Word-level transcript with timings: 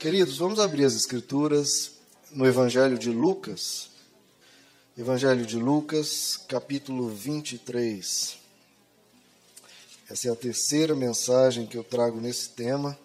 Queridos, 0.00 0.38
vamos 0.38 0.58
abrir 0.58 0.86
as 0.86 0.94
Escrituras 0.94 1.92
no 2.30 2.46
Evangelho 2.46 2.98
de 2.98 3.10
Lucas. 3.10 3.90
Evangelho 4.96 5.44
de 5.44 5.58
Lucas, 5.58 6.38
capítulo 6.48 7.10
23. 7.10 8.38
Essa 10.08 10.28
é 10.28 10.30
a 10.30 10.34
terceira 10.34 10.96
mensagem 10.96 11.66
que 11.66 11.76
eu 11.76 11.84
trago 11.84 12.18
nesse 12.18 12.48
tema. 12.48 12.98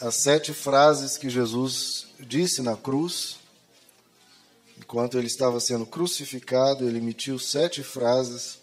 As 0.00 0.14
sete 0.14 0.54
frases 0.54 1.18
que 1.18 1.28
Jesus 1.28 2.06
disse 2.18 2.62
na 2.62 2.74
cruz. 2.74 3.36
Enquanto 4.78 5.18
ele 5.18 5.26
estava 5.26 5.60
sendo 5.60 5.84
crucificado, 5.84 6.88
ele 6.88 6.96
emitiu 6.96 7.38
sete 7.38 7.82
frases. 7.82 8.56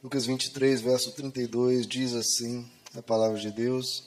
Lucas 0.00 0.24
23, 0.24 0.80
verso 0.80 1.10
32 1.10 1.84
diz 1.84 2.14
assim: 2.14 2.64
a 2.94 3.02
palavra 3.02 3.40
de 3.40 3.50
Deus. 3.50 4.04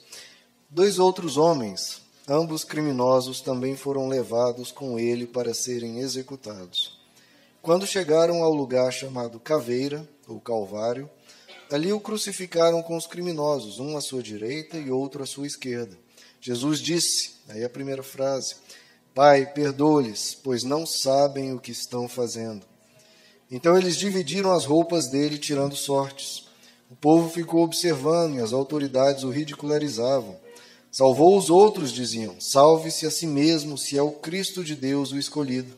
Dois 0.70 0.98
outros 0.98 1.38
homens, 1.38 2.02
ambos 2.28 2.62
criminosos, 2.62 3.40
também 3.40 3.74
foram 3.74 4.06
levados 4.06 4.70
com 4.70 4.98
ele 4.98 5.26
para 5.26 5.54
serem 5.54 6.00
executados. 6.00 7.00
Quando 7.62 7.86
chegaram 7.86 8.42
ao 8.42 8.52
lugar 8.52 8.92
chamado 8.92 9.40
Caveira, 9.40 10.06
ou 10.26 10.38
Calvário, 10.38 11.08
ali 11.72 11.90
o 11.90 11.98
crucificaram 11.98 12.82
com 12.82 12.98
os 12.98 13.06
criminosos, 13.06 13.80
um 13.80 13.96
à 13.96 14.02
sua 14.02 14.22
direita 14.22 14.76
e 14.76 14.90
outro 14.90 15.22
à 15.22 15.26
sua 15.26 15.46
esquerda. 15.46 15.98
Jesus 16.38 16.80
disse, 16.80 17.36
aí 17.48 17.64
a 17.64 17.70
primeira 17.70 18.02
frase: 18.02 18.56
Pai, 19.14 19.46
perdoa-lhes, 19.46 20.34
pois 20.34 20.64
não 20.64 20.84
sabem 20.84 21.54
o 21.54 21.58
que 21.58 21.72
estão 21.72 22.06
fazendo. 22.06 22.66
Então 23.50 23.74
eles 23.74 23.96
dividiram 23.96 24.52
as 24.52 24.66
roupas 24.66 25.08
dele, 25.08 25.38
tirando 25.38 25.74
sortes. 25.74 26.46
O 26.90 26.94
povo 26.94 27.30
ficou 27.30 27.64
observando 27.64 28.34
e 28.34 28.40
as 28.40 28.52
autoridades 28.52 29.24
o 29.24 29.30
ridicularizavam. 29.30 30.36
Salvou 30.98 31.38
os 31.38 31.48
outros, 31.48 31.92
diziam. 31.92 32.40
Salve-se 32.40 33.06
a 33.06 33.10
si 33.12 33.24
mesmo, 33.24 33.78
se 33.78 33.96
é 33.96 34.02
o 34.02 34.10
Cristo 34.10 34.64
de 34.64 34.74
Deus 34.74 35.12
o 35.12 35.16
escolhido. 35.16 35.76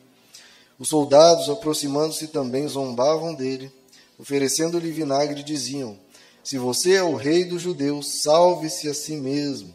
Os 0.78 0.88
soldados, 0.88 1.50
aproximando-se 1.50 2.28
também, 2.28 2.66
zombavam 2.66 3.34
dele. 3.34 3.70
Oferecendo-lhe 4.18 4.90
vinagre, 4.90 5.42
diziam: 5.42 5.98
Se 6.42 6.56
você 6.56 6.94
é 6.94 7.02
o 7.02 7.16
rei 7.16 7.44
dos 7.44 7.60
judeus, 7.60 8.22
salve-se 8.22 8.88
a 8.88 8.94
si 8.94 9.14
mesmo. 9.14 9.74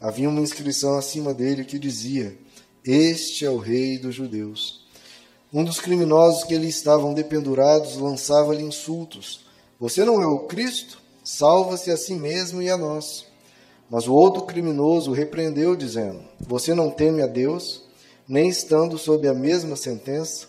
Havia 0.00 0.28
uma 0.28 0.40
inscrição 0.40 0.98
acima 0.98 1.32
dele 1.32 1.64
que 1.64 1.78
dizia: 1.78 2.36
Este 2.84 3.44
é 3.44 3.50
o 3.50 3.58
rei 3.58 3.98
dos 3.98 4.16
judeus. 4.16 4.84
Um 5.52 5.62
dos 5.62 5.78
criminosos 5.78 6.42
que 6.42 6.56
ali 6.56 6.68
estavam 6.68 7.14
dependurados 7.14 7.98
lançava-lhe 7.98 8.64
insultos. 8.64 9.44
Você 9.78 10.04
não 10.04 10.20
é 10.20 10.26
o 10.26 10.40
Cristo? 10.40 10.98
Salva-se 11.22 11.88
a 11.92 11.96
si 11.96 12.16
mesmo 12.16 12.60
e 12.60 12.68
a 12.68 12.76
nós. 12.76 13.30
Mas 13.92 14.08
o 14.08 14.14
outro 14.14 14.44
criminoso 14.44 15.10
o 15.10 15.14
repreendeu, 15.14 15.76
dizendo: 15.76 16.22
Você 16.40 16.74
não 16.74 16.90
teme 16.90 17.20
a 17.20 17.26
Deus, 17.26 17.82
nem 18.26 18.48
estando 18.48 18.96
sob 18.96 19.28
a 19.28 19.34
mesma 19.34 19.76
sentença? 19.76 20.46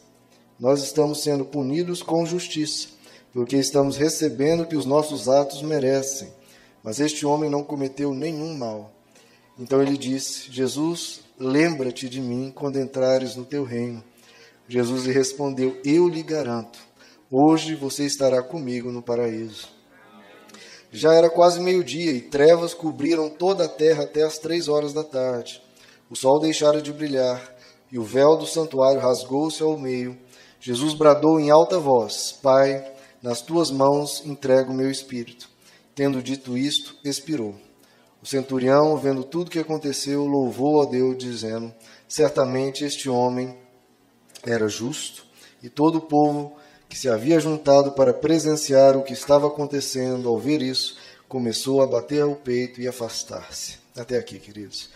Nós 0.58 0.81
estamos 0.81 1.23
sendo 1.23 1.44
punidos 1.44 2.02
com 2.02 2.25
justiça, 2.25 2.88
porque 3.33 3.58
estamos 3.58 3.97
recebendo 3.97 4.63
o 4.63 4.66
que 4.66 4.77
os 4.77 4.85
nossos 4.85 5.27
atos 5.27 5.61
merecem. 5.61 6.30
Mas 6.81 7.02
este 7.02 7.25
homem 7.25 7.50
não 7.50 7.66
cometeu 7.66 8.13
nenhum 8.13 8.58
mal. 8.58 8.94
Então 9.59 9.81
ele 9.81 9.97
disse: 9.97 10.50
Jesus, 10.50 11.19
lembra-te 11.38 12.07
de 12.07 12.22
mim 12.22 12.50
quando 12.55 12.80
entrares 12.80 13.35
no 13.35 13.44
teu 13.44 13.66
reino. 13.66 14.02
Jesus 14.69 15.03
lhe 15.03 15.11
respondeu: 15.11 15.78
Eu 15.83 16.07
lhe 16.07 16.23
garanto, 16.23 16.80
hoje 17.30 17.75
você 17.75 18.05
estará 18.05 18.41
comigo 18.41 18.89
no 18.89 19.02
paraíso. 19.02 19.72
Já 20.95 21.11
era 21.11 21.27
quase 21.27 21.59
meio-dia 21.59 22.11
e 22.11 22.22
trevas 22.22 22.75
cobriram 22.75 23.27
toda 23.27 23.66
a 23.66 23.67
terra 23.67 24.03
até 24.03 24.22
as 24.22 24.38
três 24.38 24.67
horas 24.67 24.94
da 24.94 25.03
tarde. 25.03 25.59
O 26.08 26.16
sol 26.16 26.39
deixara 26.39 26.83
de 26.83 26.94
brilhar 26.94 27.41
e 27.91 27.97
o 27.97 28.03
véu 28.03 28.38
do 28.38 28.45
santuário 28.45 29.02
rasgou-se 29.02 29.63
ao 29.63 29.75
meio. 29.75 30.16
Jesus 30.59 30.94
bradou 30.94 31.39
em 31.39 31.50
alta 31.50 31.80
voz: 31.80 32.38
Pai, 32.44 32.94
nas 33.23 33.41
tuas 33.41 33.72
mãos 33.72 34.23
entrego 34.23 34.72
o 34.72 34.75
meu 34.75 34.91
espírito. 34.91 35.50
Tendo 35.95 36.22
dito 36.22 36.56
isto, 36.56 36.96
expirou. 37.03 37.56
O 38.22 38.28
centurião, 38.28 38.96
vendo 38.96 39.23
tudo 39.23 39.47
o 39.47 39.51
que 39.51 39.57
aconteceu, 39.57 40.28
louvou 40.28 40.79
a 40.79 40.85
Deus, 40.85 41.17
dizendo: 41.17 41.73
Certamente 42.07 42.85
este 42.85 43.09
homem 43.09 43.57
era 44.46 44.67
justo. 44.67 45.25
E 45.63 45.69
todo 45.69 45.96
o 45.96 46.01
povo 46.01 46.56
que 46.93 46.99
se 46.99 47.09
havia 47.09 47.39
juntado 47.39 47.93
para 47.93 48.13
presenciar 48.13 48.95
o 48.95 49.01
que 49.01 49.13
estava 49.13 49.47
acontecendo, 49.47 50.29
ao 50.29 50.37
ver 50.37 50.61
isso, 50.61 50.95
começou 51.27 51.81
a 51.81 51.87
bater 51.87 52.23
o 52.23 52.35
peito 52.35 52.79
e 52.79 52.87
afastar-se. 52.87 53.79
Até 53.97 54.15
aqui, 54.15 54.37
queridos. 54.37 54.91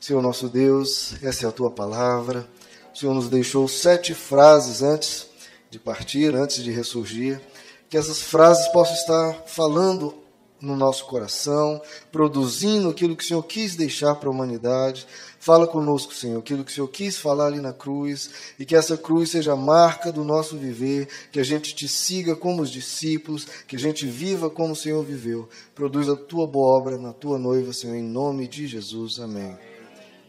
Senhor 0.00 0.20
nosso 0.20 0.48
Deus, 0.48 1.14
essa 1.22 1.46
é 1.46 1.48
a 1.48 1.52
tua 1.52 1.70
palavra. 1.70 2.48
O 2.92 2.98
Senhor 2.98 3.14
nos 3.14 3.28
deixou 3.28 3.68
sete 3.68 4.12
frases 4.12 4.82
antes 4.82 5.28
de 5.70 5.78
partir, 5.78 6.34
antes 6.34 6.64
de 6.64 6.72
ressurgir. 6.72 7.40
Que 7.88 7.96
essas 7.96 8.20
frases 8.20 8.66
possam 8.72 8.96
estar 8.96 9.44
falando 9.46 10.16
no 10.60 10.74
nosso 10.74 11.04
coração, 11.06 11.80
produzindo 12.10 12.88
aquilo 12.88 13.14
que 13.14 13.22
o 13.22 13.26
Senhor 13.26 13.42
quis 13.42 13.76
deixar 13.76 14.14
para 14.14 14.28
a 14.28 14.32
humanidade. 14.32 15.06
Fala 15.38 15.66
conosco, 15.66 16.14
Senhor, 16.14 16.38
aquilo 16.38 16.64
que 16.64 16.72
o 16.72 16.74
Senhor 16.74 16.88
quis 16.88 17.16
falar 17.16 17.46
ali 17.46 17.60
na 17.60 17.72
cruz, 17.72 18.30
e 18.58 18.64
que 18.64 18.74
essa 18.74 18.96
cruz 18.96 19.30
seja 19.30 19.52
a 19.52 19.56
marca 19.56 20.10
do 20.10 20.24
nosso 20.24 20.56
viver, 20.56 21.08
que 21.30 21.38
a 21.38 21.44
gente 21.44 21.74
te 21.74 21.86
siga 21.86 22.34
como 22.34 22.62
os 22.62 22.70
discípulos, 22.70 23.46
que 23.66 23.76
a 23.76 23.78
gente 23.78 24.06
viva 24.06 24.48
como 24.48 24.72
o 24.72 24.76
Senhor 24.76 25.04
viveu. 25.04 25.48
Produz 25.74 26.08
a 26.08 26.16
tua 26.16 26.46
boa 26.46 26.78
obra 26.78 26.96
na 26.96 27.12
tua 27.12 27.38
noiva, 27.38 27.72
Senhor, 27.72 27.94
em 27.94 28.02
nome 28.02 28.48
de 28.48 28.66
Jesus. 28.66 29.20
Amém. 29.20 29.56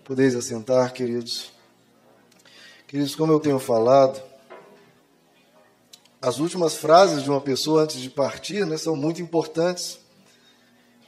Podeis 0.04 0.36
assentar, 0.36 0.94
queridos. 0.94 1.52
Queridos, 2.88 3.16
como 3.16 3.34
eu 3.34 3.40
tenho 3.40 3.60
falado, 3.60 4.22
as 6.22 6.40
últimas 6.40 6.76
frases 6.76 7.24
de 7.24 7.30
uma 7.30 7.42
pessoa 7.42 7.84
antes 7.84 8.00
de 8.00 8.10
partir 8.10 8.66
né, 8.66 8.78
são 8.78 8.96
muito 8.96 9.22
importantes. 9.22 10.00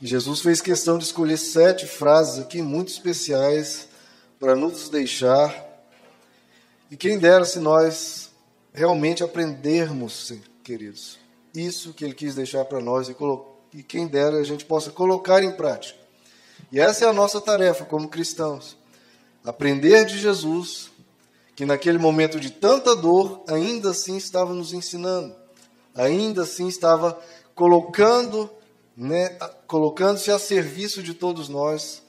Jesus 0.02 0.40
fez 0.40 0.62
questão 0.62 0.98
de 0.98 1.04
escolher 1.04 1.38
sete 1.38 1.86
frases 1.86 2.40
aqui 2.40 2.62
muito 2.62 2.88
especiais 2.88 3.90
para 4.40 4.56
nos 4.56 4.88
deixar. 4.88 5.68
E 6.90 6.96
quem 6.96 7.20
dera 7.20 7.44
se 7.44 7.60
nós 7.60 8.30
realmente 8.74 9.24
aprendermos, 9.24 10.32
queridos, 10.64 11.20
isso 11.54 11.94
que 11.94 12.06
ele 12.06 12.14
quis 12.14 12.34
deixar 12.34 12.64
para 12.64 12.80
nós 12.80 13.10
e, 13.10 13.16
e 13.74 13.84
quem 13.84 14.08
dera 14.08 14.38
a 14.38 14.44
gente 14.44 14.64
possa 14.64 14.90
colocar 14.90 15.44
em 15.44 15.52
prática. 15.52 16.00
E 16.72 16.80
essa 16.80 17.04
é 17.04 17.08
a 17.08 17.14
nossa 17.14 17.42
tarefa 17.42 17.84
como 17.84 18.08
cristãos. 18.08 18.78
Aprender 19.44 20.06
de 20.06 20.18
Jesus, 20.18 20.92
que 21.56 21.66
naquele 21.66 21.98
momento 21.98 22.40
de 22.40 22.52
tanta 22.52 22.96
dor, 22.96 23.44
ainda 23.48 23.92
assim 23.92 24.16
estava 24.16 24.54
nos 24.54 24.72
ensinando, 24.72 25.36
ainda 25.94 26.44
assim 26.44 26.70
estava 26.70 27.20
colocando 27.54 28.50
né, 29.00 29.30
colocando-se 29.66 30.30
a 30.30 30.38
serviço 30.38 31.02
de 31.02 31.14
todos 31.14 31.48
nós, 31.48 32.04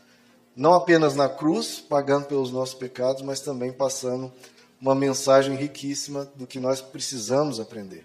não 0.57 0.75
apenas 0.75 1.15
na 1.15 1.29
cruz, 1.29 1.79
pagando 1.79 2.27
pelos 2.27 2.51
nossos 2.51 2.75
pecados, 2.75 3.23
mas 3.23 3.39
também 3.39 3.73
passando 3.73 4.33
uma 4.81 4.93
mensagem 4.93 5.55
riquíssima 5.55 6.29
do 6.35 6.49
que 6.49 6.59
nós 6.59 6.81
precisamos 6.81 7.61
aprender. 7.61 8.05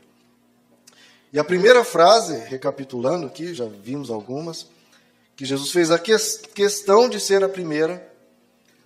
E 1.33 1.39
a 1.39 1.43
primeira 1.43 1.83
frase, 1.83 2.37
recapitulando 2.37 3.25
aqui, 3.25 3.55
já 3.55 3.65
vimos 3.65 4.11
algumas, 4.11 4.67
que 5.35 5.45
Jesus 5.45 5.71
fez 5.71 5.89
a 5.89 5.97
questão 5.97 7.09
de 7.09 7.19
ser 7.19 7.43
a 7.43 7.49
primeira, 7.49 8.13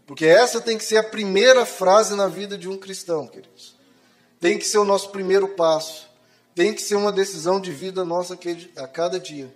porque 0.07 0.25
essa 0.25 0.61
tem 0.61 0.77
que 0.77 0.85
ser 0.85 0.97
a 0.97 1.03
primeira 1.03 1.65
frase 1.65 2.15
na 2.15 2.27
vida 2.27 2.57
de 2.57 2.69
um 2.69 2.77
cristão, 2.77 3.27
queridos. 3.27 3.75
Tem 4.39 4.57
que 4.57 4.65
ser 4.65 4.77
o 4.77 4.85
nosso 4.85 5.09
primeiro 5.09 5.49
passo, 5.49 6.07
tem 6.55 6.73
que 6.73 6.81
ser 6.81 6.95
uma 6.95 7.11
decisão 7.11 7.59
de 7.59 7.71
vida 7.71 8.05
nossa 8.05 8.39
a 8.77 8.87
cada 8.87 9.19
dia. 9.19 9.53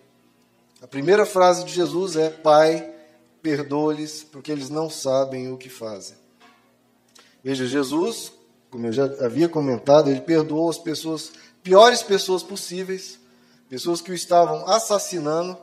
A 0.83 0.87
primeira 0.87 1.25
frase 1.25 1.63
de 1.63 1.73
Jesus 1.73 2.17
é: 2.17 2.29
Pai, 2.29 2.93
perdoa-lhes, 3.41 4.21
porque 4.21 4.51
eles 4.51 4.69
não 4.69 4.89
sabem 4.89 5.49
o 5.49 5.57
que 5.57 5.69
fazem. 5.69 6.17
Veja, 7.41 7.65
Jesus, 7.65 8.33
como 8.69 8.87
eu 8.87 8.91
já 8.91 9.05
havia 9.25 9.47
comentado, 9.47 10.09
ele 10.09 10.19
perdoou 10.19 10.69
as 10.69 10.77
pessoas, 10.77 11.31
piores 11.63 12.03
pessoas 12.03 12.43
possíveis, 12.43 13.17
pessoas 13.69 14.01
que 14.01 14.11
o 14.11 14.13
estavam 14.13 14.67
assassinando 14.67 15.57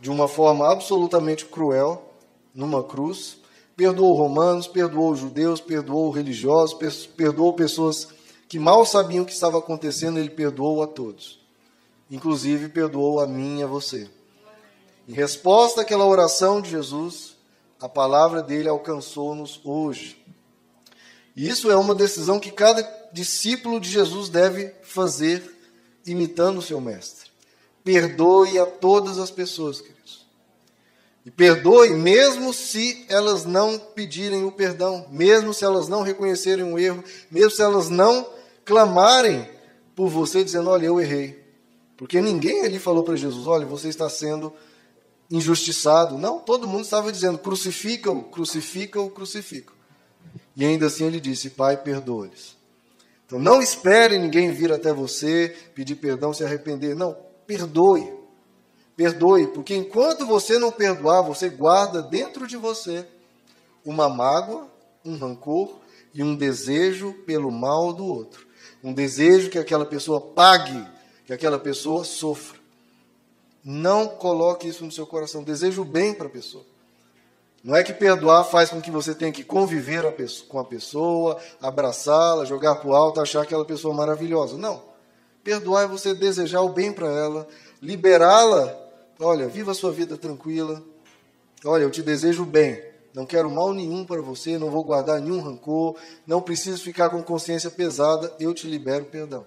de 0.00 0.10
uma 0.10 0.26
forma 0.26 0.72
absolutamente 0.72 1.44
cruel, 1.44 2.10
numa 2.54 2.82
cruz. 2.82 3.36
Perdoou 3.76 4.14
romanos, 4.14 4.66
perdoou 4.66 5.14
judeus, 5.14 5.60
perdoou 5.60 6.10
religiosos, 6.10 6.74
perdoou 7.14 7.52
pessoas 7.52 8.08
que 8.48 8.58
mal 8.58 8.86
sabiam 8.86 9.22
o 9.22 9.26
que 9.26 9.34
estava 9.34 9.58
acontecendo, 9.58 10.18
ele 10.18 10.30
perdoou 10.30 10.82
a 10.82 10.86
todos. 10.86 11.43
Inclusive 12.10 12.68
perdoou 12.68 13.20
a 13.20 13.26
mim 13.26 13.60
e 13.60 13.62
a 13.62 13.66
você. 13.66 14.08
Em 15.08 15.12
resposta 15.12 15.82
àquela 15.82 16.06
oração 16.06 16.60
de 16.60 16.70
Jesus, 16.70 17.36
a 17.80 17.88
palavra 17.88 18.42
dele 18.42 18.68
alcançou-nos 18.68 19.60
hoje. 19.64 20.22
Isso 21.36 21.70
é 21.70 21.76
uma 21.76 21.94
decisão 21.94 22.40
que 22.40 22.50
cada 22.50 22.82
discípulo 23.12 23.80
de 23.80 23.90
Jesus 23.90 24.28
deve 24.28 24.74
fazer, 24.82 25.42
imitando 26.06 26.58
o 26.58 26.62
seu 26.62 26.80
mestre. 26.80 27.30
Perdoe 27.82 28.58
a 28.58 28.64
todas 28.64 29.18
as 29.18 29.30
pessoas, 29.30 29.80
queridos. 29.80 30.24
E 31.26 31.30
perdoe 31.30 31.90
mesmo 31.90 32.52
se 32.52 33.04
elas 33.08 33.44
não 33.44 33.78
pedirem 33.78 34.44
o 34.44 34.52
perdão, 34.52 35.06
mesmo 35.10 35.52
se 35.52 35.64
elas 35.64 35.88
não 35.88 36.02
reconhecerem 36.02 36.72
o 36.72 36.78
erro, 36.78 37.02
mesmo 37.30 37.50
se 37.50 37.62
elas 37.62 37.88
não 37.88 38.26
clamarem 38.64 39.48
por 39.94 40.08
você 40.08 40.42
dizendo: 40.44 40.70
Olha, 40.70 40.86
eu 40.86 41.00
errei. 41.00 41.43
Porque 41.96 42.20
ninguém 42.20 42.64
ali 42.64 42.78
falou 42.78 43.02
para 43.02 43.16
Jesus: 43.16 43.46
Olha, 43.46 43.66
você 43.66 43.88
está 43.88 44.08
sendo 44.08 44.52
injustiçado. 45.30 46.18
Não, 46.18 46.38
todo 46.38 46.66
mundo 46.66 46.84
estava 46.84 47.12
dizendo: 47.12 47.38
Crucifica-o, 47.38 48.24
crucifica-o, 48.24 49.10
crucifica. 49.10 49.72
E 50.56 50.64
ainda 50.64 50.86
assim 50.86 51.06
ele 51.06 51.20
disse: 51.20 51.50
Pai, 51.50 51.76
perdoa-lhes. 51.76 52.56
Então 53.26 53.38
não 53.38 53.62
espere 53.62 54.18
ninguém 54.18 54.52
vir 54.52 54.72
até 54.72 54.92
você 54.92 55.54
pedir 55.74 55.96
perdão, 55.96 56.32
se 56.32 56.44
arrepender. 56.44 56.94
Não, 56.94 57.16
perdoe. 57.46 58.24
Perdoe, 58.96 59.48
porque 59.48 59.74
enquanto 59.74 60.24
você 60.24 60.56
não 60.56 60.70
perdoar, 60.70 61.22
você 61.22 61.48
guarda 61.48 62.00
dentro 62.00 62.46
de 62.46 62.56
você 62.56 63.04
uma 63.84 64.08
mágoa, 64.08 64.68
um 65.04 65.16
rancor 65.16 65.80
e 66.14 66.22
um 66.22 66.36
desejo 66.36 67.12
pelo 67.26 67.50
mal 67.50 67.92
do 67.92 68.04
outro. 68.04 68.46
Um 68.82 68.92
desejo 68.92 69.50
que 69.50 69.58
aquela 69.58 69.84
pessoa 69.84 70.20
pague, 70.20 70.86
que 71.24 71.32
aquela 71.32 71.58
pessoa 71.58 72.04
sofra. 72.04 72.58
Não 73.64 74.06
coloque 74.06 74.68
isso 74.68 74.84
no 74.84 74.92
seu 74.92 75.06
coração. 75.06 75.42
Desejo 75.42 75.82
o 75.82 75.84
bem 75.84 76.12
para 76.12 76.26
a 76.26 76.30
pessoa. 76.30 76.64
Não 77.62 77.74
é 77.74 77.82
que 77.82 77.94
perdoar 77.94 78.44
faz 78.44 78.68
com 78.68 78.80
que 78.80 78.90
você 78.90 79.14
tenha 79.14 79.32
que 79.32 79.42
conviver 79.42 80.04
com 80.48 80.58
a 80.58 80.64
pessoa, 80.64 81.40
abraçá-la, 81.62 82.44
jogar 82.44 82.74
para 82.74 82.88
o 82.88 82.94
alto, 82.94 83.20
achar 83.20 83.42
aquela 83.42 83.64
pessoa 83.64 83.94
maravilhosa. 83.94 84.58
Não. 84.58 84.82
Perdoar 85.42 85.84
é 85.84 85.86
você 85.86 86.14
desejar 86.14 86.60
o 86.60 86.68
bem 86.68 86.92
para 86.92 87.08
ela, 87.08 87.48
liberá-la 87.80 88.84
Olha, 89.18 89.46
viva 89.46 89.70
a 89.70 89.74
sua 89.74 89.92
vida 89.92 90.16
tranquila. 90.16 90.82
Olha, 91.64 91.82
eu 91.82 91.90
te 91.90 92.02
desejo 92.02 92.44
bem. 92.44 92.82
Não 93.14 93.24
quero 93.24 93.48
mal 93.48 93.72
nenhum 93.72 94.04
para 94.04 94.20
você, 94.20 94.58
não 94.58 94.70
vou 94.70 94.82
guardar 94.82 95.20
nenhum 95.20 95.40
rancor, 95.40 95.96
não 96.26 96.42
preciso 96.42 96.82
ficar 96.82 97.10
com 97.10 97.22
consciência 97.22 97.70
pesada, 97.70 98.34
eu 98.40 98.52
te 98.52 98.66
libero 98.66 99.04
perdão. 99.04 99.46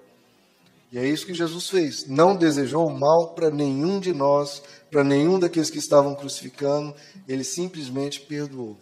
E 0.92 0.98
é 0.98 1.06
isso 1.08 1.26
que 1.26 1.34
Jesus 1.34 1.70
fez. 1.70 2.08
Não 2.08 2.36
desejou 2.36 2.90
mal 2.90 3.34
para 3.34 3.50
nenhum 3.50 4.00
de 4.00 4.14
nós, 4.14 4.62
para 4.90 5.04
nenhum 5.04 5.38
daqueles 5.40 5.70
que 5.70 5.80
estavam 5.80 6.16
crucificando, 6.16 6.96
ele 7.28 7.44
simplesmente 7.44 8.22
perdoou. 8.22 8.78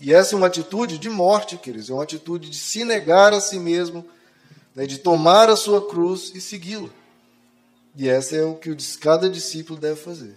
E 0.00 0.12
essa 0.12 0.34
é 0.34 0.36
uma 0.36 0.46
atitude 0.46 0.98
de 0.98 1.08
morte, 1.08 1.56
queridos, 1.56 1.88
é 1.88 1.94
uma 1.94 2.02
atitude 2.02 2.50
de 2.50 2.56
se 2.56 2.84
negar 2.84 3.32
a 3.32 3.40
si 3.40 3.58
mesmo, 3.58 4.04
né, 4.74 4.84
de 4.86 4.98
tomar 4.98 5.48
a 5.48 5.56
sua 5.56 5.88
cruz 5.88 6.32
e 6.34 6.40
segui-lo. 6.40 6.92
E 7.96 8.08
essa 8.08 8.36
é 8.36 8.44
o 8.44 8.54
que 8.54 8.76
cada 9.00 9.30
discípulo 9.30 9.78
deve 9.78 9.98
fazer: 9.98 10.36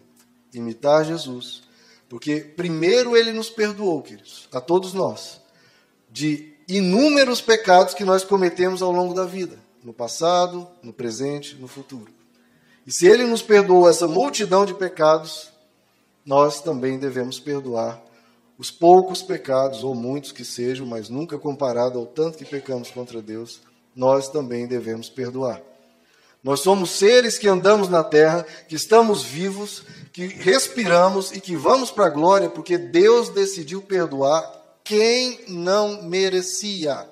imitar 0.53 1.03
Jesus. 1.03 1.63
Porque 2.07 2.39
primeiro 2.39 3.15
ele 3.15 3.31
nos 3.33 3.49
perdoou, 3.49 4.01
queridos, 4.01 4.47
a 4.51 4.59
todos 4.59 4.93
nós, 4.93 5.39
de 6.09 6.53
inúmeros 6.67 7.41
pecados 7.41 7.93
que 7.93 8.03
nós 8.03 8.23
cometemos 8.23 8.81
ao 8.81 8.91
longo 8.91 9.13
da 9.13 9.25
vida, 9.25 9.59
no 9.83 9.93
passado, 9.93 10.67
no 10.81 10.93
presente, 10.93 11.55
no 11.55 11.67
futuro. 11.67 12.11
E 12.85 12.91
se 12.91 13.07
ele 13.07 13.23
nos 13.23 13.41
perdoou 13.41 13.89
essa 13.89 14.07
multidão 14.07 14.65
de 14.65 14.73
pecados, 14.73 15.49
nós 16.25 16.61
também 16.61 16.97
devemos 16.97 17.39
perdoar 17.39 18.01
os 18.59 18.69
poucos 18.69 19.21
pecados, 19.21 19.85
ou 19.85 19.95
muitos 19.95 20.33
que 20.33 20.43
sejam, 20.43 20.85
mas 20.85 21.07
nunca 21.07 21.39
comparado 21.39 21.97
ao 21.97 22.05
tanto 22.05 22.37
que 22.37 22.43
pecamos 22.43 22.91
contra 22.91 23.21
Deus, 23.21 23.61
nós 23.95 24.27
também 24.29 24.67
devemos 24.67 25.09
perdoar. 25.09 25.61
Nós 26.43 26.59
somos 26.59 26.91
seres 26.91 27.37
que 27.37 27.47
andamos 27.47 27.87
na 27.87 28.03
terra, 28.03 28.45
que 28.67 28.75
estamos 28.75 29.23
vivos, 29.23 29.83
que 30.11 30.27
respiramos 30.27 31.31
e 31.31 31.39
que 31.39 31.55
vamos 31.55 31.89
para 31.89 32.07
a 32.07 32.09
glória, 32.09 32.49
porque 32.49 32.77
Deus 32.77 33.29
decidiu 33.29 33.81
perdoar 33.81 34.43
quem 34.83 35.39
não 35.47 36.03
merecia. 36.03 37.07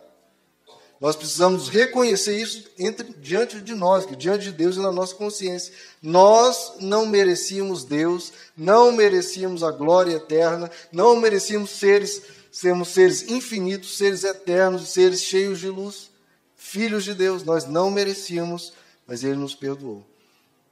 Nós 0.99 1.15
precisamos 1.15 1.69
reconhecer 1.69 2.39
isso 2.41 2.69
entre, 2.77 3.13
diante 3.19 3.61
de 3.61 3.75
nós, 3.75 4.05
que 4.05 4.15
diante 4.15 4.45
de 4.45 4.51
Deus 4.51 4.77
e 4.77 4.79
na 4.79 4.91
nossa 4.91 5.13
consciência. 5.13 5.73
Nós 6.01 6.73
não 6.79 7.05
merecíamos 7.05 7.83
Deus, 7.83 8.33
não 8.55 8.91
merecíamos 8.91 9.63
a 9.63 9.71
glória 9.71 10.15
eterna, 10.15 10.71
não 10.91 11.15
merecíamos 11.15 11.69
seres, 11.69 12.21
sermos 12.51 12.89
seres 12.89 13.29
infinitos, 13.29 13.97
seres 13.97 14.23
eternos, 14.23 14.89
seres 14.89 15.21
cheios 15.21 15.59
de 15.59 15.69
luz, 15.69 16.09
filhos 16.55 17.03
de 17.03 17.13
Deus. 17.13 17.43
Nós 17.43 17.65
não 17.65 17.91
merecíamos 17.91 18.73
mas 19.07 19.23
ele 19.23 19.37
nos 19.37 19.55
perdoou. 19.55 20.05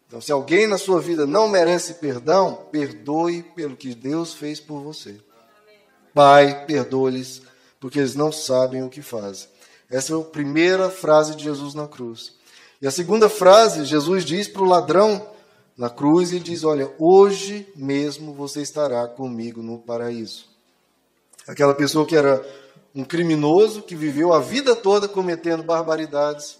Então, 0.07 0.19
se 0.19 0.31
alguém 0.31 0.67
na 0.67 0.77
sua 0.77 0.99
vida 0.99 1.25
não 1.25 1.47
merece 1.47 1.95
perdão, 1.95 2.67
perdoe 2.71 3.41
pelo 3.41 3.75
que 3.75 3.95
Deus 3.95 4.33
fez 4.33 4.59
por 4.59 4.81
você. 4.81 5.15
Pai, 6.13 6.65
perdoe-lhes, 6.65 7.41
porque 7.79 7.99
eles 7.99 8.13
não 8.13 8.31
sabem 8.31 8.83
o 8.83 8.89
que 8.89 9.01
fazem. 9.01 9.47
Essa 9.89 10.13
é 10.13 10.19
a 10.19 10.23
primeira 10.23 10.89
frase 10.89 11.35
de 11.35 11.43
Jesus 11.43 11.73
na 11.73 11.87
cruz. 11.87 12.33
E 12.81 12.87
a 12.87 12.91
segunda 12.91 13.29
frase, 13.29 13.85
Jesus 13.85 14.25
diz 14.25 14.47
para 14.47 14.61
o 14.61 14.65
ladrão 14.65 15.25
na 15.77 15.89
cruz, 15.89 16.31
ele 16.31 16.41
diz: 16.41 16.63
Olha, 16.63 16.91
hoje 16.97 17.67
mesmo 17.75 18.33
você 18.33 18.61
estará 18.61 19.07
comigo 19.07 19.61
no 19.61 19.79
paraíso. 19.79 20.47
Aquela 21.47 21.73
pessoa 21.73 22.05
que 22.05 22.15
era 22.15 22.43
um 22.93 23.03
criminoso, 23.03 23.81
que 23.81 23.95
viveu 23.95 24.33
a 24.33 24.39
vida 24.39 24.75
toda 24.75 25.07
cometendo 25.07 25.63
barbaridades, 25.63 26.57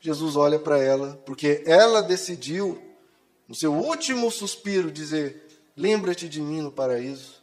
Jesus 0.00 0.36
olha 0.36 0.58
para 0.58 0.78
ela, 0.78 1.20
porque 1.26 1.62
ela 1.66 2.02
decidiu, 2.02 2.80
no 3.48 3.54
seu 3.54 3.72
último 3.72 4.30
suspiro, 4.30 4.90
dizer: 4.90 5.46
Lembra-te 5.76 6.28
de 6.28 6.40
mim 6.40 6.60
no 6.60 6.72
paraíso. 6.72 7.42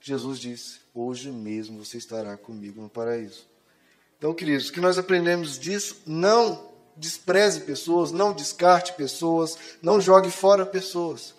Jesus 0.00 0.38
disse: 0.38 0.80
Hoje 0.94 1.30
mesmo 1.30 1.84
você 1.84 1.98
estará 1.98 2.36
comigo 2.36 2.80
no 2.80 2.88
paraíso. 2.88 3.46
Então, 4.18 4.34
queridos, 4.34 4.68
o 4.68 4.72
que 4.72 4.80
nós 4.80 4.98
aprendemos 4.98 5.58
disso, 5.58 6.02
não 6.04 6.68
despreze 6.96 7.60
pessoas, 7.60 8.10
não 8.10 8.32
descarte 8.32 8.92
pessoas, 8.94 9.56
não 9.80 10.00
jogue 10.00 10.30
fora 10.30 10.66
pessoas. 10.66 11.34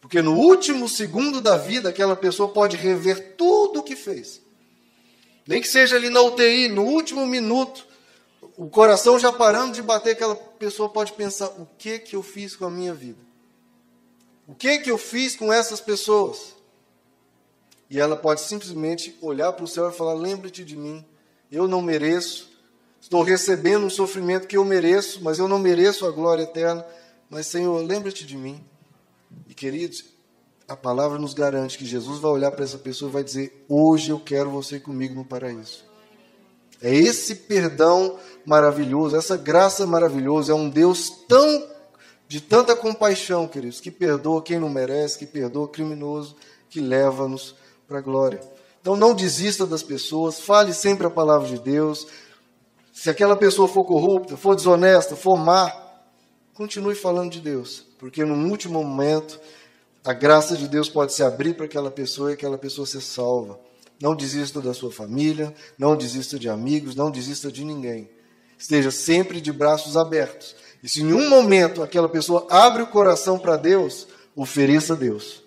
Porque 0.00 0.20
no 0.20 0.34
último 0.34 0.88
segundo 0.88 1.40
da 1.40 1.56
vida, 1.56 1.88
aquela 1.88 2.14
pessoa 2.14 2.50
pode 2.50 2.76
rever 2.76 3.34
tudo 3.36 3.80
o 3.80 3.82
que 3.82 3.96
fez. 3.96 4.42
Nem 5.46 5.62
que 5.62 5.68
seja 5.68 5.96
ali 5.96 6.10
na 6.10 6.20
UTI, 6.20 6.68
no 6.68 6.84
último 6.84 7.26
minuto, 7.26 7.86
o 8.56 8.68
coração 8.68 9.18
já 9.18 9.32
parando 9.32 9.72
de 9.72 9.82
bater, 9.82 10.10
aquela 10.10 10.36
pessoa 10.36 10.90
pode 10.90 11.12
pensar: 11.12 11.46
o 11.58 11.66
que 11.78 11.98
que 11.98 12.14
eu 12.14 12.22
fiz 12.22 12.54
com 12.54 12.66
a 12.66 12.70
minha 12.70 12.92
vida? 12.92 13.18
O 14.46 14.54
que 14.54 14.78
que 14.78 14.90
eu 14.90 14.98
fiz 14.98 15.34
com 15.34 15.50
essas 15.52 15.80
pessoas? 15.80 16.54
E 17.88 17.98
ela 17.98 18.16
pode 18.16 18.42
simplesmente 18.42 19.16
olhar 19.22 19.52
para 19.52 19.64
o 19.64 19.68
céu 19.68 19.88
e 19.88 19.92
falar: 19.92 20.12
lembra-te 20.12 20.62
de 20.62 20.76
mim, 20.76 21.04
eu 21.50 21.66
não 21.66 21.80
mereço, 21.80 22.50
estou 23.00 23.22
recebendo 23.22 23.86
um 23.86 23.90
sofrimento 23.90 24.46
que 24.46 24.56
eu 24.56 24.64
mereço, 24.64 25.22
mas 25.22 25.38
eu 25.38 25.48
não 25.48 25.58
mereço 25.58 26.06
a 26.06 26.10
glória 26.10 26.42
eterna. 26.42 26.84
Mas, 27.30 27.46
Senhor, 27.46 27.82
lembra-te 27.84 28.26
de 28.26 28.36
mim. 28.36 28.62
E, 29.48 29.54
queridos, 29.54 30.04
a 30.66 30.76
palavra 30.76 31.18
nos 31.18 31.34
garante 31.34 31.78
que 31.78 31.86
Jesus 31.86 32.20
vai 32.20 32.30
olhar 32.30 32.50
para 32.50 32.64
essa 32.64 32.78
pessoa 32.78 33.08
e 33.08 33.12
vai 33.12 33.24
dizer: 33.24 33.64
Hoje 33.68 34.10
eu 34.10 34.20
quero 34.20 34.50
você 34.50 34.78
comigo 34.78 35.14
no 35.14 35.24
paraíso. 35.24 35.84
É 36.80 36.94
esse 36.94 37.34
perdão 37.34 38.18
maravilhoso, 38.44 39.16
essa 39.16 39.36
graça 39.36 39.86
maravilhosa, 39.86 40.52
é 40.52 40.54
um 40.54 40.70
Deus 40.70 41.10
tão 41.26 41.78
de 42.28 42.40
tanta 42.42 42.76
compaixão, 42.76 43.48
queridos, 43.48 43.80
que 43.80 43.90
perdoa 43.90 44.42
quem 44.42 44.60
não 44.60 44.68
merece, 44.68 45.18
que 45.18 45.26
perdoa 45.26 45.64
o 45.64 45.68
criminoso, 45.68 46.36
que 46.68 46.78
leva-nos 46.78 47.54
para 47.88 47.98
a 47.98 48.02
glória. 48.02 48.40
Então 48.80 48.96
não 48.96 49.14
desista 49.14 49.66
das 49.66 49.82
pessoas, 49.82 50.40
fale 50.40 50.72
sempre 50.72 51.06
a 51.06 51.10
palavra 51.10 51.48
de 51.48 51.58
Deus. 51.58 52.06
Se 52.92 53.10
aquela 53.10 53.36
pessoa 53.36 53.68
for 53.68 53.84
corrupta, 53.84 54.36
for 54.36 54.54
desonesta, 54.54 55.14
for 55.14 55.36
má, 55.36 55.72
continue 56.54 56.94
falando 56.94 57.30
de 57.30 57.40
Deus, 57.40 57.84
porque 57.98 58.24
no 58.24 58.48
último 58.50 58.82
momento 58.82 59.38
a 60.04 60.12
graça 60.12 60.56
de 60.56 60.66
Deus 60.66 60.88
pode 60.88 61.12
se 61.12 61.22
abrir 61.22 61.54
para 61.54 61.66
aquela 61.66 61.90
pessoa 61.90 62.30
e 62.30 62.34
aquela 62.34 62.58
pessoa 62.58 62.86
ser 62.86 63.00
salva. 63.00 63.60
Não 64.00 64.14
desista 64.14 64.60
da 64.60 64.72
sua 64.72 64.92
família, 64.92 65.52
não 65.76 65.96
desista 65.96 66.38
de 66.38 66.48
amigos, 66.48 66.94
não 66.94 67.10
desista 67.10 67.50
de 67.50 67.64
ninguém. 67.64 68.08
Esteja 68.56 68.90
sempre 68.90 69.40
de 69.40 69.52
braços 69.52 69.96
abertos. 69.96 70.56
E 70.82 70.88
se 70.88 71.02
em 71.02 71.12
um 71.12 71.28
momento 71.28 71.82
aquela 71.82 72.08
pessoa 72.08 72.46
abre 72.48 72.82
o 72.82 72.86
coração 72.86 73.38
para 73.38 73.56
Deus, 73.56 74.06
ofereça 74.34 74.94
a 74.94 74.96
Deus. 74.96 75.42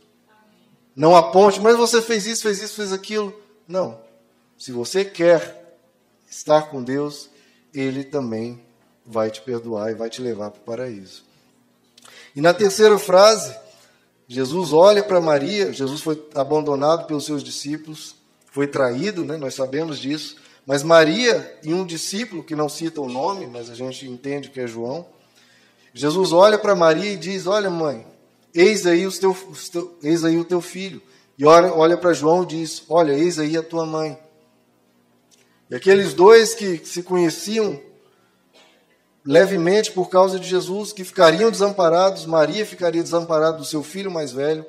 Não 1.02 1.16
aponte, 1.16 1.60
mas 1.60 1.76
você 1.76 2.00
fez 2.00 2.28
isso, 2.28 2.44
fez 2.44 2.62
isso, 2.62 2.76
fez 2.76 2.94
aquilo. 2.94 3.34
Não. 3.68 4.00
Se 4.56 4.72
você 4.72 5.04
quer 5.04 5.80
estar 6.30 6.70
com 6.70 6.84
Deus, 6.84 7.28
Ele 7.74 8.04
também 8.04 8.62
vai 9.04 9.32
te 9.32 9.42
perdoar 9.42 9.90
e 9.90 9.96
vai 9.96 10.12
te 10.12 10.22
levar 10.22 10.52
para 10.52 10.60
o 10.60 10.64
paraíso. 10.64 11.24
E 12.36 12.40
na 12.40 12.54
terceira 12.54 13.00
frase, 13.00 13.52
Jesus 14.28 14.74
olha 14.74 15.02
para 15.02 15.20
Maria, 15.20 15.74
Jesus 15.74 16.02
foi 16.02 16.24
abandonado 16.36 17.08
pelos 17.08 17.26
seus 17.26 17.44
discípulos, 17.44 18.14
foi 18.52 18.68
traído, 18.68 19.26
né? 19.26 19.38
nós 19.38 19.56
sabemos 19.56 19.98
disso. 19.98 20.36
Mas 20.68 20.84
Maria 20.84 21.60
e 21.64 21.74
um 21.74 21.84
discípulo, 21.84 22.44
que 22.44 22.56
não 22.56 22.70
cita 22.70 23.02
o 23.02 23.10
nome, 23.10 23.48
mas 23.48 23.72
a 23.72 23.74
gente 23.74 24.08
entende 24.08 24.52
que 24.52 24.60
é 24.60 24.68
João, 24.68 25.08
Jesus 25.96 26.32
olha 26.32 26.60
para 26.60 26.76
Maria 26.76 27.12
e 27.12 27.18
diz: 27.18 27.48
Olha, 27.48 27.72
mãe, 27.72 28.06
Eis 28.54 28.86
aí, 28.86 29.06
os 29.06 29.18
teu, 29.18 29.32
os 29.50 29.70
teu, 29.70 29.98
eis 30.04 30.24
aí 30.24 30.38
o 30.38 30.46
teu 30.46 30.62
filho. 30.62 31.02
E 31.38 31.46
olha, 31.46 31.74
olha 31.74 31.98
para 31.98 32.14
João 32.14 32.44
e 32.44 32.48
diz: 32.48 32.84
Olha, 32.90 33.14
eis 33.14 33.40
aí 33.40 33.58
a 33.58 33.64
tua 33.64 33.86
mãe. 33.86 34.18
E 35.70 35.76
aqueles 35.76 36.14
dois 36.14 36.54
que 36.54 36.82
se 36.84 37.02
conheciam 37.02 37.80
levemente 39.26 39.92
por 39.92 40.10
causa 40.10 40.40
de 40.40 40.48
Jesus, 40.48 40.92
que 40.92 41.04
ficariam 41.04 41.52
desamparados, 41.52 42.26
Maria 42.26 42.66
ficaria 42.66 43.04
desamparada 43.04 43.58
do 43.58 43.66
seu 43.66 43.84
filho 43.84 44.12
mais 44.12 44.32
velho, 44.32 44.66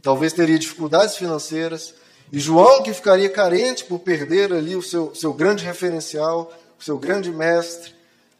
talvez 0.00 0.32
teria 0.32 0.58
dificuldades 0.58 1.16
financeiras, 1.16 1.94
e 2.32 2.38
João 2.38 2.82
que 2.82 2.92
ficaria 2.92 3.28
carente 3.28 3.84
por 3.84 3.98
perder 3.98 4.52
ali 4.52 4.76
o 4.76 4.82
seu, 4.82 5.14
seu 5.14 5.32
grande 5.32 5.64
referencial, 5.64 6.52
o 6.78 6.84
seu 6.84 6.98
grande 6.98 7.30
mestre, 7.30 7.92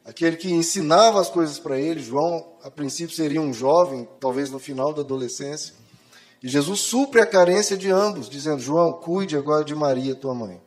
aquele 0.08 0.36
que 0.36 0.50
ensinava 0.50 1.20
as 1.20 1.28
coisas 1.28 1.58
para 1.58 1.78
ele. 1.78 2.00
João, 2.00 2.46
a 2.64 2.70
princípio, 2.70 3.14
seria 3.14 3.40
um 3.40 3.52
jovem, 3.52 4.08
talvez 4.18 4.50
no 4.50 4.58
final 4.58 4.92
da 4.92 5.02
adolescência. 5.02 5.74
E 6.42 6.48
Jesus 6.48 6.80
supre 6.80 7.20
a 7.20 7.26
carência 7.26 7.76
de 7.76 7.90
ambos, 7.90 8.28
dizendo: 8.28 8.60
João, 8.60 8.94
cuide 8.94 9.36
agora 9.36 9.64
de 9.64 9.74
Maria, 9.74 10.14
tua 10.14 10.34
mãe. 10.34 10.60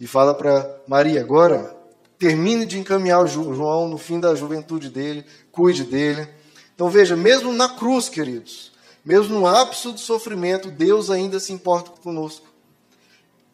E 0.00 0.06
fala 0.06 0.32
para 0.32 0.80
Maria: 0.88 1.20
agora 1.20 1.76
termine 2.18 2.64
de 2.64 2.78
encaminhar 2.78 3.26
João 3.26 3.86
no 3.86 3.98
fim 3.98 4.18
da 4.18 4.34
juventude 4.34 4.88
dele, 4.88 5.24
cuide 5.52 5.84
dele. 5.84 6.26
Então 6.74 6.88
veja, 6.88 7.14
mesmo 7.14 7.52
na 7.52 7.68
cruz, 7.68 8.08
queridos, 8.08 8.72
mesmo 9.04 9.38
no 9.38 9.46
ápice 9.46 9.92
do 9.92 9.98
sofrimento, 9.98 10.70
Deus 10.70 11.10
ainda 11.10 11.38
se 11.38 11.52
importa 11.52 11.90
conosco. 12.02 12.46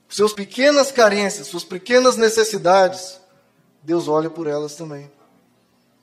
Suas 0.09 0.33
pequenas 0.33 0.93
carências, 0.93 1.49
suas 1.49 1.65
pequenas 1.65 2.17
necessidades, 2.17 3.19
Deus 3.85 4.09
olha 4.09 4.31
por 4.31 4.47
elas 4.47 4.75
também. 4.75 5.11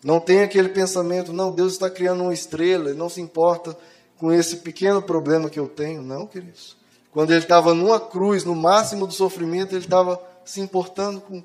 Não 0.03 0.19
tem 0.19 0.41
aquele 0.41 0.69
pensamento, 0.69 1.33
não, 1.33 1.51
Deus 1.51 1.73
está 1.73 1.89
criando 1.89 2.23
uma 2.23 2.33
estrela, 2.33 2.93
não 2.93 3.09
se 3.09 3.21
importa 3.21 3.77
com 4.17 4.31
esse 4.31 4.57
pequeno 4.57 5.01
problema 5.01 5.49
que 5.49 5.59
eu 5.59 5.67
tenho. 5.67 6.01
Não, 6.01 6.25
queridos. 6.25 6.77
Quando 7.11 7.31
ele 7.31 7.41
estava 7.41 7.73
numa 7.73 7.99
cruz, 7.99 8.43
no 8.43 8.55
máximo 8.55 9.05
do 9.05 9.13
sofrimento, 9.13 9.73
ele 9.73 9.83
estava 9.83 10.21
se 10.45 10.61
importando 10.61 11.19
com, 11.21 11.43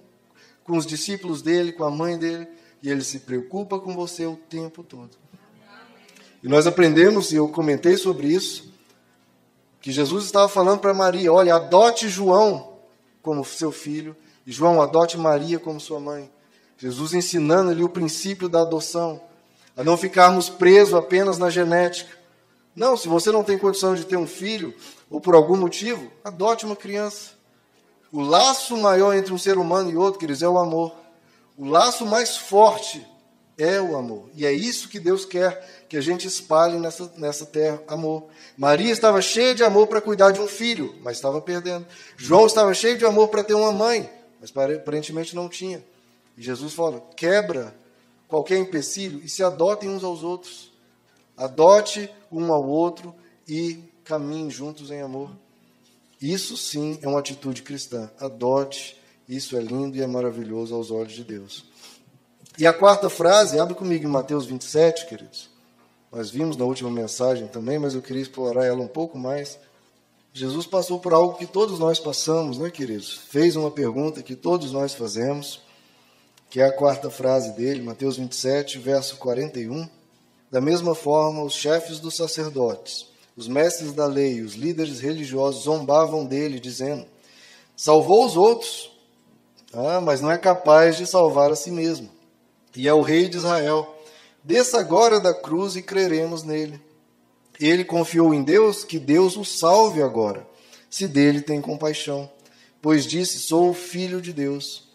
com 0.65 0.77
os 0.77 0.87
discípulos 0.87 1.43
dele, 1.43 1.73
com 1.73 1.85
a 1.85 1.91
mãe 1.91 2.19
dele, 2.19 2.47
e 2.83 2.91
ele 2.91 3.03
se 3.03 3.21
preocupa 3.21 3.79
com 3.79 3.95
você 3.95 4.27
o 4.27 4.37
tempo 4.37 4.83
todo. 4.83 5.11
E 6.43 6.49
nós 6.49 6.67
aprendemos, 6.67 7.33
e 7.33 7.37
eu 7.37 7.49
comentei 7.49 7.97
sobre 7.97 8.29
isso, 8.29 8.73
que 9.81 9.91
Jesus 9.91 10.25
estava 10.25 10.49
falando 10.49 10.81
para 10.81 10.95
Maria: 10.95 11.33
olha, 11.33 11.57
adote 11.57 12.09
João 12.09 12.77
como 13.23 13.45
seu 13.45 13.73
filho, 13.73 14.17
João 14.53 14.81
adote 14.81 15.19
Maria 15.19 15.59
como 15.59 15.81
sua 15.81 15.99
mãe. 15.99 16.31
Jesus 16.79 17.15
ensinando 17.15 17.71
ali 17.71 17.83
o 17.83 17.89
princípio 17.89 18.49
da 18.49 18.63
adoção, 18.63 19.21
a 19.77 19.83
não 19.83 19.97
ficarmos 19.97 20.49
presos 20.49 20.95
apenas 20.95 21.39
na 21.39 21.51
genética, 21.51 22.17
não, 22.77 22.95
se 22.95 23.09
você 23.09 23.33
não 23.33 23.43
tem 23.43 23.57
condição 23.57 23.95
de 23.95 24.05
ter 24.05 24.19
um 24.19 24.27
filho, 24.27 24.75
ou 25.11 25.19
por 25.19 25.35
algum 25.35 25.57
motivo, 25.57 26.13
adote 26.23 26.67
uma 26.67 26.77
criança. 26.77 27.31
O 28.13 28.21
laço 28.21 28.77
maior 28.77 29.15
entre 29.15 29.33
um 29.33 29.39
ser 29.39 29.57
humano 29.57 29.91
e 29.91 29.97
outro, 29.97 30.21
queridos, 30.21 30.43
é 30.43 30.49
o 30.49 30.59
amor. 30.59 30.95
O 31.57 31.65
laço 31.65 32.05
mais 32.05 32.37
forte 32.37 33.05
é 33.57 33.81
o 33.81 33.97
amor. 33.97 34.29
E 34.35 34.45
é 34.45 34.53
isso 34.53 34.91
que 34.91 35.01
Deus 35.01 35.25
quer 35.25 35.87
que 35.89 35.97
a 35.97 36.01
gente 36.03 36.27
espalhe 36.27 36.79
nessa, 36.79 37.11
nessa 37.17 37.47
terra: 37.47 37.83
amor. 37.89 38.27
Maria 38.59 38.93
estava 38.93 39.23
cheia 39.23 39.55
de 39.55 39.65
amor 39.65 39.87
para 39.87 40.03
cuidar 40.03 40.31
de 40.31 40.41
um 40.41 40.47
filho, 40.47 40.95
mas 41.03 41.17
estava 41.17 41.41
perdendo. 41.41 41.87
João 42.17 42.47
estava 42.47 42.75
cheio 42.75 42.99
de 42.99 43.07
amor 43.07 43.29
para 43.29 43.43
ter 43.43 43.55
uma 43.55 43.73
mãe, 43.73 44.11
mas 44.55 44.77
aparentemente 44.77 45.35
não 45.35 45.49
tinha. 45.49 45.85
E 46.37 46.43
Jesus 46.43 46.75
fala: 46.75 47.01
quebra 47.17 47.75
qualquer 48.29 48.59
empecilho 48.59 49.21
e 49.25 49.29
se 49.29 49.43
adotem 49.43 49.89
uns 49.89 50.05
aos 50.05 50.23
outros. 50.23 50.73
Adote 51.37 52.11
um 52.31 52.53
ao 52.53 52.67
outro 52.67 53.15
e 53.47 53.83
caminhem 54.05 54.51
juntos 54.51 54.91
em 54.91 55.03
amor. 55.03 55.31
Isso 56.21 56.57
sim 56.57 56.99
é 57.03 57.09
uma 57.09 57.19
atitude 57.19 57.63
cristã. 57.63 58.11
Adote, 58.19 59.01
isso 59.29 59.57
é 59.57 59.61
lindo 59.61 59.97
e 59.97 60.03
é 60.03 60.07
maravilhoso 60.07 60.75
aos 60.75 60.91
olhos 60.91 61.13
de 61.13 61.25
Deus. 61.25 61.65
E 62.59 62.67
a 62.67 62.73
quarta 62.73 63.11
frase, 63.11 63.59
abre 63.59 63.75
comigo 63.75 64.07
em 64.07 64.11
Mateus 64.11 64.47
27, 64.47 65.07
queridos. 65.07 65.51
Nós 66.11 66.31
vimos 66.31 66.57
na 66.57 66.65
última 66.65 66.91
mensagem 66.91 67.47
também, 67.49 67.79
mas 67.79 67.95
eu 67.95 68.01
queria 68.01 68.23
explorar 68.23 68.65
ela 68.65 68.81
um 68.81 68.89
pouco 68.89 69.19
mais. 69.19 69.59
Jesus 70.37 70.67
passou 70.67 71.01
por 71.01 71.15
algo 71.15 71.39
que 71.39 71.47
todos 71.47 71.79
nós 71.79 71.99
passamos, 71.99 72.59
né, 72.59 72.69
queridos? 72.69 73.23
Fez 73.31 73.57
uma 73.57 73.71
pergunta 73.71 74.23
que 74.23 74.37
todos 74.37 74.71
nós 74.71 74.93
fazemos, 74.93 75.63
que 76.51 76.61
é 76.61 76.67
a 76.67 76.73
quarta 76.73 77.09
frase 77.09 77.53
dele, 77.53 77.81
Mateus 77.81 78.19
27, 78.19 78.79
verso 78.79 79.17
41. 79.17 79.89
Da 80.51 80.61
mesma 80.61 80.95
forma, 80.95 81.43
os 81.43 81.55
chefes 81.55 81.99
dos 82.01 82.17
sacerdotes, 82.17 83.07
os 83.35 83.49
mestres 83.49 83.95
da 83.95 84.05
lei, 84.05 84.43
os 84.43 84.53
líderes 84.53 85.01
religiosos 85.01 85.65
zombavam 85.65 86.27
dele, 86.27 86.61
dizendo: 86.61 87.07
Salvou 87.75 88.27
os 88.27 88.37
outros, 88.37 88.91
ah, 89.73 90.03
mas 90.03 90.21
não 90.21 90.31
é 90.31 90.37
capaz 90.37 90.99
de 90.99 91.07
salvar 91.07 91.51
a 91.51 91.57
si 91.57 91.71
mesmo. 91.71 92.11
E 92.77 92.87
é 92.87 92.93
o 92.93 93.01
rei 93.01 93.27
de 93.27 93.39
Israel. 93.39 93.89
Desça 94.45 94.79
agora 94.81 95.19
da 95.19 95.33
cruz 95.33 95.77
e 95.77 95.83
creremos 95.83 96.43
nele. 96.43 96.79
Ele 97.61 97.85
confiou 97.85 98.35
em 98.35 98.43
Deus, 98.43 98.85
que 98.85 98.99
Deus 98.99 99.37
o 99.37 99.45
salve 99.45 100.03
agora, 100.03 100.47
se 100.91 101.09
dele 101.09 101.41
tem 101.41 101.61
compaixão, 101.61 102.31
pois 102.83 103.07
disse: 103.07 103.39
Sou 103.39 103.73
filho 103.73 104.21
de 104.21 104.33
Deus. 104.33 104.87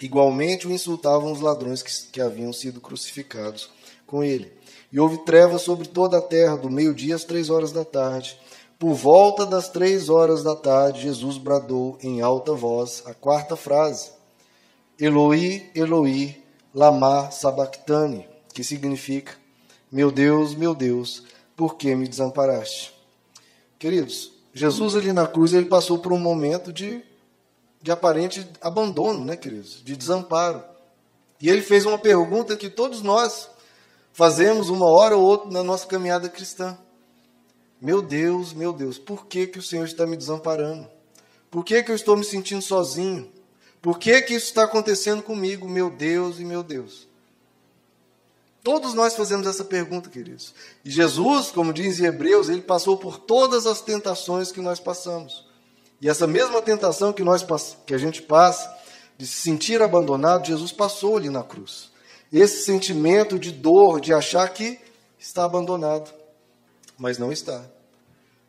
Igualmente 0.00 0.66
o 0.66 0.72
insultavam 0.72 1.32
os 1.32 1.40
ladrões 1.40 1.82
que, 1.82 1.90
que 2.12 2.20
haviam 2.20 2.52
sido 2.52 2.80
crucificados 2.80 3.70
com 4.06 4.22
ele. 4.22 4.52
E 4.92 5.00
houve 5.00 5.18
trevas 5.24 5.62
sobre 5.62 5.88
toda 5.88 6.18
a 6.18 6.22
terra, 6.22 6.56
do 6.56 6.70
meio-dia 6.70 7.14
às 7.14 7.24
três 7.24 7.48
horas 7.48 7.72
da 7.72 7.84
tarde. 7.84 8.38
Por 8.78 8.92
volta 8.94 9.46
das 9.46 9.68
três 9.68 10.08
horas 10.08 10.42
da 10.42 10.54
tarde, 10.54 11.02
Jesus 11.02 11.38
bradou 11.38 11.96
em 12.02 12.20
alta 12.20 12.52
voz 12.52 13.02
a 13.06 13.14
quarta 13.14 13.56
frase: 13.56 14.10
Eloi, 14.98 15.70
Eloi, 15.74 16.36
lama 16.74 17.30
sabachthani, 17.30 18.28
que 18.52 18.62
significa: 18.62 19.32
Meu 19.90 20.10
Deus, 20.10 20.54
meu 20.54 20.74
Deus, 20.74 21.22
por 21.56 21.76
que 21.76 21.94
me 21.94 22.08
desamparaste? 22.08 22.94
Queridos, 23.78 24.32
Jesus 24.52 24.96
ali 24.96 25.12
na 25.12 25.26
cruz 25.26 25.52
ele 25.52 25.66
passou 25.66 25.98
por 25.98 26.12
um 26.12 26.18
momento 26.18 26.72
de, 26.72 27.02
de 27.82 27.90
aparente 27.90 28.46
abandono, 28.60 29.24
né, 29.24 29.36
queridos? 29.36 29.82
De 29.84 29.96
desamparo. 29.96 30.62
E 31.40 31.48
ele 31.48 31.60
fez 31.60 31.84
uma 31.84 31.98
pergunta 31.98 32.56
que 32.56 32.70
todos 32.70 33.02
nós 33.02 33.50
fazemos 34.12 34.68
uma 34.68 34.86
hora 34.86 35.16
ou 35.16 35.24
outra 35.24 35.50
na 35.50 35.62
nossa 35.62 35.86
caminhada 35.86 36.28
cristã. 36.28 36.78
Meu 37.80 38.00
Deus, 38.00 38.52
meu 38.52 38.72
Deus, 38.72 38.96
por 38.96 39.26
que, 39.26 39.46
que 39.46 39.58
o 39.58 39.62
Senhor 39.62 39.84
está 39.84 40.06
me 40.06 40.16
desamparando? 40.16 40.88
Por 41.50 41.64
que, 41.64 41.82
que 41.82 41.90
eu 41.90 41.96
estou 41.96 42.16
me 42.16 42.24
sentindo 42.24 42.62
sozinho? 42.62 43.30
Por 43.82 43.98
que, 43.98 44.22
que 44.22 44.34
isso 44.34 44.46
está 44.46 44.64
acontecendo 44.64 45.22
comigo, 45.22 45.68
meu 45.68 45.90
Deus 45.90 46.40
e 46.40 46.44
meu 46.44 46.62
Deus? 46.62 47.06
Todos 48.64 48.94
nós 48.94 49.14
fazemos 49.14 49.46
essa 49.46 49.64
pergunta, 49.64 50.10
queridos. 50.10 50.52
E 50.84 50.90
Jesus, 50.90 51.52
como 51.52 51.72
diz 51.72 52.00
em 52.00 52.06
Hebreus, 52.06 52.48
ele 52.48 52.62
passou 52.62 52.96
por 52.96 53.18
todas 53.18 53.66
as 53.66 53.80
tentações 53.80 54.50
que 54.50 54.60
nós 54.60 54.80
passamos. 54.80 55.46
E 56.00 56.08
essa 56.08 56.26
mesma 56.26 56.60
tentação 56.60 57.12
que, 57.12 57.22
nós, 57.22 57.46
que 57.86 57.94
a 57.94 57.98
gente 57.98 58.22
passa, 58.22 58.74
de 59.16 59.24
se 59.24 59.42
sentir 59.42 59.80
abandonado, 59.80 60.46
Jesus 60.46 60.72
passou 60.72 61.16
ali 61.16 61.30
na 61.30 61.44
cruz 61.44 61.94
esse 62.32 62.64
sentimento 62.64 63.38
de 63.38 63.52
dor, 63.52 64.00
de 64.00 64.12
achar 64.12 64.48
que 64.48 64.80
está 65.16 65.44
abandonado, 65.44 66.12
mas 66.98 67.16
não 67.16 67.32
está. 67.32 67.64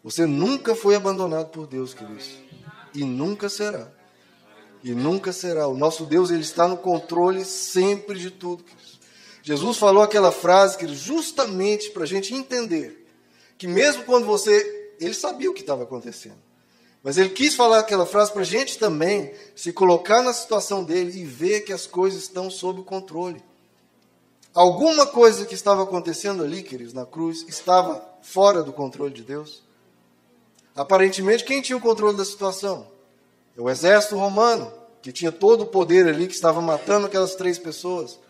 Você 0.04 0.26
nunca 0.26 0.76
foi 0.76 0.96
abandonado 0.96 1.50
por 1.50 1.68
Deus, 1.68 1.94
queridos, 1.94 2.32
e 2.96 3.04
nunca 3.04 3.48
será. 3.48 3.88
E 4.84 4.92
nunca 4.92 5.32
será. 5.32 5.68
O 5.68 5.78
nosso 5.78 6.06
Deus 6.06 6.32
ele 6.32 6.42
está 6.42 6.68
no 6.68 6.78
controle 6.78 7.46
sempre 7.46 8.20
de 8.20 8.32
tudo. 8.32 8.64
Queridos. 8.64 8.95
Jesus 9.46 9.78
falou 9.78 10.02
aquela 10.02 10.32
frase, 10.32 10.76
queridos, 10.76 11.04
justamente 11.04 11.92
para 11.92 12.02
a 12.02 12.08
gente 12.08 12.34
entender 12.34 13.06
que 13.60 13.68
mesmo 13.68 14.04
quando 14.04 14.26
você, 14.26 14.96
ele 15.00 15.14
sabia 15.14 15.52
o 15.52 15.54
que 15.54 15.62
estava 15.62 15.84
acontecendo. 15.84 16.40
Mas 17.04 17.20
ele 17.20 17.30
quis 17.30 17.54
falar 17.54 17.78
aquela 17.78 18.08
frase 18.08 18.32
para 18.32 18.42
a 18.42 18.46
gente 18.46 18.80
também 18.80 19.32
se 19.56 19.72
colocar 19.72 20.24
na 20.24 20.34
situação 20.34 20.84
dele 20.84 21.20
e 21.20 21.24
ver 21.24 21.62
que 21.62 21.72
as 21.72 21.86
coisas 21.86 22.24
estão 22.24 22.50
sob 22.50 22.82
controle. 22.82 23.40
Alguma 24.52 25.06
coisa 25.06 25.46
que 25.46 25.54
estava 25.54 25.84
acontecendo 25.84 26.44
ali, 26.44 26.64
queridos, 26.64 26.94
na 26.94 27.06
cruz, 27.06 27.46
estava 27.48 28.04
fora 28.24 28.64
do 28.64 28.74
controle 28.74 29.14
de 29.14 29.22
Deus? 29.22 29.62
Aparentemente, 30.76 31.44
quem 31.44 31.62
tinha 31.62 31.78
o 31.78 31.82
controle 31.82 32.18
da 32.18 32.26
situação? 32.26 32.88
O 33.56 33.70
exército 33.70 34.18
romano, 34.18 34.74
que 35.04 35.12
tinha 35.12 35.32
todo 35.32 35.62
o 35.62 35.68
poder 35.68 36.08
ali, 36.08 36.26
que 36.26 36.34
estava 36.34 36.60
matando 36.62 37.06
aquelas 37.06 37.36
três 37.36 37.60
pessoas. 37.60 38.25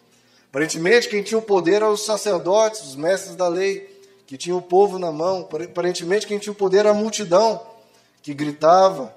Aparentemente, 0.56 1.10
quem 1.10 1.22
tinha 1.22 1.38
o 1.38 1.42
poder 1.42 1.74
eram 1.74 1.92
os 1.92 2.06
sacerdotes, 2.06 2.80
os 2.84 2.96
mestres 2.96 3.36
da 3.36 3.46
lei, 3.46 3.94
que 4.26 4.38
tinham 4.38 4.58
o 4.58 4.62
povo 4.62 4.98
na 4.98 5.12
mão. 5.12 5.42
Aparentemente, 5.42 6.26
quem 6.26 6.40
tinha 6.40 6.54
o 6.54 6.56
poder 6.56 6.78
era 6.78 6.92
a 6.92 6.94
multidão, 6.94 7.62
que 8.22 8.34
gritava, 8.34 9.14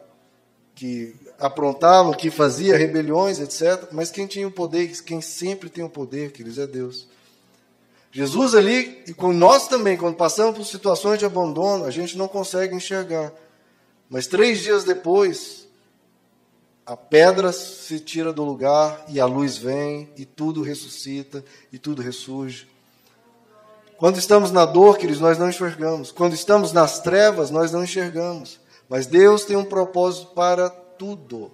que 0.74 1.14
aprontavam, 1.38 2.12
que 2.12 2.28
fazia 2.28 2.76
rebeliões, 2.76 3.38
etc. 3.38 3.86
Mas 3.92 4.10
quem 4.10 4.26
tinha 4.26 4.48
o 4.48 4.50
poder, 4.50 4.88
quem 5.02 5.20
sempre 5.20 5.70
tem 5.70 5.84
o 5.84 5.88
poder, 5.88 6.32
queridos, 6.32 6.58
é 6.58 6.66
Deus. 6.66 7.06
Jesus 8.10 8.56
ali, 8.56 9.04
e 9.06 9.14
com 9.14 9.32
nós 9.32 9.68
também, 9.68 9.96
quando 9.96 10.16
passamos 10.16 10.56
por 10.56 10.64
situações 10.64 11.20
de 11.20 11.24
abandono, 11.24 11.84
a 11.84 11.90
gente 11.92 12.18
não 12.18 12.26
consegue 12.26 12.74
enxergar. 12.74 13.32
Mas 14.10 14.26
três 14.26 14.58
dias 14.58 14.82
depois, 14.82 15.57
a 16.88 16.96
pedra 16.96 17.52
se 17.52 18.00
tira 18.00 18.32
do 18.32 18.42
lugar 18.42 19.04
e 19.08 19.20
a 19.20 19.26
luz 19.26 19.58
vem 19.58 20.08
e 20.16 20.24
tudo 20.24 20.62
ressuscita 20.62 21.44
e 21.70 21.78
tudo 21.78 22.00
ressurge. 22.00 22.66
Quando 23.98 24.16
estamos 24.16 24.50
na 24.50 24.64
dor, 24.64 24.96
queridos, 24.96 25.20
nós 25.20 25.36
não 25.36 25.50
enxergamos. 25.50 26.10
Quando 26.10 26.32
estamos 26.32 26.72
nas 26.72 26.98
trevas, 26.98 27.50
nós 27.50 27.70
não 27.70 27.84
enxergamos. 27.84 28.58
Mas 28.88 29.06
Deus 29.06 29.44
tem 29.44 29.54
um 29.54 29.66
propósito 29.66 30.28
para 30.28 30.70
tudo. 30.70 31.50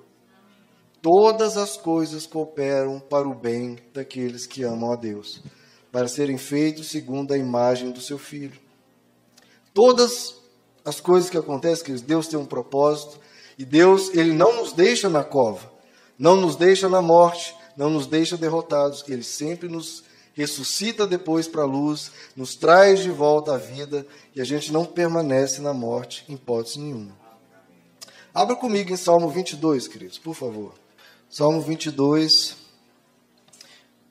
Todas 1.02 1.56
as 1.56 1.76
coisas 1.76 2.28
cooperam 2.28 3.00
para 3.00 3.26
o 3.26 3.34
bem 3.34 3.76
daqueles 3.92 4.46
que 4.46 4.62
amam 4.62 4.92
a 4.92 4.96
Deus 4.96 5.42
para 5.90 6.06
serem 6.06 6.38
feitos 6.38 6.88
segundo 6.88 7.34
a 7.34 7.38
imagem 7.38 7.90
do 7.90 8.00
seu 8.00 8.18
filho. 8.18 8.60
Todas 9.72 10.36
as 10.84 11.00
coisas 11.00 11.28
que 11.28 11.38
acontecem, 11.38 11.84
que 11.84 11.92
Deus 12.02 12.28
tem 12.28 12.38
um 12.38 12.46
propósito, 12.46 13.18
e 13.58 13.64
Deus, 13.64 14.10
ele 14.14 14.32
não 14.32 14.56
nos 14.56 14.72
deixa 14.72 15.08
na 15.08 15.22
cova, 15.22 15.70
não 16.18 16.36
nos 16.36 16.56
deixa 16.56 16.88
na 16.88 17.00
morte, 17.00 17.54
não 17.76 17.90
nos 17.90 18.06
deixa 18.06 18.36
derrotados, 18.36 19.04
ele 19.08 19.22
sempre 19.22 19.68
nos 19.68 20.04
ressuscita 20.34 21.06
depois 21.06 21.46
para 21.46 21.62
a 21.62 21.66
luz, 21.66 22.10
nos 22.34 22.56
traz 22.56 23.00
de 23.00 23.10
volta 23.10 23.54
à 23.54 23.58
vida, 23.58 24.06
e 24.34 24.40
a 24.40 24.44
gente 24.44 24.72
não 24.72 24.84
permanece 24.84 25.60
na 25.60 25.72
morte 25.72 26.24
em 26.28 26.34
hipótese 26.34 26.80
nenhuma. 26.80 27.16
Abra 28.32 28.56
comigo 28.56 28.92
em 28.92 28.96
Salmo 28.96 29.28
22, 29.28 29.86
queridos, 29.86 30.18
por 30.18 30.34
favor. 30.34 30.74
Salmo 31.30 31.60
22, 31.60 32.56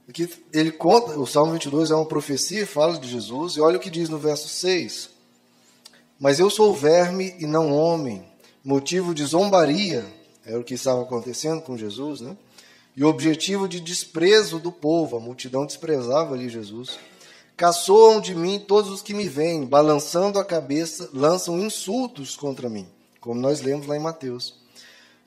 Aqui 0.08 0.30
ele 0.52 0.72
conta, 0.72 1.18
o 1.18 1.26
Salmo 1.26 1.54
22 1.54 1.90
é 1.90 1.96
uma 1.96 2.06
profecia, 2.06 2.68
fala 2.68 2.98
de 2.98 3.10
Jesus, 3.10 3.56
e 3.56 3.62
olha 3.62 3.78
o 3.78 3.80
que 3.80 3.90
diz 3.90 4.10
no 4.10 4.18
verso 4.18 4.50
6. 4.50 5.10
Mas 6.20 6.40
eu 6.40 6.50
sou 6.50 6.74
verme 6.74 7.36
e 7.40 7.46
não 7.46 7.74
homem, 7.74 8.26
motivo 8.63 9.13
de 9.13 9.25
zombaria, 9.25 10.05
era 10.46 10.60
o 10.60 10.63
que 10.63 10.75
estava 10.75 11.01
acontecendo 11.01 11.62
com 11.62 11.77
Jesus, 11.77 12.22
né? 12.22 12.38
E 12.96 13.03
objetivo 13.03 13.67
de 13.67 13.79
desprezo 13.79 14.60
do 14.60 14.72
povo, 14.72 15.17
a 15.17 15.20
multidão 15.20 15.65
desprezava 15.65 16.36
ali 16.36 16.48
Jesus. 16.48 17.00
Caçoam 17.58 18.22
de 18.22 18.36
mim 18.36 18.60
todos 18.60 18.91
os 18.91 19.01
que 19.01 19.13
me 19.13 19.27
veem, 19.27 19.65
balançando 19.65 20.39
a 20.39 20.46
cabeça, 20.46 21.10
lançam 21.13 21.60
insultos 21.60 22.36
contra 22.36 22.70
mim, 22.70 22.88
como 23.20 23.39
nós 23.39 23.62
lemos 23.62 23.88
lá 23.88 23.98
em 23.98 24.01
Mateus. 24.01 24.55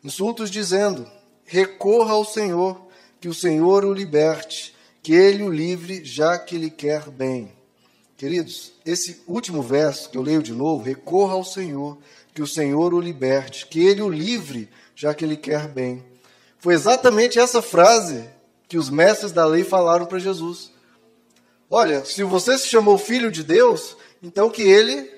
Insultos 0.02 0.50
dizendo: 0.50 1.06
recorra 1.44 2.12
ao 2.12 2.24
Senhor 2.24 2.80
que 3.20 3.28
o 3.28 3.34
Senhor 3.34 3.84
o 3.84 3.92
liberte, 3.92 4.74
que 5.02 5.12
ele 5.12 5.42
o 5.42 5.50
livre, 5.50 6.04
já 6.04 6.38
que 6.38 6.54
ele 6.54 6.70
quer 6.70 7.08
bem. 7.10 7.50
Queridos, 8.16 8.72
esse 8.84 9.22
último 9.26 9.62
verso 9.62 10.08
que 10.08 10.16
eu 10.16 10.22
leio 10.22 10.42
de 10.42 10.52
novo, 10.52 10.82
recorra 10.82 11.34
ao 11.34 11.44
Senhor, 11.44 11.98
que 12.36 12.42
o 12.42 12.46
Senhor 12.46 12.92
o 12.92 13.00
liberte, 13.00 13.64
que 13.64 13.80
ele 13.80 14.02
o 14.02 14.10
livre, 14.10 14.68
já 14.94 15.14
que 15.14 15.24
ele 15.24 15.38
quer 15.38 15.68
bem. 15.68 16.04
Foi 16.58 16.74
exatamente 16.74 17.38
essa 17.38 17.62
frase 17.62 18.28
que 18.68 18.76
os 18.76 18.90
mestres 18.90 19.32
da 19.32 19.46
lei 19.46 19.64
falaram 19.64 20.04
para 20.04 20.18
Jesus. 20.18 20.70
Olha, 21.70 22.04
se 22.04 22.22
você 22.24 22.58
se 22.58 22.68
chamou 22.68 22.98
filho 22.98 23.32
de 23.32 23.42
Deus, 23.42 23.96
então 24.22 24.50
que 24.50 24.60
ele 24.60 25.10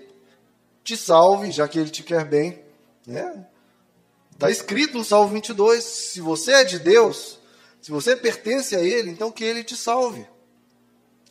te 0.85 0.97
salve, 0.97 1.51
já 1.51 1.67
que 1.67 1.81
ele 1.81 1.91
te 1.91 2.05
quer 2.05 2.25
bem. 2.25 2.63
Está 3.05 4.47
né? 4.47 4.53
escrito 4.53 4.97
no 4.97 5.05
Salmo 5.05 5.35
22, 5.35 5.83
se 5.83 6.21
você 6.21 6.53
é 6.53 6.65
de 6.65 6.79
Deus, 6.79 7.41
se 7.83 7.91
você 7.91 8.15
pertence 8.15 8.77
a 8.77 8.81
Ele, 8.81 9.11
então 9.11 9.33
que 9.33 9.43
Ele 9.43 9.65
te 9.65 9.77
salve. 9.77 10.25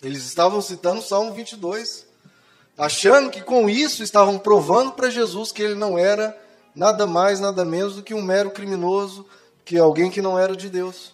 Eles 0.04 0.26
estavam 0.26 0.62
citando 0.62 1.00
o 1.00 1.04
Salmo 1.04 1.34
22, 1.34 2.07
achando 2.78 3.30
que 3.30 3.42
com 3.42 3.70
isso 3.70 4.04
estavam 4.04 4.38
provando 4.38 4.92
para 4.92 5.10
Jesus 5.10 5.52
que 5.52 5.64
ele 5.64 5.76
não 5.76 5.98
era 5.98 6.38
nada 6.76 7.08
mais, 7.08 7.40
nada 7.40 7.66
menos 7.66 7.96
do 7.96 8.04
que 8.04 8.14
um 8.14 8.22
mero 8.22 8.52
criminoso, 8.52 9.26
que 9.66 9.78
alguém 9.78 10.12
que 10.12 10.22
não 10.22 10.38
era 10.38 10.56
de 10.56 10.70
Deus. 10.70 11.12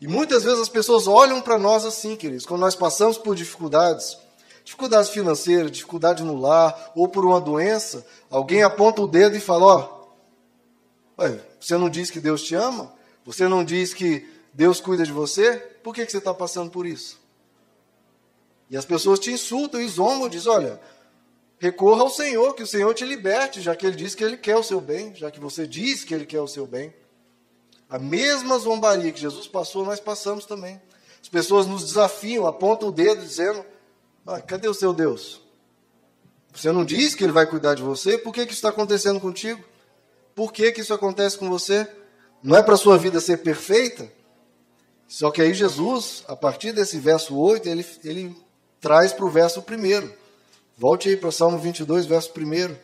E 0.00 0.06
muitas 0.06 0.44
vezes 0.44 0.60
as 0.60 0.68
pessoas 0.68 1.06
olham 1.06 1.40
para 1.40 1.58
nós 1.58 1.86
assim, 1.86 2.14
queridos, 2.14 2.44
quando 2.44 2.60
nós 2.60 2.74
passamos 2.74 3.16
por 3.16 3.34
dificuldades, 3.34 4.18
dificuldades 4.62 5.08
financeiras, 5.08 5.70
dificuldade 5.70 6.22
no 6.22 6.38
lar, 6.38 6.92
ou 6.94 7.08
por 7.08 7.24
uma 7.24 7.40
doença, 7.40 8.06
alguém 8.30 8.62
aponta 8.62 9.00
o 9.00 9.08
dedo 9.08 9.34
e 9.36 9.40
fala: 9.40 9.64
Ó, 9.64 10.06
oh, 11.16 11.38
você 11.58 11.78
não 11.78 11.88
diz 11.88 12.10
que 12.10 12.20
Deus 12.20 12.42
te 12.42 12.54
ama? 12.54 12.92
Você 13.24 13.48
não 13.48 13.64
diz 13.64 13.94
que 13.94 14.28
Deus 14.52 14.80
cuida 14.80 15.04
de 15.04 15.12
você, 15.12 15.56
por 15.82 15.94
que, 15.94 16.04
que 16.04 16.12
você 16.12 16.18
está 16.18 16.34
passando 16.34 16.70
por 16.70 16.86
isso? 16.86 17.18
E 18.74 18.76
as 18.76 18.84
pessoas 18.84 19.20
te 19.20 19.30
insultam 19.30 19.80
e 19.80 19.86
zombam, 19.86 20.28
dizem, 20.28 20.50
olha, 20.50 20.80
recorra 21.60 22.02
ao 22.02 22.10
Senhor, 22.10 22.54
que 22.56 22.62
o 22.64 22.66
Senhor 22.66 22.92
te 22.92 23.04
liberte, 23.04 23.60
já 23.60 23.76
que 23.76 23.86
Ele 23.86 23.94
diz 23.94 24.16
que 24.16 24.24
Ele 24.24 24.36
quer 24.36 24.56
o 24.56 24.64
seu 24.64 24.80
bem, 24.80 25.14
já 25.14 25.30
que 25.30 25.38
você 25.38 25.64
diz 25.64 26.02
que 26.02 26.12
Ele 26.12 26.26
quer 26.26 26.40
o 26.40 26.48
seu 26.48 26.66
bem. 26.66 26.92
A 27.88 28.00
mesma 28.00 28.58
zombaria 28.58 29.12
que 29.12 29.20
Jesus 29.20 29.46
passou, 29.46 29.84
nós 29.84 30.00
passamos 30.00 30.44
também. 30.44 30.82
As 31.22 31.28
pessoas 31.28 31.68
nos 31.68 31.84
desafiam, 31.84 32.48
apontam 32.48 32.88
o 32.88 32.90
dedo, 32.90 33.22
dizendo, 33.22 33.64
ah, 34.26 34.40
cadê 34.40 34.66
o 34.66 34.74
seu 34.74 34.92
Deus? 34.92 35.40
Você 36.52 36.72
não 36.72 36.84
diz 36.84 37.14
que 37.14 37.22
Ele 37.22 37.32
vai 37.32 37.46
cuidar 37.46 37.76
de 37.76 37.82
você, 37.84 38.18
por 38.18 38.34
que, 38.34 38.44
que 38.44 38.50
isso 38.50 38.58
está 38.58 38.70
acontecendo 38.70 39.20
contigo? 39.20 39.62
Por 40.34 40.52
que, 40.52 40.72
que 40.72 40.80
isso 40.80 40.92
acontece 40.92 41.38
com 41.38 41.48
você? 41.48 41.88
Não 42.42 42.56
é 42.56 42.62
para 42.64 42.74
a 42.74 42.76
sua 42.76 42.98
vida 42.98 43.20
ser 43.20 43.36
perfeita? 43.36 44.10
Só 45.06 45.30
que 45.30 45.40
aí 45.40 45.54
Jesus, 45.54 46.24
a 46.26 46.34
partir 46.34 46.72
desse 46.72 46.98
verso 46.98 47.38
8, 47.38 47.68
ele, 47.68 47.86
ele 48.02 48.43
traz 48.84 49.14
para 49.14 49.24
o 49.24 49.30
verso 49.30 49.60
1. 49.60 50.10
Volte 50.76 51.08
aí 51.08 51.16
para 51.16 51.30
o 51.30 51.32
Salmo 51.32 51.56
22, 51.56 52.04
verso 52.04 52.30
1. 52.36 52.76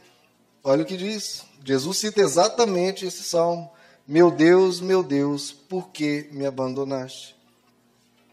Olha 0.64 0.82
o 0.82 0.86
que 0.86 0.96
diz. 0.96 1.44
Jesus 1.62 1.98
cita 1.98 2.22
exatamente 2.22 3.04
esse 3.04 3.22
salmo. 3.22 3.70
Meu 4.08 4.30
Deus, 4.30 4.80
meu 4.80 5.02
Deus, 5.02 5.52
por 5.52 5.90
que 5.90 6.26
me 6.32 6.46
abandonaste? 6.46 7.36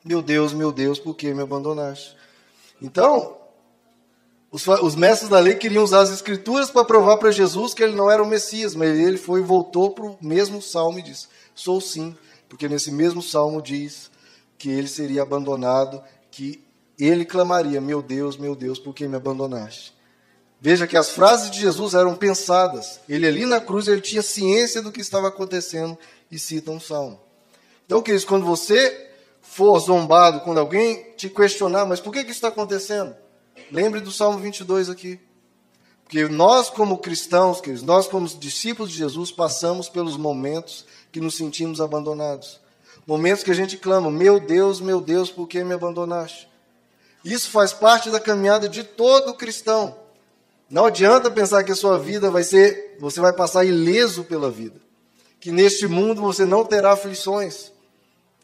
Meu 0.02 0.22
Deus, 0.22 0.54
meu 0.54 0.72
Deus, 0.72 0.98
por 0.98 1.14
que 1.14 1.34
me 1.34 1.42
abandonaste? 1.42 2.16
Então, 2.82 3.36
os, 4.50 4.66
os 4.66 4.96
mestres 4.96 5.30
da 5.30 5.40
lei 5.40 5.56
queriam 5.56 5.84
usar 5.84 6.00
as 6.00 6.10
escrituras 6.10 6.72
para 6.72 6.86
provar 6.86 7.18
para 7.18 7.32
Jesus 7.32 7.74
que 7.74 7.84
ele 7.84 7.98
não 7.98 8.10
era 8.10 8.24
o 8.24 8.28
Messias, 8.28 8.76
mas 8.76 8.98
ele 8.98 9.18
foi 9.18 9.42
e 9.42 9.44
voltou 9.44 9.92
para 9.92 10.06
o 10.06 10.18
mesmo 10.22 10.62
salmo 10.62 11.00
e 11.00 11.04
disse: 11.04 11.28
Sou 11.54 11.82
sim, 11.82 12.16
porque 12.48 12.70
nesse 12.70 12.94
mesmo 12.94 13.22
salmo 13.22 13.62
diz 13.62 14.10
que 14.58 14.70
ele 14.70 14.88
seria 14.88 15.22
abandonado, 15.22 16.02
que 16.32 16.66
ele 17.06 17.26
clamaria: 17.26 17.80
Meu 17.80 18.02
Deus, 18.02 18.38
meu 18.38 18.56
Deus, 18.56 18.80
por 18.80 18.94
que 18.94 19.08
me 19.08 19.16
abandonaste? 19.16 19.94
Veja 20.60 20.88
que 20.88 20.98
as 20.98 21.10
frases 21.10 21.52
de 21.52 21.60
Jesus 21.60 21.94
eram 21.94 22.16
pensadas. 22.16 23.00
Ele 23.08 23.28
ali 23.28 23.46
na 23.46 23.62
cruz 23.62 23.88
ele 23.88 24.02
tinha 24.02 24.24
ciência 24.24 24.82
do 24.82 24.92
que 24.92 25.02
estava 25.02 25.28
acontecendo 25.28 25.98
e 26.32 26.40
cita 26.40 26.72
um 26.72 26.80
salmo. 26.80 27.20
Então, 27.86 28.02
queridos, 28.02 28.26
quando 28.26 28.46
você 28.46 29.08
for 29.42 29.80
zombado, 29.80 30.42
quando 30.42 30.60
alguém 30.60 31.14
te 31.16 31.30
questionar, 31.30 31.86
mas 31.86 32.00
por 32.00 32.12
que, 32.12 32.24
que 32.24 32.32
isso 32.32 32.40
está 32.40 32.48
acontecendo? 32.48 33.16
Lembre 33.72 34.00
do 34.00 34.12
Salmo 34.12 34.40
22 34.40 34.90
aqui. 34.90 35.20
Porque 36.04 36.28
nós, 36.28 36.70
como 36.70 36.98
cristãos, 36.98 37.62
queridos, 37.62 37.84
nós, 37.84 38.08
como 38.08 38.28
discípulos 38.28 38.92
de 38.92 38.98
Jesus, 38.98 39.32
passamos 39.32 39.90
pelos 39.90 40.18
momentos 40.18 40.86
que 41.12 41.20
nos 41.20 41.36
sentimos 41.36 41.80
abandonados. 41.80 42.60
Momentos 43.06 43.44
que 43.44 43.52
a 43.52 43.56
gente 43.56 43.78
clama: 43.78 44.10
Meu 44.10 44.40
Deus, 44.40 44.82
meu 44.82 45.02
Deus, 45.02 45.30
por 45.30 45.48
que 45.48 45.64
me 45.64 45.74
abandonaste? 45.74 46.47
Isso 47.24 47.50
faz 47.50 47.74
parte 47.74 48.10
da 48.10 48.20
caminhada 48.20 48.70
de 48.70 48.84
todo 48.84 49.34
cristão. 49.34 49.98
Não 50.70 50.86
adianta 50.86 51.32
pensar 51.32 51.64
que 51.64 51.72
a 51.72 51.76
sua 51.76 51.98
vida 51.98 52.30
vai 52.30 52.44
ser, 52.44 52.98
você 53.00 53.22
vai 53.22 53.34
passar 53.34 53.66
ileso 53.66 54.24
pela 54.24 54.52
vida. 54.52 54.80
Que 55.40 55.52
neste 55.52 55.88
mundo 55.88 56.22
você 56.22 56.46
não 56.46 56.66
terá 56.66 56.92
aflições. 56.92 57.72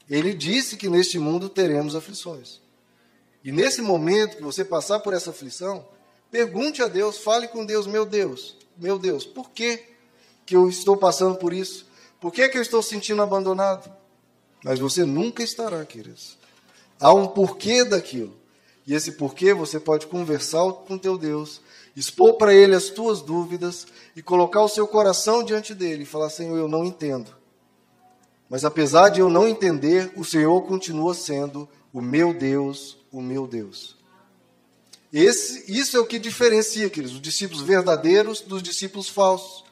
Ele 0.09 0.33
disse 0.33 0.77
que 0.77 0.89
neste 0.89 1.19
mundo 1.19 1.49
teremos 1.49 1.95
aflições. 1.95 2.61
E 3.43 3.51
nesse 3.51 3.81
momento 3.81 4.37
que 4.37 4.43
você 4.43 4.63
passar 4.63 4.99
por 4.99 5.13
essa 5.13 5.31
aflição, 5.31 5.85
pergunte 6.31 6.81
a 6.81 6.87
Deus, 6.87 7.17
fale 7.17 7.47
com 7.47 7.65
Deus, 7.65 7.85
meu 7.85 8.05
Deus, 8.05 8.55
meu 8.77 8.97
Deus, 8.97 9.25
por 9.25 9.49
que, 9.49 9.83
que 10.45 10.55
eu 10.55 10.69
estou 10.69 10.95
passando 10.95 11.37
por 11.37 11.53
isso? 11.53 11.85
Por 12.21 12.31
que, 12.31 12.47
que 12.47 12.57
eu 12.57 12.61
estou 12.61 12.81
sentindo 12.81 13.21
abandonado? 13.21 13.91
Mas 14.63 14.79
você 14.79 15.03
nunca 15.03 15.43
estará, 15.43 15.85
queridos. 15.85 16.37
Há 16.99 17.13
um 17.13 17.27
porquê 17.27 17.83
daquilo. 17.83 18.33
E 18.85 18.93
esse 18.93 19.13
porquê 19.13 19.53
você 19.53 19.79
pode 19.79 20.07
conversar 20.07 20.71
com 20.71 20.97
teu 20.97 21.17
Deus, 21.17 21.61
expor 21.95 22.33
para 22.35 22.53
ele 22.53 22.75
as 22.75 22.89
tuas 22.89 23.21
dúvidas 23.21 23.87
e 24.15 24.21
colocar 24.21 24.61
o 24.61 24.69
seu 24.69 24.87
coração 24.87 25.43
diante 25.43 25.73
dele 25.73 26.03
e 26.03 26.07
falar: 26.07 26.29
Senhor, 26.29 26.57
eu 26.57 26.67
não 26.67 26.83
entendo. 26.83 27.33
Mas 28.49 28.65
apesar 28.65 29.09
de 29.09 29.19
eu 29.19 29.29
não 29.29 29.47
entender, 29.47 30.11
o 30.15 30.23
Senhor 30.23 30.61
continua 30.63 31.13
sendo 31.13 31.67
o 31.93 32.01
meu 32.01 32.33
Deus, 32.33 32.97
o 33.11 33.21
meu 33.21 33.47
Deus. 33.47 33.95
Esse, 35.11 35.71
isso 35.71 35.95
é 35.95 35.99
o 35.99 36.05
que 36.05 36.17
diferencia, 36.17 36.89
queridos, 36.89 37.15
os 37.15 37.21
discípulos 37.21 37.61
verdadeiros 37.61 38.41
dos 38.41 38.63
discípulos 38.63 39.07
falsos. 39.07 39.63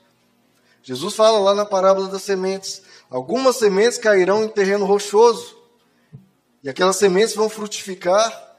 Jesus 0.84 1.15
fala 1.15 1.39
lá 1.39 1.54
na 1.54 1.65
parábola 1.65 2.08
das 2.08 2.21
sementes: 2.21 2.82
algumas 3.10 3.58
sementes 3.58 3.97
cairão 3.97 4.43
em 4.43 4.47
terreno 4.47 4.86
rochoso, 4.86 5.58
e 6.63 6.69
aquelas 6.69 6.95
sementes 6.95 7.36
vão 7.36 7.50
frutificar, 7.50 8.51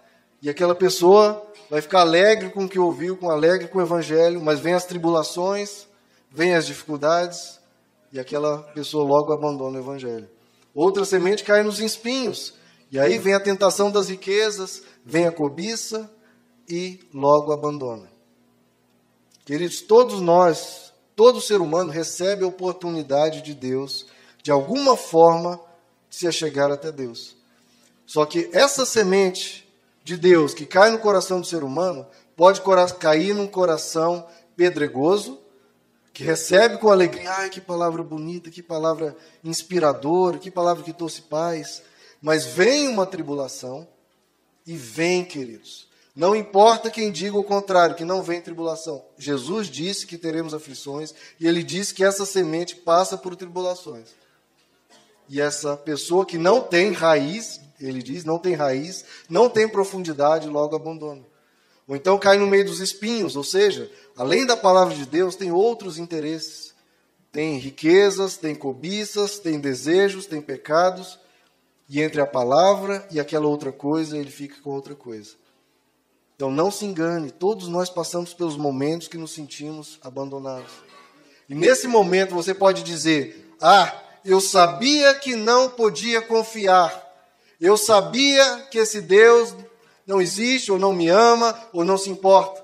E 0.42 0.50
aquela 0.50 0.74
pessoa 0.74 1.40
vai 1.70 1.80
ficar 1.80 2.00
alegre 2.00 2.50
com 2.50 2.64
o 2.64 2.68
que 2.68 2.78
ouviu, 2.78 3.16
com 3.16 3.30
alegre 3.30 3.68
com 3.68 3.78
o 3.78 3.82
evangelho, 3.82 4.42
mas 4.42 4.58
vem 4.58 4.74
as 4.74 4.84
tribulações, 4.84 5.86
vem 6.28 6.54
as 6.54 6.66
dificuldades, 6.66 7.60
e 8.12 8.18
aquela 8.18 8.58
pessoa 8.58 9.04
logo 9.04 9.32
abandona 9.32 9.78
o 9.78 9.80
evangelho. 9.80 10.28
Outra 10.74 11.04
semente 11.04 11.44
cai 11.44 11.62
nos 11.62 11.78
espinhos, 11.78 12.54
e 12.90 12.98
aí 12.98 13.18
vem 13.18 13.34
a 13.34 13.40
tentação 13.40 13.88
das 13.88 14.08
riquezas, 14.08 14.82
vem 15.04 15.28
a 15.28 15.32
cobiça 15.32 16.10
e 16.68 16.98
logo 17.14 17.52
abandona. 17.52 18.10
Queridos, 19.44 19.80
todos 19.80 20.20
nós, 20.20 20.92
todo 21.14 21.40
ser 21.40 21.60
humano 21.60 21.90
recebe 21.92 22.44
a 22.44 22.48
oportunidade 22.48 23.42
de 23.42 23.54
Deus, 23.54 24.06
de 24.42 24.50
alguma 24.50 24.96
forma, 24.96 25.60
de 26.10 26.16
se 26.16 26.26
achegar 26.26 26.70
até 26.72 26.90
Deus. 26.90 27.36
Só 28.04 28.26
que 28.26 28.50
essa 28.52 28.84
semente 28.84 29.61
de 30.04 30.16
Deus 30.16 30.54
que 30.54 30.66
cai 30.66 30.90
no 30.90 30.98
coração 30.98 31.40
do 31.40 31.46
ser 31.46 31.62
humano 31.62 32.06
pode 32.36 32.60
cair 32.98 33.34
num 33.34 33.46
coração 33.46 34.26
pedregoso, 34.56 35.40
que 36.12 36.22
recebe 36.22 36.76
com 36.78 36.90
alegria, 36.90 37.30
ai 37.30 37.48
que 37.48 37.60
palavra 37.60 38.02
bonita, 38.02 38.50
que 38.50 38.62
palavra 38.62 39.16
inspiradora, 39.42 40.38
que 40.38 40.50
palavra 40.50 40.82
que 40.82 40.92
trouxe 40.92 41.22
paz. 41.22 41.82
Mas 42.20 42.44
vem 42.44 42.88
uma 42.88 43.06
tribulação, 43.06 43.88
e 44.66 44.76
vem, 44.76 45.24
queridos. 45.24 45.88
Não 46.14 46.36
importa 46.36 46.90
quem 46.90 47.10
diga 47.10 47.38
o 47.38 47.44
contrário, 47.44 47.96
que 47.96 48.04
não 48.04 48.22
vem 48.22 48.40
tribulação. 48.40 49.02
Jesus 49.16 49.68
disse 49.68 50.06
que 50.06 50.18
teremos 50.18 50.52
aflições, 50.52 51.14
e 51.40 51.46
ele 51.46 51.62
disse 51.62 51.94
que 51.94 52.04
essa 52.04 52.26
semente 52.26 52.76
passa 52.76 53.16
por 53.16 53.34
tribulações. 53.34 54.08
E 55.28 55.40
essa 55.40 55.76
pessoa 55.76 56.26
que 56.26 56.36
não 56.36 56.60
tem 56.60 56.92
raiz, 56.92 57.60
ele 57.86 58.02
diz, 58.02 58.24
não 58.24 58.38
tem 58.38 58.54
raiz, 58.54 59.04
não 59.28 59.48
tem 59.48 59.68
profundidade, 59.68 60.48
logo 60.48 60.76
abandona. 60.76 61.22
Ou 61.86 61.96
então 61.96 62.18
cai 62.18 62.38
no 62.38 62.46
meio 62.46 62.64
dos 62.64 62.80
espinhos, 62.80 63.36
ou 63.36 63.44
seja, 63.44 63.90
além 64.16 64.46
da 64.46 64.56
palavra 64.56 64.94
de 64.94 65.04
Deus, 65.04 65.36
tem 65.36 65.50
outros 65.50 65.98
interesses. 65.98 66.72
Tem 67.32 67.56
riquezas, 67.56 68.36
tem 68.36 68.54
cobiças, 68.54 69.38
tem 69.38 69.58
desejos, 69.58 70.26
tem 70.26 70.40
pecados. 70.40 71.18
E 71.88 72.00
entre 72.00 72.20
a 72.20 72.26
palavra 72.26 73.06
e 73.10 73.18
aquela 73.18 73.46
outra 73.46 73.72
coisa, 73.72 74.18
ele 74.18 74.30
fica 74.30 74.60
com 74.60 74.70
outra 74.70 74.94
coisa. 74.94 75.32
Então 76.36 76.50
não 76.50 76.70
se 76.70 76.84
engane, 76.84 77.30
todos 77.30 77.68
nós 77.68 77.88
passamos 77.88 78.34
pelos 78.34 78.56
momentos 78.56 79.08
que 79.08 79.16
nos 79.16 79.32
sentimos 79.32 79.98
abandonados. 80.02 80.72
E 81.48 81.54
nesse 81.54 81.86
momento 81.86 82.34
você 82.34 82.54
pode 82.54 82.82
dizer: 82.82 83.54
Ah, 83.60 83.94
eu 84.24 84.40
sabia 84.40 85.14
que 85.14 85.34
não 85.34 85.70
podia 85.70 86.20
confiar. 86.20 87.01
Eu 87.62 87.76
sabia 87.76 88.66
que 88.72 88.78
esse 88.78 89.00
Deus 89.00 89.54
não 90.04 90.20
existe, 90.20 90.72
ou 90.72 90.80
não 90.80 90.92
me 90.92 91.08
ama, 91.08 91.56
ou 91.72 91.84
não 91.84 91.96
se 91.96 92.10
importa. 92.10 92.60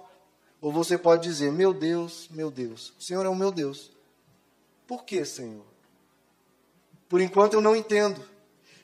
Ou 0.60 0.72
você 0.72 0.98
pode 0.98 1.22
dizer: 1.22 1.52
Meu 1.52 1.72
Deus, 1.72 2.26
meu 2.32 2.50
Deus, 2.50 2.92
o 2.98 3.02
Senhor 3.02 3.24
é 3.24 3.28
o 3.28 3.34
meu 3.34 3.52
Deus. 3.52 3.92
Por 4.88 5.04
que, 5.04 5.24
Senhor? 5.24 5.64
Por 7.08 7.20
enquanto 7.20 7.54
eu 7.54 7.60
não 7.60 7.76
entendo. 7.76 8.20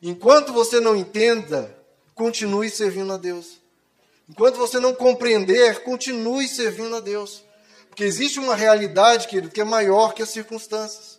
Enquanto 0.00 0.52
você 0.52 0.78
não 0.78 0.94
entenda, 0.94 1.76
continue 2.14 2.70
servindo 2.70 3.12
a 3.12 3.16
Deus. 3.16 3.58
Enquanto 4.28 4.54
você 4.54 4.78
não 4.78 4.94
compreender, 4.94 5.82
continue 5.82 6.46
servindo 6.46 6.94
a 6.94 7.00
Deus. 7.00 7.42
Porque 7.88 8.04
existe 8.04 8.38
uma 8.38 8.54
realidade, 8.54 9.26
querido, 9.26 9.52
que 9.52 9.60
é 9.60 9.64
maior 9.64 10.14
que 10.14 10.22
as 10.22 10.28
circunstâncias. 10.28 11.18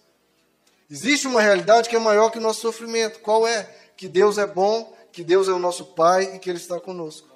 Existe 0.89 1.27
uma 1.27 1.41
realidade 1.41 1.89
que 1.89 1.97
é 1.97 1.99
maior 1.99 2.29
que 2.29 2.37
o 2.37 2.41
nosso 2.41 2.61
sofrimento. 2.61 3.19
Qual 3.19 3.45
é? 3.45 3.69
Que 3.95 4.07
Deus 4.07 4.37
é 4.37 4.45
bom, 4.45 4.93
que 5.11 5.23
Deus 5.23 5.47
é 5.47 5.51
o 5.51 5.59
nosso 5.59 5.85
Pai 5.85 6.35
e 6.35 6.39
que 6.39 6.49
Ele 6.49 6.59
está 6.59 6.79
conosco. 6.79 7.27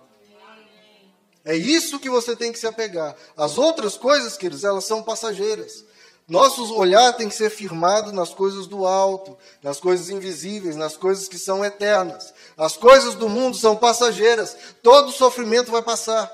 É 1.45 1.55
isso 1.55 1.99
que 1.99 2.09
você 2.09 2.35
tem 2.35 2.51
que 2.51 2.59
se 2.59 2.67
apegar. 2.67 3.15
As 3.35 3.57
outras 3.57 3.97
coisas, 3.97 4.37
queridos, 4.37 4.63
elas 4.63 4.85
são 4.85 5.01
passageiras. 5.01 5.85
Nosso 6.27 6.75
olhar 6.75 7.13
tem 7.13 7.27
que 7.27 7.33
ser 7.33 7.49
firmado 7.49 8.11
nas 8.11 8.29
coisas 8.29 8.67
do 8.67 8.85
alto, 8.85 9.35
nas 9.63 9.79
coisas 9.79 10.11
invisíveis, 10.11 10.75
nas 10.75 10.95
coisas 10.95 11.27
que 11.27 11.39
são 11.39 11.65
eternas. 11.65 12.31
As 12.55 12.77
coisas 12.77 13.15
do 13.15 13.27
mundo 13.27 13.57
são 13.57 13.75
passageiras. 13.75 14.55
Todo 14.83 15.11
sofrimento 15.11 15.71
vai 15.71 15.81
passar. 15.81 16.31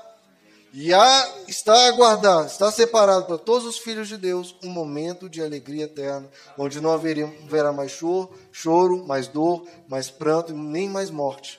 E 0.78 0.92
há, 0.92 1.28
está 1.48 1.88
aguardado, 1.88 2.48
está 2.48 2.70
separado 2.70 3.24
para 3.24 3.38
todos 3.38 3.64
os 3.66 3.78
filhos 3.78 4.08
de 4.08 4.18
Deus 4.18 4.54
um 4.62 4.68
momento 4.68 5.26
de 5.26 5.40
alegria 5.40 5.84
eterna, 5.84 6.28
onde 6.58 6.82
não 6.82 6.92
haveria, 6.92 7.24
haverá 7.46 7.72
mais 7.72 7.92
choro, 7.92 8.30
choro, 8.52 9.02
mais 9.06 9.26
dor, 9.26 9.66
mais 9.88 10.10
pranto, 10.10 10.52
nem 10.52 10.86
mais 10.86 11.08
morte. 11.08 11.58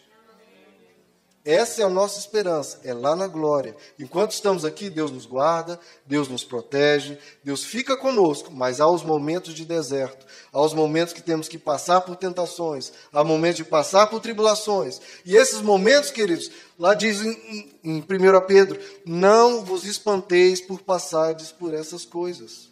Essa 1.48 1.82
é 1.82 1.86
a 1.86 1.90
nossa 1.90 2.20
esperança, 2.20 2.78
é 2.84 2.94
lá 2.94 3.16
na 3.16 3.26
glória. 3.26 3.74
Enquanto 3.98 4.32
estamos 4.32 4.66
aqui, 4.66 4.90
Deus 4.90 5.12
nos 5.12 5.26
guarda, 5.26 5.80
Deus 6.06 6.28
nos 6.28 6.44
protege, 6.44 7.18
Deus 7.42 7.64
fica 7.64 7.96
conosco, 7.96 8.52
mas 8.52 8.82
há 8.82 8.88
os 8.90 9.02
momentos 9.02 9.54
de 9.54 9.64
deserto, 9.64 10.26
há 10.52 10.62
os 10.62 10.74
momentos 10.74 11.14
que 11.14 11.22
temos 11.22 11.48
que 11.48 11.58
passar 11.58 12.02
por 12.02 12.18
tentações, 12.18 12.92
há 13.14 13.24
momentos 13.24 13.56
de 13.56 13.64
passar 13.64 14.08
por 14.08 14.20
tribulações. 14.20 15.00
E 15.26 15.38
esses 15.38 15.62
momentos, 15.62 16.12
queridos, 16.12 16.52
lá 16.78 16.94
diz 16.94 17.22
em, 17.22 17.80
em 17.82 18.00
1 18.00 18.06
Pedro: 18.46 18.78
não 19.06 19.64
vos 19.64 19.86
espanteis 19.86 20.60
por 20.60 20.82
passardes 20.82 21.50
por 21.50 21.74
essas 21.74 22.04
coisas. 22.04 22.68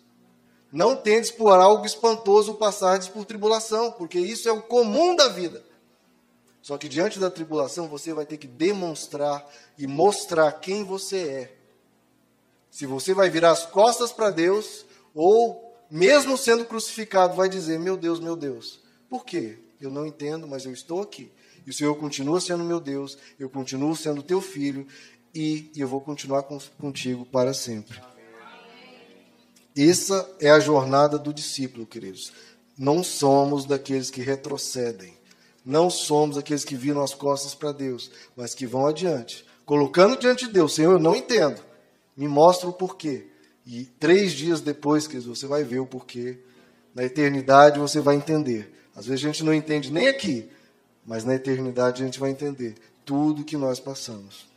Não 0.70 0.98
tendes 0.98 1.32
por 1.32 1.54
algo 1.54 1.86
espantoso 1.86 2.56
passardes 2.56 3.08
por 3.08 3.24
tribulação, 3.24 3.94
porque 3.94 4.20
isso 4.20 4.50
é 4.50 4.52
o 4.52 4.62
comum 4.62 5.16
da 5.16 5.30
vida. 5.30 5.64
Só 6.66 6.80
que 6.80 6.90
diante 6.90 7.20
da 7.20 7.30
tribulação 7.30 7.88
você 7.88 8.12
vai 8.12 8.26
ter 8.26 8.38
que 8.38 8.48
demonstrar 8.48 9.48
e 9.78 9.86
mostrar 9.86 10.52
quem 10.54 10.84
você 10.84 11.18
é. 11.18 11.56
Se 12.72 12.88
você 12.88 13.14
vai 13.14 13.30
virar 13.30 13.52
as 13.52 13.68
costas 13.68 14.12
para 14.12 14.32
Deus, 14.32 14.84
ou 15.14 15.78
mesmo 15.92 16.36
sendo 16.36 16.66
crucificado, 16.66 17.36
vai 17.36 17.48
dizer: 17.48 17.78
Meu 17.78 17.96
Deus, 17.96 18.20
meu 18.20 18.36
Deus. 18.36 18.80
Por 19.08 19.24
quê? 19.24 19.60
Eu 19.80 19.92
não 19.92 20.08
entendo, 20.08 20.48
mas 20.48 20.66
eu 20.66 20.74
estou 20.74 21.04
aqui. 21.04 21.32
E 21.68 21.70
o 21.70 21.74
Senhor 21.74 21.94
continua 21.98 22.42
sendo 22.42 22.64
meu 22.64 22.80
Deus, 22.80 23.16
eu 23.40 23.48
continuo 23.48 23.96
sendo 23.96 24.24
teu 24.24 24.42
filho, 24.42 24.88
e 25.36 25.70
eu 25.78 25.88
vou 25.88 26.02
continuar 26.02 26.42
contigo 26.80 27.28
para 27.28 27.54
sempre. 27.54 28.02
Essa 29.78 30.28
é 30.40 30.50
a 30.50 30.60
jornada 30.60 31.20
do 31.20 31.32
discípulo, 31.32 31.86
queridos. 31.86 32.34
Não 32.76 33.04
somos 33.04 33.66
daqueles 33.66 34.10
que 34.10 34.24
retrocedem. 34.24 35.16
Não 35.66 35.90
somos 35.90 36.38
aqueles 36.38 36.64
que 36.64 36.76
viram 36.76 37.02
as 37.02 37.16
costas 37.16 37.56
para 37.56 37.72
Deus, 37.72 38.12
mas 38.36 38.54
que 38.54 38.68
vão 38.68 38.86
adiante, 38.86 39.44
colocando 39.66 40.18
diante 40.18 40.46
de 40.46 40.54
Deus, 40.54 40.76
Senhor, 40.76 40.94
eu 40.94 41.00
não 41.00 41.16
entendo, 41.16 41.60
me 42.16 42.28
mostra 42.28 42.70
o 42.70 42.74
porquê. 42.74 43.28
E 43.66 43.86
três 44.00 44.34
dias 44.34 44.62
depois, 44.62 45.08
que 45.08 45.20
você 45.20 45.48
vai 45.48 45.64
ver 45.64 45.80
o 45.80 45.88
porquê. 45.88 46.38
Na 46.94 47.04
eternidade 47.04 47.80
você 47.80 48.00
vai 48.00 48.16
entender. 48.16 48.72
Às 48.96 49.08
vezes 49.08 49.26
a 49.26 49.28
gente 49.28 49.44
não 49.44 49.54
entende 49.54 49.92
nem 49.92 50.08
aqui, 50.08 50.48
mas 51.06 51.26
na 51.26 51.34
eternidade 51.34 52.02
a 52.02 52.06
gente 52.06 52.20
vai 52.20 52.30
entender 52.30 52.76
tudo 53.04 53.44
que 53.44 53.58
nós 53.58 53.80
passamos. 53.80 54.48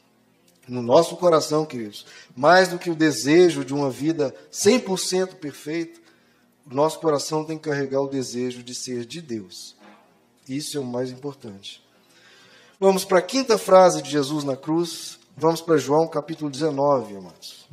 No 0.68 0.82
nosso 0.82 1.16
coração, 1.16 1.64
queridos, 1.64 2.04
mais 2.36 2.68
do 2.68 2.78
que 2.78 2.90
o 2.90 2.94
desejo 2.94 3.64
de 3.64 3.72
uma 3.72 3.88
vida 3.88 4.34
100% 4.52 5.36
perfeita, 5.36 5.98
o 6.70 6.74
nosso 6.74 7.00
coração 7.00 7.44
tem 7.44 7.56
que 7.56 7.70
carregar 7.70 8.02
o 8.02 8.08
desejo 8.08 8.62
de 8.62 8.74
ser 8.74 9.06
de 9.06 9.22
Deus. 9.22 9.74
Isso 10.48 10.78
é 10.78 10.80
o 10.80 10.84
mais 10.84 11.10
importante. 11.10 11.82
Vamos 12.80 13.04
para 13.04 13.18
a 13.18 13.22
quinta 13.22 13.58
frase 13.58 14.00
de 14.00 14.10
Jesus 14.10 14.44
na 14.44 14.56
cruz. 14.56 15.18
Vamos 15.36 15.60
para 15.60 15.76
João 15.76 16.08
capítulo 16.08 16.50
19, 16.50 17.14
irmãos. 17.14 17.68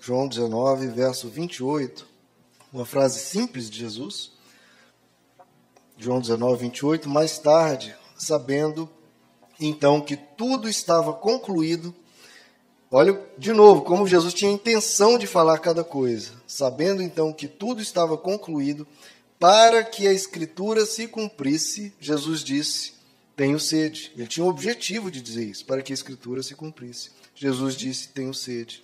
João 0.00 0.26
19, 0.26 0.88
verso 0.88 1.28
28. 1.28 2.06
Uma 2.72 2.84
frase 2.84 3.20
simples 3.20 3.70
de 3.70 3.78
Jesus. 3.78 4.32
João 5.96 6.20
19, 6.20 6.62
28. 6.62 7.08
Mais 7.08 7.38
tarde, 7.38 7.94
sabendo 8.16 8.90
então 9.60 10.00
que 10.00 10.16
tudo 10.16 10.68
estava 10.68 11.12
concluído, 11.12 11.94
olha 12.90 13.18
de 13.38 13.52
novo 13.52 13.82
como 13.82 14.06
Jesus 14.06 14.34
tinha 14.34 14.50
intenção 14.50 15.16
de 15.16 15.26
falar 15.26 15.58
cada 15.58 15.84
coisa. 15.84 16.32
Sabendo 16.46 17.00
então 17.00 17.32
que 17.32 17.46
tudo 17.46 17.80
estava 17.80 18.18
concluído, 18.18 18.86
para 19.38 19.82
que 19.84 20.06
a 20.06 20.12
escritura 20.12 20.86
se 20.86 21.06
cumprisse, 21.06 21.92
Jesus 22.00 22.42
disse: 22.42 22.92
Tenho 23.36 23.58
sede. 23.58 24.12
Ele 24.16 24.26
tinha 24.26 24.44
o 24.44 24.48
objetivo 24.48 25.10
de 25.10 25.20
dizer 25.20 25.44
isso, 25.44 25.64
para 25.64 25.82
que 25.82 25.92
a 25.92 25.94
escritura 25.94 26.42
se 26.42 26.54
cumprisse. 26.54 27.10
Jesus 27.34 27.76
disse: 27.76 28.08
Tenho 28.08 28.32
sede. 28.32 28.82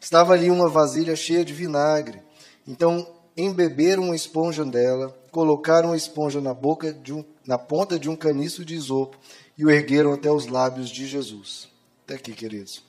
Estava 0.00 0.32
ali 0.32 0.50
uma 0.50 0.68
vasilha 0.68 1.14
cheia 1.14 1.44
de 1.44 1.52
vinagre. 1.52 2.20
Então 2.66 3.06
embeberam 3.36 4.04
uma 4.04 4.16
esponja 4.16 4.64
dela, 4.64 5.16
colocaram 5.30 5.92
a 5.92 5.96
esponja 5.96 6.40
na 6.40 6.52
boca 6.52 6.96
um, 7.10 7.24
na 7.46 7.58
ponta 7.58 7.98
de 7.98 8.08
um 8.08 8.16
caniço 8.16 8.64
de 8.64 8.74
isopo 8.74 9.16
e 9.56 9.64
o 9.64 9.70
ergueram 9.70 10.12
até 10.12 10.30
os 10.30 10.46
lábios 10.46 10.90
de 10.90 11.06
Jesus. 11.06 11.68
Até 12.04 12.14
aqui, 12.14 12.32
queridos. 12.32 12.82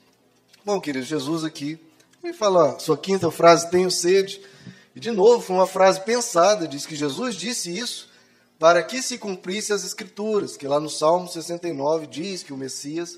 Bom, 0.65 0.79
queridos, 0.79 1.07
Jesus 1.07 1.43
aqui 1.43 1.79
me 2.23 2.33
fala 2.33 2.79
sua 2.79 2.97
quinta 2.97 3.29
frase: 3.31 3.69
Tenho 3.69 3.89
sede. 3.89 4.41
E 4.95 4.99
de 4.99 5.11
novo, 5.11 5.41
foi 5.41 5.55
uma 5.55 5.67
frase 5.67 6.01
pensada, 6.01 6.67
diz 6.67 6.85
que 6.85 6.95
Jesus 6.95 7.35
disse 7.35 7.75
isso 7.75 8.09
para 8.59 8.83
que 8.83 9.01
se 9.01 9.17
cumprisse 9.17 9.73
as 9.73 9.83
escrituras, 9.83 10.55
que 10.55 10.67
lá 10.67 10.79
no 10.79 10.89
Salmo 10.89 11.27
69 11.27 12.05
diz 12.05 12.43
que 12.43 12.53
o 12.53 12.57
Messias 12.57 13.17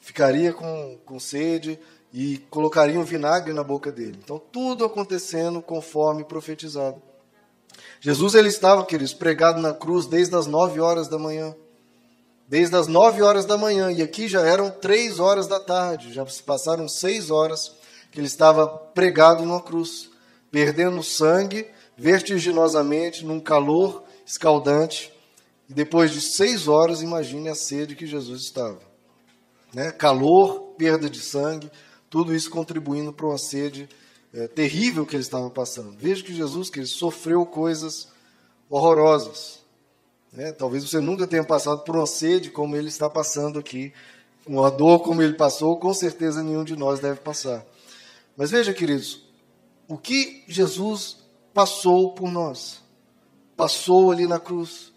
ficaria 0.00 0.52
com, 0.52 0.98
com 1.04 1.20
sede 1.20 1.78
e 2.12 2.38
colocaria 2.48 2.98
um 2.98 3.04
vinagre 3.04 3.52
na 3.52 3.62
boca 3.62 3.92
dele. 3.92 4.18
Então, 4.22 4.40
tudo 4.50 4.84
acontecendo 4.84 5.60
conforme 5.60 6.24
profetizado. 6.24 7.02
Jesus 8.00 8.34
ele 8.34 8.48
estava, 8.48 8.84
queridos, 8.84 9.12
pregado 9.12 9.60
na 9.60 9.74
cruz 9.74 10.06
desde 10.06 10.34
as 10.34 10.46
nove 10.46 10.80
horas 10.80 11.08
da 11.08 11.18
manhã. 11.18 11.54
Desde 12.48 12.74
as 12.76 12.86
nove 12.86 13.22
horas 13.22 13.44
da 13.44 13.58
manhã. 13.58 13.92
E 13.92 14.00
aqui 14.02 14.26
já 14.26 14.40
eram 14.40 14.70
três 14.70 15.18
horas 15.18 15.46
da 15.46 15.60
tarde. 15.60 16.14
Já 16.14 16.24
se 16.26 16.42
passaram 16.42 16.88
seis 16.88 17.30
horas 17.30 17.72
que 18.10 18.18
ele 18.18 18.26
estava 18.26 18.66
pregado 18.66 19.44
numa 19.44 19.60
cruz, 19.60 20.07
perdendo 20.50 21.02
sangue 21.02 21.66
vertiginosamente, 21.96 23.24
num 23.24 23.40
calor 23.40 24.04
escaldante. 24.24 25.12
E 25.68 25.74
depois 25.74 26.10
de 26.12 26.20
seis 26.20 26.68
horas, 26.68 27.02
imagine 27.02 27.48
a 27.48 27.54
sede 27.54 27.96
que 27.96 28.06
Jesus 28.06 28.42
estava. 28.42 28.80
Né? 29.74 29.90
Calor, 29.90 30.74
perda 30.78 31.10
de 31.10 31.20
sangue, 31.20 31.70
tudo 32.08 32.34
isso 32.34 32.50
contribuindo 32.50 33.12
para 33.12 33.26
uma 33.26 33.36
sede 33.36 33.88
é, 34.32 34.46
terrível 34.46 35.04
que 35.04 35.16
ele 35.16 35.22
estava 35.22 35.50
passando. 35.50 35.96
Veja 35.98 36.22
que 36.22 36.34
Jesus 36.34 36.70
que 36.70 36.78
ele 36.78 36.86
sofreu 36.86 37.44
coisas 37.44 38.08
horrorosas. 38.70 39.60
Né? 40.32 40.52
Talvez 40.52 40.84
você 40.84 41.00
nunca 41.00 41.26
tenha 41.26 41.44
passado 41.44 41.82
por 41.82 41.96
uma 41.96 42.06
sede 42.06 42.50
como 42.50 42.76
ele 42.76 42.88
está 42.88 43.10
passando 43.10 43.58
aqui, 43.58 43.92
uma 44.46 44.70
dor 44.70 45.00
como 45.00 45.22
ele 45.22 45.34
passou, 45.34 45.76
com 45.76 45.92
certeza 45.92 46.42
nenhum 46.42 46.64
de 46.64 46.76
nós 46.76 47.00
deve 47.00 47.20
passar. 47.20 47.64
Mas 48.36 48.50
veja, 48.50 48.72
queridos, 48.72 49.27
o 49.88 49.96
que 49.96 50.44
Jesus 50.46 51.16
passou 51.54 52.12
por 52.12 52.30
nós, 52.30 52.80
passou 53.56 54.12
ali 54.12 54.26
na 54.26 54.38
cruz. 54.38 54.92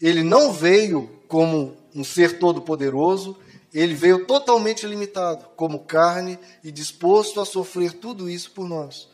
Ele 0.00 0.22
não 0.22 0.52
veio 0.52 1.08
como 1.26 1.74
um 1.94 2.04
ser 2.04 2.38
todo-poderoso, 2.38 3.36
ele 3.72 3.94
veio 3.94 4.26
totalmente 4.26 4.86
limitado, 4.86 5.46
como 5.56 5.80
carne 5.80 6.38
e 6.62 6.70
disposto 6.70 7.40
a 7.40 7.46
sofrer 7.46 7.94
tudo 7.94 8.28
isso 8.28 8.50
por 8.50 8.68
nós. 8.68 9.08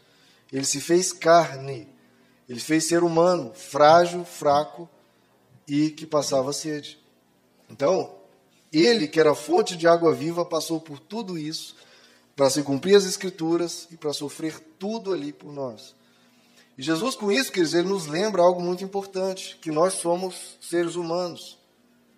Ele 0.53 0.65
se 0.65 0.81
fez 0.81 1.13
carne, 1.13 1.89
ele 2.49 2.61
fez 2.61 2.87
ser 2.87 3.03
humano, 3.03 3.53
frágil, 3.55 4.25
fraco 4.25 4.89
e 5.67 5.91
que 5.91 6.05
passava 6.05 6.53
sede. 6.53 6.99
Então, 7.71 8.17
ele, 8.73 9.09
que 9.09 9.21
era 9.21 9.35
fonte 9.35 9.77
de 9.77 9.87
água 9.87 10.13
viva, 10.13 10.45
passou 10.45 10.81
por 10.81 10.99
tudo 10.99 11.39
isso 11.39 11.77
para 12.35 12.51
se 12.51 12.63
cumprir 12.63 12.97
as 12.97 13.05
Escrituras 13.05 13.87
e 13.91 13.97
para 13.97 14.13
sofrer 14.13 14.59
tudo 14.79 15.13
ali 15.13 15.33
por 15.33 15.53
nós. 15.53 15.95
E 16.77 16.83
Jesus, 16.83 17.15
com 17.15 17.31
isso, 17.31 17.53
quer 17.53 17.63
dizer, 17.63 17.81
ele 17.81 17.89
nos 17.89 18.07
lembra 18.07 18.43
algo 18.43 18.61
muito 18.61 18.83
importante: 18.83 19.59
que 19.61 19.71
nós 19.71 19.95
somos 19.95 20.57
seres 20.61 20.95
humanos, 20.95 21.59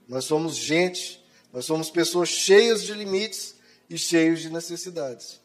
nós 0.08 0.24
somos 0.24 0.54
gente 0.54 1.24
nós 1.54 1.66
somos 1.66 1.88
pessoas 1.88 2.28
cheias 2.28 2.82
de 2.82 2.92
limites 2.92 3.54
e 3.88 3.96
cheios 3.96 4.40
de 4.40 4.50
necessidades. 4.50 5.40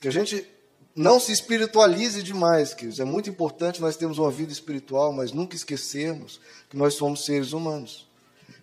Que 0.00 0.06
a 0.06 0.10
gente 0.12 0.46
não 0.94 1.18
se 1.18 1.32
espiritualize 1.32 2.22
demais, 2.22 2.72
queridos. 2.72 3.00
É 3.00 3.04
muito 3.04 3.28
importante 3.28 3.80
nós 3.80 3.96
termos 3.96 4.18
uma 4.18 4.30
vida 4.30 4.52
espiritual, 4.52 5.12
mas 5.12 5.32
nunca 5.32 5.56
esquecermos 5.56 6.40
que 6.68 6.76
nós 6.76 6.94
somos 6.94 7.24
seres 7.24 7.52
humanos. 7.52 8.08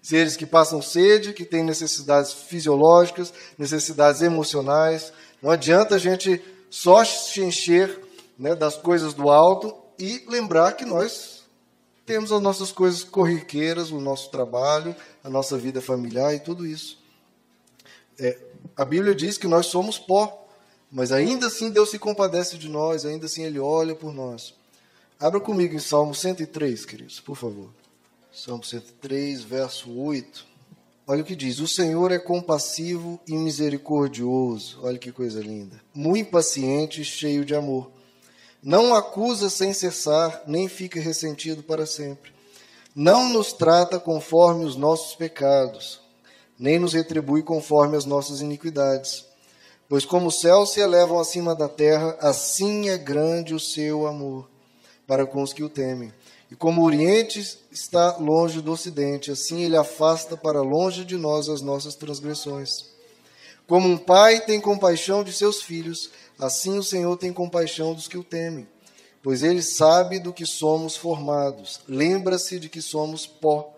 Seres 0.08 0.38
que 0.38 0.46
passam 0.46 0.82
sede, 0.82 1.34
que 1.34 1.44
têm 1.44 1.66
necessidades 1.66 2.32
fisiológicas, 2.32 3.34
necessidades 3.58 4.22
emocionais. 4.22 5.12
Não 5.42 5.52
adianta 5.52 5.96
a 5.96 5.98
gente 5.98 6.42
só 6.70 7.04
se 7.04 7.42
encher 7.42 8.00
né, 8.40 8.56
das 8.56 8.78
coisas 8.78 9.14
do 9.14 9.30
alto 9.30 9.76
e 10.00 10.24
lembrar 10.30 10.78
que 10.78 10.86
nós 10.86 11.44
temos 12.06 12.32
as 12.32 12.42
nossas 12.42 12.72
coisas 12.72 13.04
corriqueiras, 13.04 13.92
o 13.92 14.00
nosso 14.00 14.32
trabalho, 14.32 14.96
a 15.22 15.30
nossa 15.30 15.58
vida 15.58 15.82
familiar 15.82 16.34
e 16.34 16.40
tudo 16.40 16.66
isso. 16.66 16.98
É, 18.18 18.40
a 18.78 18.86
Bíblia 18.86 19.14
diz 19.14 19.38
que 19.38 19.46
nós 19.46 19.66
somos 19.66 20.00
pó, 20.00 20.48
mas 20.90 21.12
ainda 21.12 21.48
assim 21.48 21.70
Deus 21.70 21.92
se 21.92 22.00
compadece 22.00 22.58
de 22.58 22.70
nós, 22.70 23.06
ainda 23.06 23.26
assim 23.26 23.44
Ele 23.44 23.60
olha 23.60 23.94
por 23.94 24.14
nós. 24.14 24.54
Abra 25.20 25.42
comigo 25.42 25.76
em 25.76 25.80
Salmo 25.80 26.16
103, 26.16 26.86
queridos, 26.86 27.20
por 27.20 27.36
favor. 27.36 27.68
Salmo 28.38 28.64
103, 28.64 29.42
verso 29.42 29.92
8. 29.92 30.46
Olha 31.08 31.24
o 31.24 31.26
que 31.26 31.36
diz: 31.36 31.60
O 31.60 31.68
Senhor 31.68 32.12
é 32.12 32.20
compassivo 32.20 33.20
e 33.28 33.36
misericordioso. 33.36 34.78
Olha 34.84 35.00
que 35.00 35.12
coisa 35.12 35.42
linda. 35.42 35.82
Muito 35.92 36.30
paciente 36.30 37.02
e 37.02 37.04
cheio 37.04 37.44
de 37.44 37.56
amor 37.56 37.90
não 38.62 38.94
acusa 38.94 39.50
sem 39.50 39.74
cessar, 39.74 40.44
nem 40.46 40.68
fica 40.68 41.00
ressentido 41.00 41.64
para 41.64 41.88
sempre. 41.88 42.32
Não 42.96 43.28
nos 43.28 43.54
trata 43.54 44.00
conforme 44.00 44.66
os 44.66 44.76
nossos 44.76 45.16
pecados, 45.16 46.00
nem 46.60 46.78
nos 46.78 46.94
retribui 46.94 47.42
conforme 47.42 47.98
as 47.98 48.06
nossas 48.06 48.40
iniquidades. 48.40 49.26
Pois 49.90 50.06
como 50.06 50.28
os 50.28 50.42
céus 50.42 50.74
se 50.74 50.80
elevam 50.80 51.20
acima 51.20 51.56
da 51.56 51.68
terra, 51.68 52.16
assim 52.22 52.90
é 52.90 53.00
grande 53.00 53.56
o 53.56 53.60
seu 53.60 54.06
amor 54.06 54.48
para 55.08 55.26
com 55.26 55.42
os 55.42 55.54
que 55.54 55.64
o 55.64 55.70
temem. 55.70 56.14
E 56.50 56.56
como 56.56 56.82
o 56.82 56.86
Oriente 56.86 57.60
está 57.72 58.18
longe 58.18 58.62
do 58.62 58.72
Ocidente, 58.72 59.32
assim 59.32 59.64
ele 59.64 59.76
afasta 59.76 60.38
para 60.38 60.62
longe 60.62 61.04
de 61.04 61.18
nós 61.18 61.50
as 61.50 61.62
nossas 61.62 61.96
transgressões. 61.96 62.86
Como 63.68 63.88
um 63.88 63.98
pai 63.98 64.40
tem 64.40 64.62
compaixão 64.62 65.24
de 65.24 65.34
seus 65.34 65.62
filhos, 65.62 66.10
Assim 66.40 66.78
o 66.78 66.84
Senhor 66.84 67.18
tem 67.18 67.34
compaixão 67.34 67.96
dos 67.96 68.08
que 68.08 68.18
o 68.18 68.24
temem, 68.24 68.68
pois 69.24 69.42
ele 69.42 69.64
sabe 69.64 70.20
do 70.20 70.32
que 70.32 70.46
somos 70.46 70.96
formados, 70.96 71.80
lembra-se 71.88 72.60
de 72.60 72.70
que 72.70 72.80
somos 72.80 73.26
pó. 73.26 73.74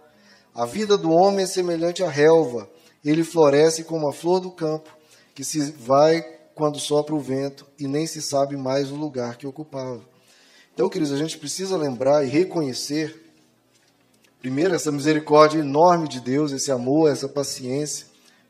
A 0.53 0.65
vida 0.65 0.97
do 0.97 1.09
homem 1.09 1.45
é 1.45 1.47
semelhante 1.47 2.03
à 2.03 2.09
relva, 2.09 2.69
ele 3.03 3.23
floresce 3.23 3.85
como 3.85 4.09
a 4.09 4.13
flor 4.13 4.41
do 4.41 4.51
campo, 4.51 4.89
que 5.33 5.43
se 5.45 5.71
vai 5.71 6.21
quando 6.53 6.77
sopra 6.79 7.15
o 7.15 7.19
vento 7.19 7.65
e 7.79 7.87
nem 7.87 8.05
se 8.05 8.21
sabe 8.21 8.57
mais 8.57 8.91
o 8.91 8.95
lugar 8.95 9.37
que 9.37 9.47
ocupava. 9.47 10.01
Então, 10.79 10.87
queridos, 10.87 11.11
a 11.11 11.17
gente 11.17 11.37
precisa 11.37 11.75
lembrar 11.75 12.23
e 12.23 12.29
reconhecer, 12.29 13.33
primeiro, 14.39 14.73
essa 14.73 14.89
misericórdia 14.93 15.59
enorme 15.59 16.07
de 16.07 16.21
Deus, 16.21 16.53
esse 16.53 16.71
amor, 16.71 17.11
essa 17.11 17.27
paciência, 17.27 18.07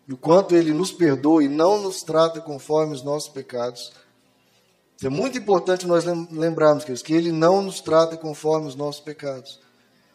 e 0.07 0.13
o 0.13 0.17
quanto 0.17 0.55
ele 0.55 0.71
nos 0.71 0.91
perdoa 0.91 1.43
e 1.43 1.47
não 1.47 1.81
nos 1.81 2.03
trata 2.03 2.39
conforme 2.39 2.93
os 2.93 3.01
nossos 3.01 3.29
pecados. 3.29 3.91
É 5.03 5.09
muito 5.09 5.39
importante 5.39 5.87
nós 5.87 6.05
lembrarmos, 6.05 6.83
queridos, 6.83 7.01
que 7.01 7.15
ele 7.15 7.31
não 7.31 7.63
nos 7.63 7.81
trata 7.81 8.15
conforme 8.15 8.67
os 8.67 8.75
nossos 8.75 9.01
pecados. 9.01 9.59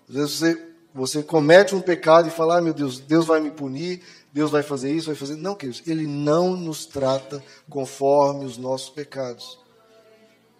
Às 0.08 0.14
vezes 0.14 0.38
você, 0.38 0.68
você 0.94 1.20
comete 1.20 1.74
um 1.74 1.80
pecado 1.80 2.28
e 2.28 2.30
fala, 2.30 2.58
ah, 2.58 2.60
meu 2.60 2.72
Deus, 2.72 3.00
Deus 3.00 3.26
vai 3.26 3.40
me 3.40 3.50
punir, 3.50 4.04
Deus 4.32 4.52
vai 4.52 4.62
fazer 4.62 4.94
isso, 4.94 5.08
vai 5.08 5.16
fazer. 5.16 5.34
Não, 5.34 5.56
queridos, 5.56 5.82
ele 5.84 6.06
não 6.06 6.56
nos 6.56 6.86
trata 6.86 7.42
conforme 7.68 8.44
os 8.44 8.56
nossos 8.56 8.88
pecados. 8.88 9.63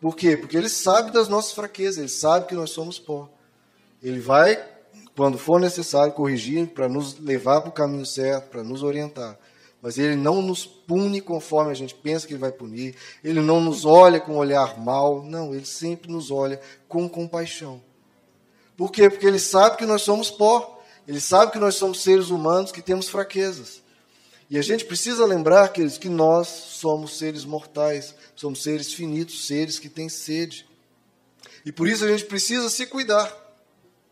Por 0.05 0.15
quê? 0.15 0.37
Porque 0.37 0.55
ele 0.55 0.69
sabe 0.69 1.11
das 1.11 1.31
nossas 1.31 1.53
fraquezas, 1.53 1.97
ele 1.97 2.09
sabe 2.09 2.47
que 2.47 2.55
nós 2.55 2.69
somos 2.69 2.99
pó. 2.99 3.27
Ele 4.03 4.21
vai 4.21 4.63
quando 5.17 5.39
for 5.39 5.59
necessário, 5.59 6.13
corrigir 6.13 6.67
para 6.75 6.91
nos 6.91 7.19
levar 7.19 7.63
para 7.63 7.71
o 7.71 7.73
caminho 7.73 8.05
certo, 8.05 8.51
para 8.51 8.63
nos 8.63 8.83
orientar. 8.83 9.39
Mas 9.81 9.97
ele 9.97 10.15
não 10.15 10.43
nos 10.43 10.67
pune 10.67 11.23
conforme 11.23 11.71
a 11.71 11.75
gente 11.75 11.95
pensa 11.95 12.27
que 12.27 12.35
ele 12.35 12.41
vai 12.41 12.53
punir. 12.53 12.95
Ele 13.25 13.41
não 13.41 13.63
nos 13.63 13.87
olha 13.87 14.21
com 14.21 14.35
um 14.35 14.37
olhar 14.37 14.79
mau. 14.79 15.23
Não, 15.23 15.55
ele 15.55 15.65
sempre 15.65 16.13
nos 16.13 16.31
olha 16.31 16.61
com 16.87 17.09
compaixão. 17.09 17.81
Por 18.77 18.93
quê? 18.93 19.09
Porque 19.09 19.27
ele 19.27 19.39
sabe 19.39 19.79
que 19.79 19.87
nós 19.87 20.03
somos 20.03 20.31
pó. 20.31 20.83
Ele 21.09 21.19
sabe 21.19 21.51
que 21.51 21.59
nós 21.59 21.77
somos 21.77 22.03
seres 22.03 22.29
humanos 22.29 22.71
que 22.71 22.83
temos 22.83 23.09
fraquezas. 23.09 23.83
E 24.51 24.59
a 24.59 24.63
gente 24.63 24.85
precisa 24.85 25.25
lembrar, 25.25 25.69
queridos, 25.69 25.99
que 25.99 26.09
nós 26.09 26.49
somos 26.49 27.19
seres 27.19 27.45
mortais, 27.45 28.15
somos 28.37 28.63
seres 28.63 28.93
finitos, 28.93 29.47
seres 29.47 29.79
que 29.79 29.89
têm 29.89 30.09
sede. 30.09 30.67
E 31.65 31.73
por 31.73 31.89
isso 31.89 32.05
a 32.05 32.09
gente 32.09 32.27
precisa 32.27 32.69
se 32.69 32.87
cuidar 32.87 33.45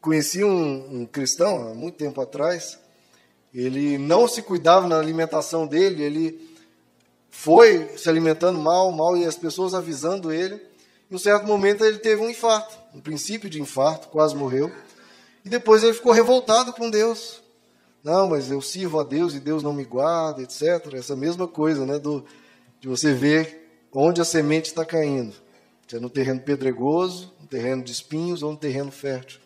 conheci 0.03 0.42
um, 0.42 1.03
um, 1.03 1.07
cristão 1.07 1.68
há 1.68 1.75
muito 1.75 1.97
tempo 1.97 2.21
atrás. 2.21 2.77
Ele 3.55 3.97
não 3.97 4.27
se 4.27 4.42
cuidava 4.42 4.88
na 4.88 4.99
alimentação 4.99 5.66
dele, 5.66 6.03
ele 6.03 6.51
foi 7.31 7.97
se 7.97 8.09
alimentando 8.09 8.59
mal, 8.59 8.90
mal, 8.90 9.16
e 9.16 9.25
as 9.25 9.37
pessoas 9.37 9.73
avisando 9.73 10.33
ele. 10.33 10.61
Em 11.11 11.14
um 11.14 11.18
certo 11.18 11.47
momento 11.47 11.85
ele 11.85 11.99
teve 11.99 12.21
um 12.21 12.29
infarto, 12.29 12.77
um 12.92 13.01
princípio 13.01 13.49
de 13.49 13.61
infarto, 13.61 14.09
quase 14.09 14.35
morreu. 14.35 14.73
E 15.45 15.49
depois 15.49 15.85
ele 15.85 15.95
ficou 15.95 16.12
revoltado 16.12 16.73
com 16.73 16.90
Deus. 16.90 17.40
Não, 18.02 18.28
mas 18.28 18.50
eu 18.50 18.60
sirvo 18.60 18.98
a 18.98 19.04
Deus 19.04 19.34
e 19.34 19.40
Deus 19.40 19.62
não 19.62 19.72
me 19.72 19.84
guarda, 19.84 20.42
etc. 20.42 20.94
Essa 20.94 21.14
mesma 21.14 21.46
coisa, 21.46 21.86
né, 21.86 21.98
do, 21.98 22.24
de 22.80 22.88
você 22.88 23.14
ver 23.14 23.86
onde 23.92 24.20
a 24.20 24.24
semente 24.24 24.66
está 24.66 24.84
caindo. 24.84 25.34
Se 25.86 25.96
é 25.96 26.00
no 26.00 26.10
terreno 26.10 26.40
pedregoso, 26.40 27.32
no 27.40 27.46
terreno 27.46 27.82
de 27.82 27.92
espinhos 27.92 28.42
ou 28.42 28.50
no 28.50 28.56
terreno 28.56 28.90
fértil. 28.90 29.38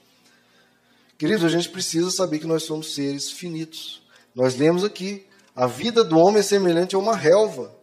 Queridos, 1.18 1.44
a 1.44 1.48
gente 1.48 1.68
precisa 1.68 2.10
saber 2.10 2.38
que 2.38 2.46
nós 2.46 2.62
somos 2.62 2.94
seres 2.94 3.30
finitos. 3.30 4.02
Nós 4.34 4.54
lemos 4.56 4.84
aqui: 4.84 5.26
a 5.54 5.66
vida 5.66 6.04
do 6.04 6.18
homem 6.18 6.40
é 6.40 6.42
semelhante 6.42 6.94
a 6.94 6.98
uma 6.98 7.16
relva. 7.16 7.74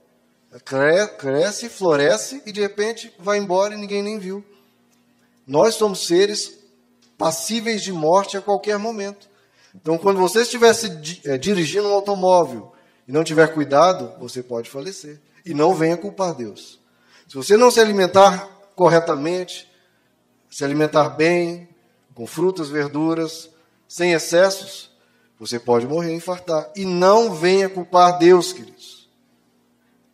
Cresce, 1.17 1.67
floresce 1.67 2.41
e 2.45 2.51
de 2.51 2.61
repente 2.61 3.11
vai 3.17 3.39
embora 3.39 3.73
e 3.73 3.77
ninguém 3.77 4.03
nem 4.03 4.19
viu. 4.19 4.45
Nós 5.45 5.75
somos 5.75 6.05
seres 6.05 6.59
passíveis 7.17 7.81
de 7.81 7.91
morte 7.91 8.37
a 8.37 8.41
qualquer 8.41 8.77
momento. 8.77 9.27
Então, 9.75 9.97
quando 9.97 10.19
você 10.19 10.41
estivesse 10.41 10.91
eh, 11.25 11.37
dirigindo 11.37 11.87
um 11.87 11.93
automóvel 11.93 12.73
e 13.07 13.11
não 13.11 13.23
tiver 13.23 13.47
cuidado, 13.47 14.13
você 14.19 14.43
pode 14.43 14.69
falecer. 14.69 15.19
E 15.45 15.53
não 15.53 15.73
venha 15.73 15.97
culpar 15.97 16.33
Deus. 16.33 16.79
Se 17.27 17.35
você 17.35 17.57
não 17.57 17.71
se 17.71 17.79
alimentar 17.79 18.47
corretamente, 18.75 19.67
se 20.49 20.63
alimentar 20.63 21.09
bem, 21.09 21.67
com 22.13 22.27
frutas, 22.27 22.69
verduras, 22.69 23.49
sem 23.87 24.13
excessos, 24.13 24.91
você 25.39 25.59
pode 25.59 25.87
morrer, 25.87 26.13
infartar. 26.13 26.71
E 26.75 26.85
não 26.85 27.33
venha 27.33 27.67
culpar 27.67 28.17
Deus, 28.17 28.53
queridos. 28.53 29.09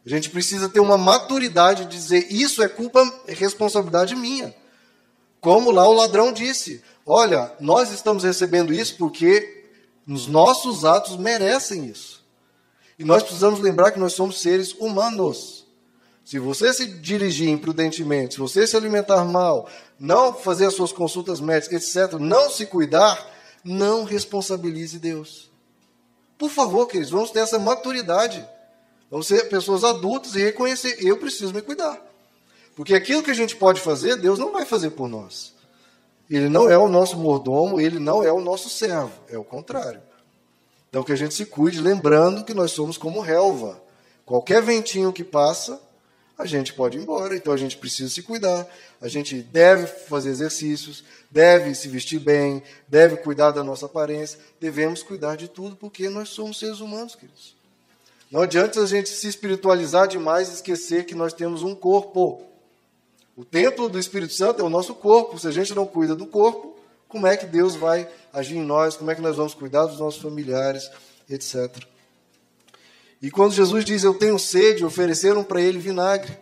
A 0.05 0.09
gente 0.09 0.29
precisa 0.29 0.69
ter 0.69 0.79
uma 0.79 0.97
maturidade 0.97 1.85
de 1.85 1.91
dizer: 1.91 2.27
isso 2.31 2.63
é 2.63 2.67
culpa, 2.67 3.01
é 3.27 3.33
responsabilidade 3.33 4.15
minha. 4.15 4.55
Como 5.39 5.71
lá 5.71 5.87
o 5.87 5.93
ladrão 5.93 6.31
disse: 6.31 6.83
olha, 7.09 7.51
nós 7.59 7.91
estamos 7.91 8.23
recebendo 8.23 8.71
isso 8.71 8.95
porque 8.97 9.65
os 10.07 10.27
nossos 10.27 10.85
atos 10.85 11.17
merecem 11.17 11.87
isso. 11.87 12.23
E 12.97 13.03
nós 13.03 13.23
precisamos 13.23 13.59
lembrar 13.59 13.91
que 13.91 13.99
nós 13.99 14.13
somos 14.13 14.41
seres 14.41 14.73
humanos. 14.73 15.65
Se 16.23 16.37
você 16.37 16.71
se 16.71 16.85
dirigir 16.85 17.49
imprudentemente, 17.49 18.35
se 18.35 18.39
você 18.39 18.67
se 18.67 18.77
alimentar 18.77 19.25
mal, 19.25 19.67
não 19.99 20.33
fazer 20.33 20.67
as 20.67 20.75
suas 20.75 20.91
consultas 20.91 21.39
médicas, 21.39 21.95
etc., 21.95 22.19
não 22.19 22.51
se 22.51 22.67
cuidar, 22.67 23.27
não 23.63 24.03
responsabilize 24.03 24.99
Deus. 24.99 25.49
Por 26.37 26.51
favor, 26.51 26.85
queridos, 26.85 27.09
vamos 27.09 27.31
ter 27.31 27.39
essa 27.39 27.57
maturidade. 27.57 28.47
Vamos 29.09 29.27
ser 29.27 29.49
pessoas 29.49 29.83
adultas 29.83 30.35
e 30.35 30.43
reconhecer: 30.43 30.97
eu 30.99 31.17
preciso 31.17 31.53
me 31.53 31.61
cuidar. 31.61 31.99
Porque 32.75 32.93
aquilo 32.93 33.23
que 33.23 33.31
a 33.31 33.35
gente 33.35 33.55
pode 33.55 33.81
fazer, 33.81 34.15
Deus 34.15 34.37
não 34.37 34.51
vai 34.51 34.65
fazer 34.65 34.91
por 34.91 35.09
nós. 35.09 35.53
Ele 36.29 36.47
não 36.47 36.69
é 36.69 36.77
o 36.77 36.87
nosso 36.87 37.17
mordomo, 37.17 37.81
ele 37.81 37.99
não 37.99 38.23
é 38.23 38.31
o 38.31 38.39
nosso 38.39 38.69
servo, 38.69 39.11
é 39.27 39.37
o 39.37 39.43
contrário. 39.43 40.01
Então 40.89 41.03
que 41.03 41.11
a 41.11 41.15
gente 41.15 41.33
se 41.33 41.45
cuide, 41.45 41.81
lembrando 41.81 42.43
que 42.43 42.53
nós 42.53 42.71
somos 42.71 42.97
como 42.97 43.21
relva. 43.21 43.81
Qualquer 44.25 44.61
ventinho 44.61 45.11
que 45.11 45.23
passa, 45.23 45.81
a 46.39 46.45
gente 46.45 46.73
pode 46.73 46.97
ir 46.97 47.01
embora. 47.01 47.35
Então 47.35 47.51
a 47.51 47.57
gente 47.57 47.75
precisa 47.75 48.09
se 48.09 48.23
cuidar. 48.23 48.65
A 49.01 49.07
gente 49.07 49.41
deve 49.41 49.87
fazer 49.87 50.29
exercícios, 50.29 51.03
deve 51.29 51.75
se 51.75 51.89
vestir 51.89 52.19
bem, 52.19 52.63
deve 52.87 53.17
cuidar 53.17 53.51
da 53.51 53.63
nossa 53.63 53.87
aparência. 53.87 54.39
Devemos 54.59 55.03
cuidar 55.03 55.35
de 55.35 55.47
tudo, 55.47 55.75
porque 55.75 56.09
nós 56.09 56.29
somos 56.29 56.57
seres 56.57 56.79
humanos, 56.79 57.13
queridos. 57.13 57.55
Não 58.31 58.41
adianta 58.41 58.79
a 58.81 58.85
gente 58.85 59.09
se 59.09 59.27
espiritualizar 59.27 60.07
demais 60.07 60.49
e 60.49 60.53
esquecer 60.53 61.05
que 61.05 61.15
nós 61.15 61.33
temos 61.33 61.61
um 61.61 61.75
corpo. 61.75 62.43
O 63.39 63.45
templo 63.45 63.87
do 63.87 63.97
Espírito 63.97 64.33
Santo 64.33 64.61
é 64.61 64.65
o 64.65 64.69
nosso 64.69 64.93
corpo. 64.93 65.39
Se 65.39 65.47
a 65.47 65.51
gente 65.51 65.73
não 65.73 65.85
cuida 65.87 66.13
do 66.13 66.27
corpo, 66.27 66.75
como 67.07 67.25
é 67.25 67.37
que 67.37 67.45
Deus 67.45 67.73
vai 67.73 68.05
agir 68.33 68.57
em 68.57 68.65
nós? 68.65 68.97
Como 68.97 69.09
é 69.09 69.15
que 69.15 69.21
nós 69.21 69.37
vamos 69.37 69.53
cuidar 69.53 69.85
dos 69.85 69.97
nossos 69.97 70.21
familiares, 70.21 70.91
etc. 71.29 71.73
E 73.21 73.31
quando 73.31 73.53
Jesus 73.53 73.85
diz 73.85 74.03
eu 74.03 74.13
tenho 74.13 74.37
sede, 74.37 74.83
ofereceram 74.83 75.41
para 75.41 75.61
ele 75.61 75.79
vinagre. 75.79 76.37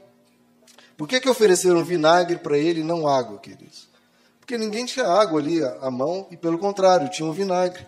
Por 0.98 1.08
que, 1.08 1.20
que 1.20 1.30
ofereceram 1.30 1.84
vinagre 1.84 2.38
para 2.38 2.58
ele 2.58 2.80
e 2.80 2.84
não 2.84 3.08
água, 3.08 3.38
queridos? 3.38 3.88
Porque 4.40 4.58
ninguém 4.58 4.84
tinha 4.84 5.06
água 5.06 5.40
ali 5.40 5.64
à 5.64 5.92
mão 5.92 6.28
e, 6.32 6.36
pelo 6.36 6.58
contrário, 6.58 7.12
tinha 7.12 7.30
um 7.30 7.32
vinagre. 7.32 7.86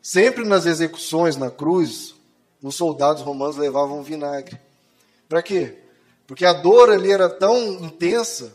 Sempre 0.00 0.46
nas 0.46 0.64
execuções 0.64 1.36
na 1.36 1.50
cruz, 1.50 2.14
os 2.62 2.74
soldados 2.76 3.22
romanos 3.22 3.58
levavam 3.58 4.02
vinagre. 4.02 4.58
Para 5.28 5.42
quê? 5.42 5.76
Porque 6.28 6.44
a 6.44 6.52
dor 6.52 6.90
ali 6.90 7.10
era 7.10 7.26
tão 7.26 7.56
intensa 7.82 8.52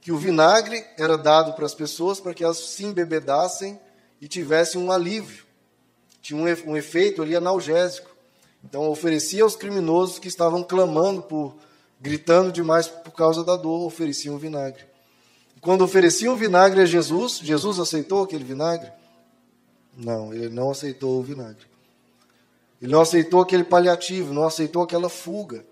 que 0.00 0.12
o 0.12 0.16
vinagre 0.16 0.86
era 0.96 1.18
dado 1.18 1.54
para 1.54 1.66
as 1.66 1.74
pessoas 1.74 2.20
para 2.20 2.32
que 2.32 2.44
elas 2.44 2.58
se 2.58 2.84
embebedassem 2.84 3.80
e 4.20 4.28
tivessem 4.28 4.80
um 4.80 4.92
alívio. 4.92 5.44
Tinha 6.22 6.40
um, 6.40 6.76
efeito 6.76 7.20
ali 7.20 7.34
analgésico. 7.34 8.08
Então 8.64 8.88
oferecia 8.88 9.42
aos 9.42 9.56
criminosos 9.56 10.20
que 10.20 10.28
estavam 10.28 10.62
clamando 10.62 11.20
por, 11.20 11.56
gritando 12.00 12.52
demais 12.52 12.86
por 12.86 13.10
causa 13.10 13.42
da 13.42 13.56
dor, 13.56 13.84
ofereciam 13.84 14.38
vinagre. 14.38 14.84
Quando 15.60 15.82
ofereciam 15.82 16.36
vinagre 16.36 16.80
a 16.82 16.86
Jesus, 16.86 17.40
Jesus 17.42 17.80
aceitou 17.80 18.22
aquele 18.22 18.44
vinagre? 18.44 18.92
Não, 19.96 20.32
ele 20.32 20.48
não 20.48 20.70
aceitou 20.70 21.18
o 21.18 21.22
vinagre. 21.24 21.66
Ele 22.80 22.92
não 22.92 23.00
aceitou 23.00 23.40
aquele 23.40 23.64
paliativo, 23.64 24.32
não 24.32 24.44
aceitou 24.44 24.84
aquela 24.84 25.08
fuga. 25.08 25.64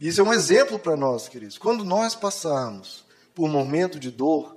Isso 0.00 0.20
é 0.20 0.24
um 0.24 0.32
exemplo 0.32 0.78
para 0.78 0.96
nós, 0.96 1.28
queridos. 1.28 1.56
Quando 1.56 1.84
nós 1.84 2.14
passarmos 2.14 3.04
por 3.34 3.46
um 3.46 3.52
momento 3.52 3.98
de 3.98 4.10
dor, 4.10 4.56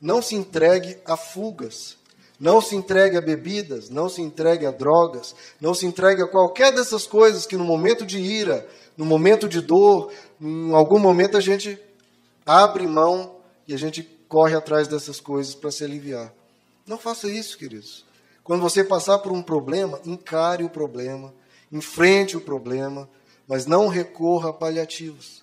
não 0.00 0.22
se 0.22 0.34
entregue 0.34 0.98
a 1.04 1.16
fugas, 1.16 1.96
não 2.40 2.60
se 2.60 2.74
entregue 2.74 3.16
a 3.16 3.20
bebidas, 3.20 3.88
não 3.88 4.08
se 4.08 4.20
entregue 4.20 4.66
a 4.66 4.70
drogas, 4.70 5.34
não 5.60 5.74
se 5.74 5.86
entregue 5.86 6.22
a 6.22 6.26
qualquer 6.26 6.72
dessas 6.72 7.06
coisas 7.06 7.46
que 7.46 7.56
no 7.56 7.64
momento 7.64 8.04
de 8.04 8.18
ira, 8.18 8.66
no 8.96 9.04
momento 9.04 9.48
de 9.48 9.60
dor, 9.60 10.10
em 10.40 10.74
algum 10.74 10.98
momento 10.98 11.36
a 11.36 11.40
gente 11.40 11.78
abre 12.44 12.86
mão 12.86 13.36
e 13.68 13.74
a 13.74 13.76
gente 13.76 14.02
corre 14.26 14.56
atrás 14.56 14.88
dessas 14.88 15.20
coisas 15.20 15.54
para 15.54 15.70
se 15.70 15.84
aliviar. 15.84 16.32
Não 16.86 16.98
faça 16.98 17.30
isso, 17.30 17.56
queridos. 17.56 18.04
Quando 18.42 18.62
você 18.62 18.82
passar 18.82 19.18
por 19.18 19.30
um 19.30 19.42
problema, 19.42 20.00
encare 20.04 20.64
o 20.64 20.68
problema, 20.68 21.32
enfrente 21.70 22.36
o 22.36 22.40
problema, 22.40 23.08
mas 23.46 23.66
não 23.66 23.88
recorra 23.88 24.50
a 24.50 24.52
paliativos. 24.52 25.42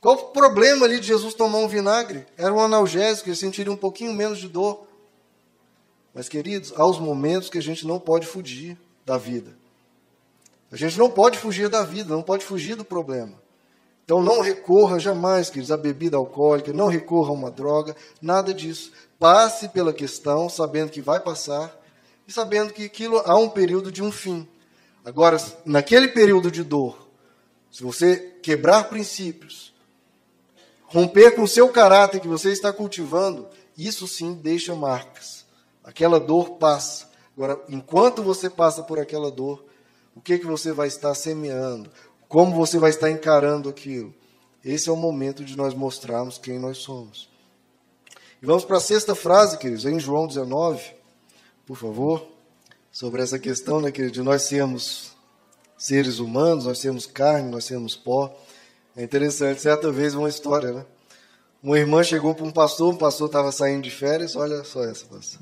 Qual 0.00 0.14
o 0.14 0.24
problema 0.28 0.86
ali 0.86 1.00
de 1.00 1.06
Jesus 1.06 1.34
tomar 1.34 1.58
um 1.58 1.68
vinagre? 1.68 2.26
Era 2.36 2.52
um 2.52 2.60
analgésico, 2.60 3.28
ele 3.28 3.36
sentiria 3.36 3.72
um 3.72 3.76
pouquinho 3.76 4.12
menos 4.12 4.38
de 4.38 4.48
dor. 4.48 4.86
Mas, 6.14 6.28
queridos, 6.28 6.72
há 6.76 6.86
os 6.86 6.98
momentos 6.98 7.50
que 7.50 7.58
a 7.58 7.62
gente 7.62 7.86
não 7.86 7.98
pode 7.98 8.26
fugir 8.26 8.78
da 9.04 9.18
vida. 9.18 9.56
A 10.70 10.76
gente 10.76 10.98
não 10.98 11.10
pode 11.10 11.38
fugir 11.38 11.68
da 11.68 11.82
vida, 11.82 12.14
não 12.14 12.22
pode 12.22 12.44
fugir 12.44 12.74
do 12.74 12.84
problema. 12.84 13.34
Então 14.04 14.22
não 14.22 14.40
recorra 14.40 15.00
jamais, 15.00 15.50
queridos, 15.50 15.72
à 15.72 15.76
bebida 15.76 16.16
alcoólica, 16.16 16.72
não 16.72 16.86
recorra 16.86 17.30
a 17.30 17.32
uma 17.32 17.50
droga, 17.50 17.96
nada 18.22 18.54
disso. 18.54 18.92
Passe 19.18 19.68
pela 19.68 19.92
questão, 19.92 20.48
sabendo 20.48 20.92
que 20.92 21.00
vai 21.00 21.18
passar 21.18 21.76
e 22.26 22.32
sabendo 22.32 22.72
que 22.72 22.84
aquilo 22.84 23.20
há 23.24 23.36
um 23.36 23.48
período 23.48 23.90
de 23.90 24.02
um 24.02 24.12
fim. 24.12 24.46
Agora, 25.04 25.36
naquele 25.64 26.08
período 26.08 26.50
de 26.50 26.62
dor, 26.62 27.05
se 27.76 27.82
você 27.82 28.16
quebrar 28.42 28.84
princípios, 28.84 29.74
romper 30.86 31.32
com 31.32 31.42
o 31.42 31.46
seu 31.46 31.68
caráter 31.68 32.20
que 32.20 32.26
você 32.26 32.50
está 32.50 32.72
cultivando, 32.72 33.46
isso 33.76 34.08
sim 34.08 34.32
deixa 34.32 34.74
marcas. 34.74 35.44
Aquela 35.84 36.18
dor 36.18 36.52
passa. 36.52 37.06
Agora, 37.36 37.62
enquanto 37.68 38.22
você 38.22 38.48
passa 38.48 38.82
por 38.82 38.98
aquela 38.98 39.30
dor, 39.30 39.62
o 40.14 40.22
que, 40.22 40.38
que 40.38 40.46
você 40.46 40.72
vai 40.72 40.88
estar 40.88 41.14
semeando? 41.14 41.90
Como 42.30 42.56
você 42.56 42.78
vai 42.78 42.88
estar 42.88 43.10
encarando 43.10 43.68
aquilo? 43.68 44.14
Esse 44.64 44.88
é 44.88 44.92
o 44.92 44.96
momento 44.96 45.44
de 45.44 45.54
nós 45.54 45.74
mostrarmos 45.74 46.38
quem 46.38 46.58
nós 46.58 46.78
somos. 46.78 47.28
E 48.42 48.46
vamos 48.46 48.64
para 48.64 48.78
a 48.78 48.80
sexta 48.80 49.14
frase, 49.14 49.58
queridos, 49.58 49.84
em 49.84 50.00
João 50.00 50.26
19, 50.26 50.94
por 51.66 51.76
favor, 51.76 52.26
sobre 52.90 53.20
essa 53.20 53.38
questão, 53.38 53.82
né, 53.82 53.92
querido, 53.92 54.14
de 54.14 54.22
nós 54.22 54.44
sermos 54.44 55.14
seres 55.76 56.18
humanos, 56.18 56.64
nós 56.64 56.80
temos 56.80 57.06
carne, 57.06 57.50
nós 57.50 57.66
temos 57.66 57.94
pó. 57.94 58.34
É 58.96 59.02
interessante, 59.02 59.60
certa 59.60 59.90
vez 59.92 60.14
uma 60.14 60.28
história, 60.28 60.72
né? 60.72 60.86
Uma 61.62 61.78
irmã 61.78 62.02
chegou 62.02 62.34
para 62.34 62.44
um 62.44 62.50
pastor, 62.50 62.94
um 62.94 62.96
pastor 62.96 63.26
estava 63.26 63.50
saindo 63.50 63.82
de 63.82 63.90
férias, 63.90 64.36
olha 64.36 64.62
só 64.64 64.84
essa, 64.84 65.04
pastor. 65.06 65.40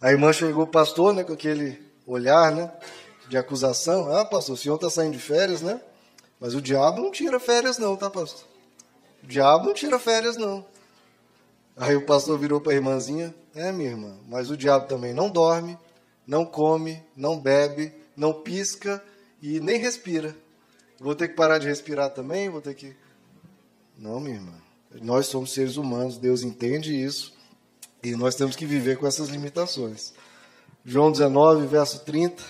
A 0.00 0.10
irmã 0.10 0.32
chegou 0.32 0.66
para 0.66 0.80
o 0.80 0.84
pastor, 0.84 1.12
né, 1.12 1.24
com 1.24 1.32
aquele 1.32 1.82
olhar, 2.06 2.52
né, 2.52 2.70
de 3.28 3.36
acusação. 3.36 4.14
Ah, 4.14 4.24
pastor, 4.24 4.54
o 4.54 4.56
senhor 4.58 4.76
está 4.76 4.88
saindo 4.88 5.12
de 5.12 5.18
férias, 5.18 5.60
né? 5.60 5.80
Mas 6.40 6.54
o 6.54 6.62
diabo 6.62 7.02
não 7.02 7.10
tira 7.10 7.40
férias 7.40 7.78
não, 7.78 7.96
tá, 7.96 8.08
pastor? 8.08 8.46
O 9.22 9.26
diabo 9.26 9.66
não 9.66 9.74
tira 9.74 9.98
férias 9.98 10.36
não. 10.36 10.64
Aí 11.76 11.96
o 11.96 12.06
pastor 12.06 12.38
virou 12.38 12.60
para 12.60 12.72
a 12.72 12.76
irmãzinha, 12.76 13.34
é, 13.54 13.72
minha 13.72 13.90
irmã, 13.90 14.16
mas 14.28 14.50
o 14.50 14.56
diabo 14.56 14.86
também 14.86 15.12
não 15.12 15.28
dorme, 15.28 15.76
não 16.26 16.44
come, 16.44 17.02
não 17.16 17.38
bebe, 17.38 17.92
não 18.16 18.32
pisca 18.32 19.02
e 19.40 19.60
nem 19.60 19.78
respira. 19.78 20.36
Vou 20.98 21.14
ter 21.14 21.28
que 21.28 21.34
parar 21.34 21.58
de 21.58 21.66
respirar 21.66 22.10
também? 22.10 22.48
Vou 22.48 22.60
ter 22.60 22.74
que. 22.74 22.94
Não, 23.96 24.20
minha 24.20 24.36
irmã. 24.36 24.54
Nós 25.00 25.26
somos 25.26 25.52
seres 25.52 25.76
humanos, 25.76 26.16
Deus 26.16 26.42
entende 26.42 26.94
isso. 26.94 27.36
E 28.02 28.12
nós 28.16 28.34
temos 28.34 28.56
que 28.56 28.64
viver 28.64 28.96
com 28.98 29.06
essas 29.06 29.28
limitações. 29.28 30.12
João 30.84 31.12
19, 31.12 31.66
verso 31.66 32.00
30. 32.00 32.42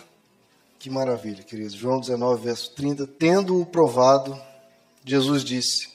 Que 0.79 0.89
maravilha, 0.89 1.43
queridos. 1.43 1.75
João 1.75 1.99
19, 1.99 2.45
verso 2.45 2.75
30. 2.75 3.07
Tendo-o 3.07 3.67
provado, 3.67 4.39
Jesus 5.05 5.43
disse: 5.43 5.89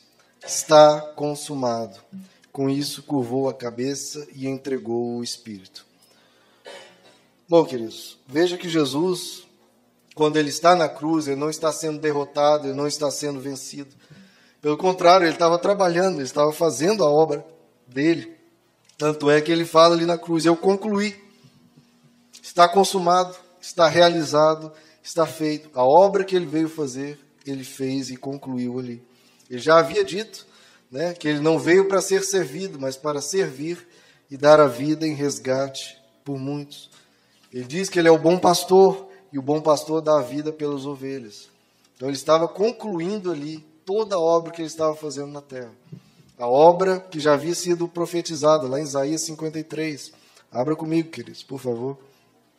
Está 0.46 1.00
consumado. 1.16 2.00
Com 2.52 2.70
isso, 2.70 3.02
curvou 3.04 3.50
a 3.50 3.54
cabeça 3.54 4.28
e 4.36 4.48
entregou 4.48 5.18
o 5.18 5.24
Espírito. 5.24 5.86
Bom, 7.48 7.66
queridos, 7.66 8.18
veja 8.28 8.58
que 8.58 8.70
Jesus 8.70 9.44
quando 10.14 10.38
ele 10.38 10.50
está 10.50 10.76
na 10.76 10.88
cruz, 10.88 11.28
ele 11.28 11.40
não 11.40 11.50
está 11.50 11.72
sendo 11.72 12.00
derrotado, 12.00 12.68
ele 12.68 12.78
não 12.78 12.88
está 12.88 13.10
sendo 13.10 13.40
vencido. 13.40 13.96
Pelo 14.62 14.78
contrário, 14.78 15.26
ele 15.26 15.34
estava 15.34 15.58
trabalhando, 15.58 16.16
ele 16.16 16.24
estava 16.24 16.54
fazendo 16.54 17.04
a 17.04 17.10
obra 17.10 17.46
dele. 17.88 18.38
Tanto 18.98 19.30
é 19.30 19.42
que 19.42 19.52
ele 19.52 19.66
fala 19.66 19.96
ali 19.96 20.06
na 20.06 20.18
cruz: 20.18 20.46
Eu 20.46 20.56
concluí, 20.56 21.16
está 22.42 22.68
consumado, 22.68 23.36
está 23.60 23.88
realizado, 23.88 24.72
está 25.04 25.26
feito. 25.26 25.70
A 25.74 25.84
obra 25.84 26.24
que 26.24 26.36
ele 26.36 26.46
veio 26.46 26.70
fazer, 26.70 27.20
ele 27.46 27.64
fez 27.64 28.10
e 28.10 28.16
concluiu 28.16 28.80
ali. 28.80 29.04
Ele 29.50 29.60
já 29.60 29.80
havia 29.80 30.04
dito 30.04 30.46
né, 30.90 31.14
que 31.14 31.28
ele 31.28 31.40
não 31.40 31.58
veio 31.58 31.88
para 31.88 32.02
ser 32.02 32.24
servido, 32.24 32.80
mas 32.80 32.96
para 32.96 33.20
servir 33.20 33.86
e 34.30 34.38
dar 34.38 34.60
a 34.60 34.68
vida 34.68 35.08
em 35.08 35.14
resgate 35.14 35.98
por 36.24 36.38
muitos. 36.38 36.90
Ele 37.52 37.66
diz 37.66 37.90
que 37.90 38.00
ele 38.00 38.08
é 38.08 38.12
o 38.12 38.18
bom 38.18 38.38
pastor 38.38 39.10
e 39.34 39.40
o 39.40 39.42
bom 39.42 39.60
pastor 39.60 40.00
dá 40.00 40.20
a 40.20 40.22
vida 40.22 40.54
pelas 40.54 40.86
ovelhas. 40.86 41.50
Então 41.96 42.08
ele 42.08 42.16
estava 42.16 42.48
concluindo 42.48 43.32
ali 43.32 43.66
toda 43.84 44.16
a 44.16 44.20
obra 44.20 44.52
que 44.52 44.62
ele 44.62 44.68
estava 44.68 44.96
fazendo 44.96 45.32
na 45.32 45.42
terra. 45.42 45.72
A 46.38 46.48
obra 46.48 47.00
que 47.00 47.20
já 47.20 47.34
havia 47.34 47.56
sido 47.56 47.88
profetizada 47.88 48.68
lá 48.68 48.80
em 48.80 48.84
Isaías 48.84 49.22
53. 49.22 50.14
Abra 50.52 50.76
comigo, 50.76 51.10
queridos, 51.10 51.42
por 51.42 51.60
favor. 51.60 51.98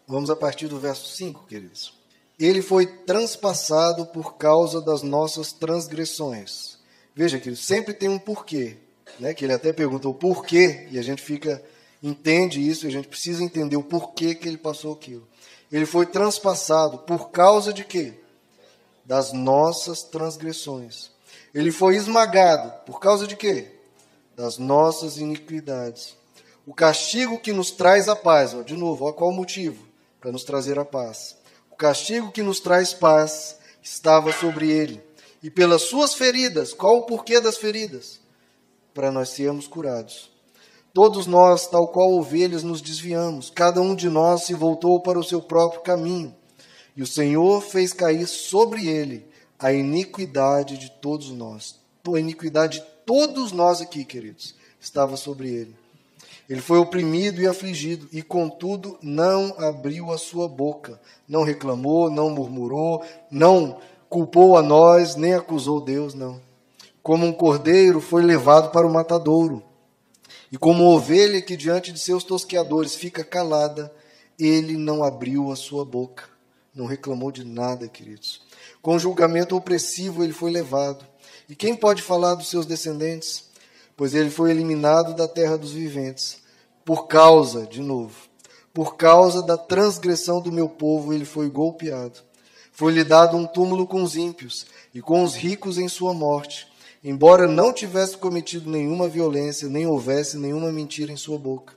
Vamos 0.07 0.31
a 0.31 0.37
partir 0.37 0.67
do 0.67 0.79
verso 0.79 1.17
5, 1.17 1.47
queridos. 1.47 1.95
Ele 2.39 2.61
foi 2.61 2.87
transpassado 2.87 4.07
por 4.07 4.35
causa 4.35 4.81
das 4.81 5.03
nossas 5.03 5.53
transgressões. 5.53 6.79
Veja, 7.15 7.39
queridos, 7.39 7.65
sempre 7.65 7.95
tem 7.95 8.09
um 8.09 8.19
porquê. 8.19 8.77
Né? 9.21 9.33
Que 9.33 9.45
ele 9.45 9.53
até 9.53 9.73
perguntou 9.73 10.13
porquê, 10.13 10.89
e 10.91 10.99
a 10.99 11.03
gente 11.03 11.23
fica, 11.23 11.63
entende 12.05 12.61
isso, 12.61 12.85
e 12.85 12.89
a 12.89 12.93
gente 12.93 13.09
precisa 13.09 13.43
entender 13.43 13.77
o 13.77 13.83
porquê 13.83 14.35
que 14.35 14.47
ele 14.47 14.59
passou 14.59 14.93
aquilo. 14.93 15.27
Ele 15.73 15.87
foi 15.87 16.05
transpassado 16.05 16.99
por 16.99 17.31
causa 17.31 17.73
de 17.73 17.83
quê? 17.83 18.13
Das 19.07 19.33
nossas 19.33 20.03
transgressões. 20.03 21.11
Ele 21.55 21.73
foi 21.73 21.97
esmagado 21.97 22.85
por 22.85 23.01
causa 23.01 23.27
de 23.27 23.35
quê? 23.35 23.73
Das 24.37 24.59
nossas 24.59 25.17
iniquidades. 25.17 26.15
O 26.67 26.75
castigo 26.75 27.41
que 27.41 27.53
nos 27.53 27.71
traz 27.71 28.07
a 28.07 28.15
paz, 28.15 28.53
ó, 28.53 28.61
de 28.63 28.77
novo, 28.77 29.07
ó, 29.07 29.13
qual 29.13 29.31
o 29.31 29.35
motivo? 29.35 29.83
Para 30.21 30.31
nos 30.31 30.45
trazer 30.45 30.79
a 30.79 30.85
paz. 30.85 31.37
O 31.71 31.77
castigo 31.77 32.31
que 32.31 32.43
nos 32.43 32.61
traz 32.61 32.93
paz 32.93 33.57
estava 33.83 34.31
sobre 34.33 34.71
ele. 34.71 35.03
E 35.43 35.51
pelas 35.51 35.83
suas 35.83 36.15
feridas, 36.15 36.75
qual 36.75 36.99
o 36.99 37.07
porquê 37.07 37.41
das 37.41 37.57
feridas? 37.57 38.21
Para 38.93 39.11
nós 39.11 39.31
sermos 39.31 39.67
curados. 39.67 40.34
Todos 40.95 41.27
nós, 41.27 41.67
tal 41.67 41.89
qual 41.89 42.13
ovelhas, 42.13 42.63
nos 42.63 42.81
desviamos, 42.81 43.51
cada 43.51 43.81
um 43.81 43.97
de 43.97 44.09
nós 44.09 44.45
se 44.45 44.55
voltou 44.55 45.01
para 45.01 45.19
o 45.19 45.25
seu 45.25 45.43
próprio 45.43 45.81
caminho, 45.81 46.33
e 46.97 47.03
o 47.03 47.07
Senhor 47.07 47.61
fez 47.61 47.93
cair 47.93 48.29
sobre 48.29 48.87
ele 48.87 49.27
a 49.59 49.73
iniquidade 49.73 50.79
de 50.79 50.89
todos 50.89 51.33
nós. 51.33 51.81
A 52.07 52.21
iniquidade 52.21 52.79
de 52.79 52.85
todos 53.05 53.51
nós 53.51 53.81
aqui, 53.81 54.05
queridos, 54.05 54.55
estava 54.81 55.17
sobre 55.17 55.49
ele. 55.49 55.75
Ele 56.49 56.61
foi 56.61 56.79
oprimido 56.79 57.43
e 57.43 57.49
afligido, 57.49 58.07
e 58.13 58.23
contudo 58.23 58.97
não 59.03 59.53
abriu 59.59 60.13
a 60.13 60.19
sua 60.19 60.47
boca, 60.47 61.01
não 61.29 61.43
reclamou, 61.43 62.09
não 62.09 62.31
murmurou, 62.31 63.03
não 63.29 63.79
culpou 64.09 64.57
a 64.57 64.63
nós, 64.63 65.17
nem 65.17 65.35
acusou 65.35 65.81
Deus, 65.81 66.15
não. 66.15 66.41
Como 67.03 67.27
um 67.27 67.33
cordeiro 67.33 68.01
foi 68.01 68.23
levado 68.23 68.71
para 68.71 68.87
o 68.87 68.93
matadouro 68.93 69.61
e 70.55 70.57
como 70.57 70.85
ovelha 70.85 71.43
que 71.43 71.57
diante 71.57 71.91
de 71.91 71.99
seus 71.99 72.23
tosqueadores 72.23 72.95
fica 72.95 73.25
calada, 73.25 73.93
ele 74.39 74.77
não 74.77 75.03
abriu 75.03 75.51
a 75.51 75.57
sua 75.57 75.85
boca, 75.85 76.29
não 76.73 76.87
reclamou 76.87 77.33
de 77.33 77.43
nada, 77.43 77.89
queridos. 77.89 78.41
Com 78.81 78.97
julgamento 78.97 79.57
opressivo 79.57 80.23
ele 80.23 80.33
foi 80.33 80.53
levado. 80.53 81.05
E 81.49 81.57
quem 81.57 81.75
pode 81.75 82.03
falar 82.03 82.37
dos 82.37 82.47
seus 82.47 82.67
descendentes? 82.67 83.47
Pois 83.97 84.15
ele 84.15 84.31
foi 84.31 84.53
eliminado 84.53 85.13
da 85.13 85.27
terra 85.27 85.59
dos 85.59 85.73
viventes, 85.73 86.39
por 86.85 87.09
causa, 87.09 87.67
de 87.67 87.81
novo, 87.81 88.15
por 88.73 88.95
causa 88.95 89.43
da 89.43 89.59
transgressão 89.59 90.41
do 90.41 90.53
meu 90.53 90.69
povo, 90.69 91.13
ele 91.13 91.25
foi 91.25 91.51
golpeado. 91.51 92.21
Foi-lhe 92.71 93.03
dado 93.03 93.37
um 93.37 93.45
túmulo 93.45 93.89
com 93.89 94.05
os 94.05 94.15
ímpios 94.15 94.67
e 94.95 95.03
com 95.03 95.25
os 95.25 95.35
ricos 95.35 95.79
em 95.79 95.89
sua 95.89 96.15
morte 96.15 96.73
embora 97.05 97.47
não 97.47 97.71
tivesse 97.71 98.17
cometido 98.17 98.71
nenhuma 98.71 99.07
violência, 99.07 99.69
nem 99.69 99.87
houvesse 99.87 100.39
nenhuma 100.39 100.73
mentira 100.73 101.13
em 101.13 101.17
sua 101.17 101.39
boca. 101.39 101.75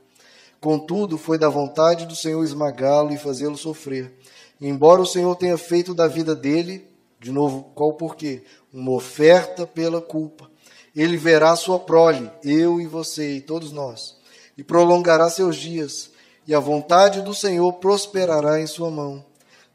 Contudo, 0.61 1.17
foi 1.17 1.37
da 1.37 1.49
vontade 1.49 2.05
do 2.05 2.15
Senhor 2.15 2.41
esmagá-lo 2.43 3.13
e 3.13 3.17
fazê-lo 3.17 3.57
sofrer. 3.57 4.13
Embora 4.59 5.01
o 5.01 5.05
Senhor 5.05 5.35
tenha 5.35 5.57
feito 5.57 5.93
da 5.93 6.07
vida 6.07 6.33
dele, 6.33 6.87
de 7.19 7.31
novo, 7.31 7.71
qual 7.75 7.93
porquê? 7.93 8.43
Uma 8.73 8.91
oferta 8.91 9.67
pela 9.67 10.01
culpa. 10.01 10.49
Ele 10.95 11.17
verá 11.17 11.55
sua 11.57 11.77
prole, 11.77 12.31
eu 12.41 12.79
e 12.79 12.87
você 12.87 13.35
e 13.35 13.41
todos 13.41 13.71
nós, 13.71 14.15
e 14.57 14.63
prolongará 14.63 15.29
seus 15.29 15.57
dias, 15.57 16.09
e 16.47 16.55
a 16.55 16.59
vontade 16.59 17.21
do 17.21 17.35
Senhor 17.35 17.73
prosperará 17.73 18.59
em 18.61 18.65
sua 18.65 18.89
mão. 18.89 19.23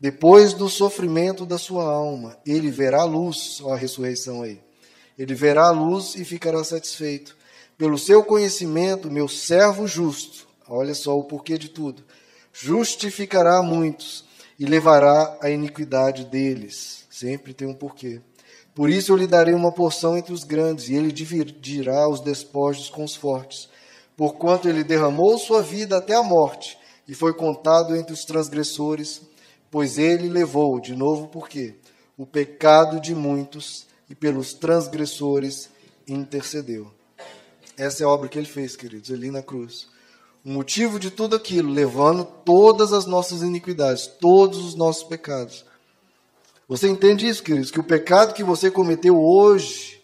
Depois 0.01 0.53
do 0.53 0.69
sofrimento 0.69 1.47
da 1.47 1.59
sua 1.59 1.85
alma, 1.85 2.37
ele 2.45 2.71
verá 2.71 3.03
a 3.03 3.05
luz, 3.05 3.61
ó 3.63 3.75
a 3.75 3.77
ressurreição 3.77 4.43
aí 4.43 4.59
ele 5.19 5.35
verá 5.35 5.69
a 5.69 5.73
luz 5.73 6.15
e 6.15 6.25
ficará 6.25 6.63
satisfeito. 6.65 7.37
Pelo 7.77 7.99
seu 7.99 8.23
conhecimento, 8.23 9.11
meu 9.11 9.29
servo 9.29 9.87
justo, 9.87 10.47
olha 10.69 10.95
só 10.95 11.19
o 11.19 11.25
porquê 11.25 11.59
de 11.59 11.69
tudo, 11.69 12.03
justificará 12.53 13.63
muitos 13.63 14.25
e 14.59 14.65
levará 14.65 15.37
a 15.41 15.51
iniquidade 15.51 16.25
deles. 16.25 17.05
Sempre 17.11 17.53
tem 17.53 17.67
um 17.67 17.75
porquê. 17.75 18.21
Por 18.75 18.89
isso 18.89 19.13
eu 19.13 19.17
lhe 19.17 19.27
darei 19.27 19.55
uma 19.55 19.73
porção 19.73 20.17
entre 20.17 20.33
os 20.33 20.45
grandes, 20.45 20.89
e 20.89 20.95
ele 20.95 21.13
dividirá 21.13 22.09
os 22.09 22.21
despojos 22.21 22.89
com 22.89 23.05
os 23.05 23.15
fortes. 23.15 23.69
Porquanto 24.17 24.69
ele 24.69 24.83
derramou 24.83 25.37
sua 25.39 25.63
vida 25.63 25.99
até 25.99 26.15
a 26.15 26.23
morte, 26.23 26.79
e 27.07 27.15
foi 27.15 27.35
contado 27.35 27.95
entre 27.95 28.15
os 28.15 28.25
transgressores, 28.25 29.21
pois 29.71 29.99
ele 29.99 30.29
levou, 30.29 30.81
de 30.81 30.95
novo 30.95 31.29
por 31.29 31.49
quê? 31.49 31.75
O 32.17 32.25
pecado 32.25 33.01
de 33.01 33.15
muitos 33.15 33.87
e 34.13 34.15
pelos 34.15 34.53
transgressores 34.53 35.71
intercedeu. 36.07 36.93
Essa 37.79 38.03
é 38.03 38.05
a 38.05 38.11
obra 38.11 38.29
que 38.29 38.39
ele 38.39 38.47
fez, 38.47 38.77
queridos, 38.77 39.11
ali 39.11 39.31
na 39.31 39.43
cruz. 39.43 39.89
O 40.45 40.51
motivo 40.51 41.01
de 41.01 41.11
tudo 41.11 41.35
aquilo, 41.35 41.73
levando 41.73 42.23
todas 42.45 42.93
as 42.93 43.07
nossas 43.07 43.41
iniquidades, 43.41 44.07
todos 44.07 44.59
os 44.59 44.75
nossos 44.75 45.03
pecados. 45.03 45.65
Você 46.69 46.91
entende 46.91 47.27
isso, 47.27 47.43
queridos? 47.43 47.71
Que 47.71 47.81
o 47.81 47.85
pecado 47.85 48.35
que 48.35 48.45
você 48.45 48.71
cometeu 48.71 49.19
hoje, 49.19 50.03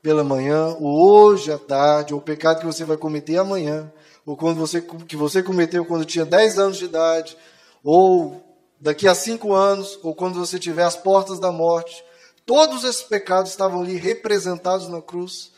pela 0.00 0.24
manhã, 0.24 0.74
ou 0.80 1.06
hoje 1.06 1.52
à 1.52 1.58
tarde, 1.58 2.14
ou 2.14 2.20
o 2.20 2.22
pecado 2.22 2.60
que 2.60 2.66
você 2.66 2.82
vai 2.82 2.96
cometer 2.96 3.36
amanhã, 3.36 3.92
ou 4.24 4.38
quando 4.38 4.56
você, 4.56 4.80
que 4.80 5.16
você 5.16 5.42
cometeu 5.42 5.84
quando 5.84 6.06
tinha 6.06 6.24
10 6.24 6.58
anos 6.58 6.78
de 6.78 6.86
idade, 6.86 7.36
ou 7.82 8.42
daqui 8.80 9.06
a 9.06 9.14
5 9.14 9.52
anos, 9.52 9.98
ou 10.02 10.14
quando 10.14 10.38
você 10.38 10.58
tiver 10.58 10.84
às 10.84 10.96
portas 10.96 11.38
da 11.38 11.52
morte, 11.52 12.02
Todos 12.46 12.84
esses 12.84 13.02
pecados 13.02 13.50
estavam 13.50 13.82
ali 13.82 13.96
representados 13.96 14.88
na 14.88 15.00
cruz. 15.00 15.52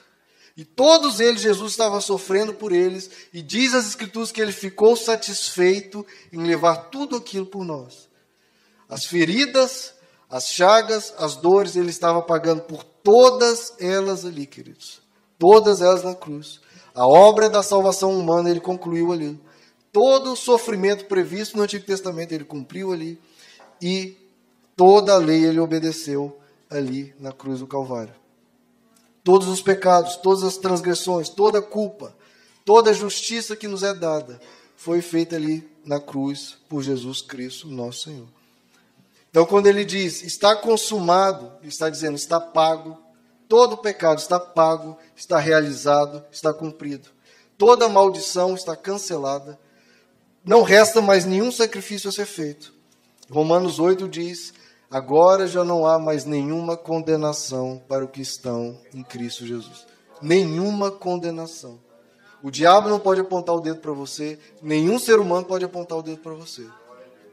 E 0.56 0.64
todos 0.64 1.20
eles, 1.20 1.42
Jesus 1.42 1.72
estava 1.72 2.00
sofrendo 2.00 2.54
por 2.54 2.72
eles. 2.72 3.10
E 3.32 3.42
diz 3.42 3.74
as 3.74 3.86
Escrituras 3.86 4.30
que 4.30 4.40
ele 4.40 4.52
ficou 4.52 4.96
satisfeito 4.96 6.06
em 6.32 6.44
levar 6.44 6.90
tudo 6.90 7.16
aquilo 7.16 7.46
por 7.46 7.64
nós. 7.64 8.08
As 8.88 9.04
feridas, 9.04 9.94
as 10.30 10.48
chagas, 10.48 11.12
as 11.18 11.36
dores, 11.36 11.76
ele 11.76 11.90
estava 11.90 12.22
pagando 12.22 12.62
por 12.62 12.84
todas 12.84 13.74
elas 13.80 14.24
ali, 14.24 14.46
queridos. 14.46 15.00
Todas 15.38 15.82
elas 15.82 16.04
na 16.04 16.14
cruz. 16.14 16.60
A 16.94 17.06
obra 17.06 17.50
da 17.50 17.62
salvação 17.62 18.16
humana 18.18 18.48
ele 18.48 18.60
concluiu 18.60 19.12
ali. 19.12 19.38
Todo 19.92 20.32
o 20.32 20.36
sofrimento 20.36 21.06
previsto 21.06 21.56
no 21.56 21.64
Antigo 21.64 21.84
Testamento 21.84 22.32
ele 22.32 22.44
cumpriu 22.44 22.92
ali. 22.92 23.20
E 23.82 24.16
toda 24.76 25.14
a 25.14 25.18
lei 25.18 25.44
ele 25.44 25.58
obedeceu 25.58 26.38
ali 26.70 27.14
na 27.18 27.32
cruz 27.32 27.60
do 27.60 27.66
Calvário. 27.66 28.14
Todos 29.22 29.48
os 29.48 29.60
pecados, 29.60 30.16
todas 30.16 30.44
as 30.44 30.56
transgressões, 30.56 31.28
toda 31.28 31.58
a 31.58 31.62
culpa, 31.62 32.14
toda 32.64 32.90
a 32.90 32.94
justiça 32.94 33.56
que 33.56 33.68
nos 33.68 33.82
é 33.82 33.92
dada 33.92 34.40
foi 34.76 35.00
feita 35.00 35.36
ali 35.36 35.68
na 35.84 35.98
cruz 35.98 36.58
por 36.68 36.82
Jesus 36.82 37.22
Cristo, 37.22 37.68
nosso 37.68 38.04
Senhor. 38.04 38.28
Então, 39.30 39.44
quando 39.44 39.66
ele 39.66 39.84
diz 39.84 40.22
está 40.22 40.54
consumado, 40.56 41.52
ele 41.60 41.68
está 41.68 41.90
dizendo 41.90 42.16
está 42.16 42.40
pago, 42.40 42.96
todo 43.48 43.74
o 43.74 43.78
pecado 43.78 44.18
está 44.18 44.38
pago, 44.38 44.96
está 45.14 45.38
realizado, 45.38 46.24
está 46.30 46.54
cumprido. 46.54 47.08
Toda 47.58 47.88
maldição 47.88 48.54
está 48.54 48.76
cancelada, 48.76 49.58
não 50.44 50.62
resta 50.62 51.00
mais 51.00 51.24
nenhum 51.24 51.50
sacrifício 51.50 52.08
a 52.08 52.12
ser 52.12 52.26
feito. 52.26 52.72
Romanos 53.30 53.78
8 53.78 54.08
diz 54.08 54.54
Agora 54.90 55.46
já 55.46 55.64
não 55.64 55.86
há 55.86 55.98
mais 55.98 56.24
nenhuma 56.24 56.76
condenação 56.76 57.82
para 57.88 58.04
os 58.04 58.10
que 58.10 58.22
estão 58.22 58.78
em 58.94 59.02
Cristo 59.02 59.44
Jesus. 59.44 59.86
Nenhuma 60.22 60.90
condenação. 60.90 61.78
O 62.42 62.50
diabo 62.50 62.88
não 62.88 63.00
pode 63.00 63.20
apontar 63.20 63.56
o 63.56 63.60
dedo 63.60 63.80
para 63.80 63.92
você, 63.92 64.38
nenhum 64.62 64.98
ser 64.98 65.18
humano 65.18 65.44
pode 65.44 65.64
apontar 65.64 65.98
o 65.98 66.02
dedo 66.02 66.18
para 66.18 66.34
você. 66.34 66.64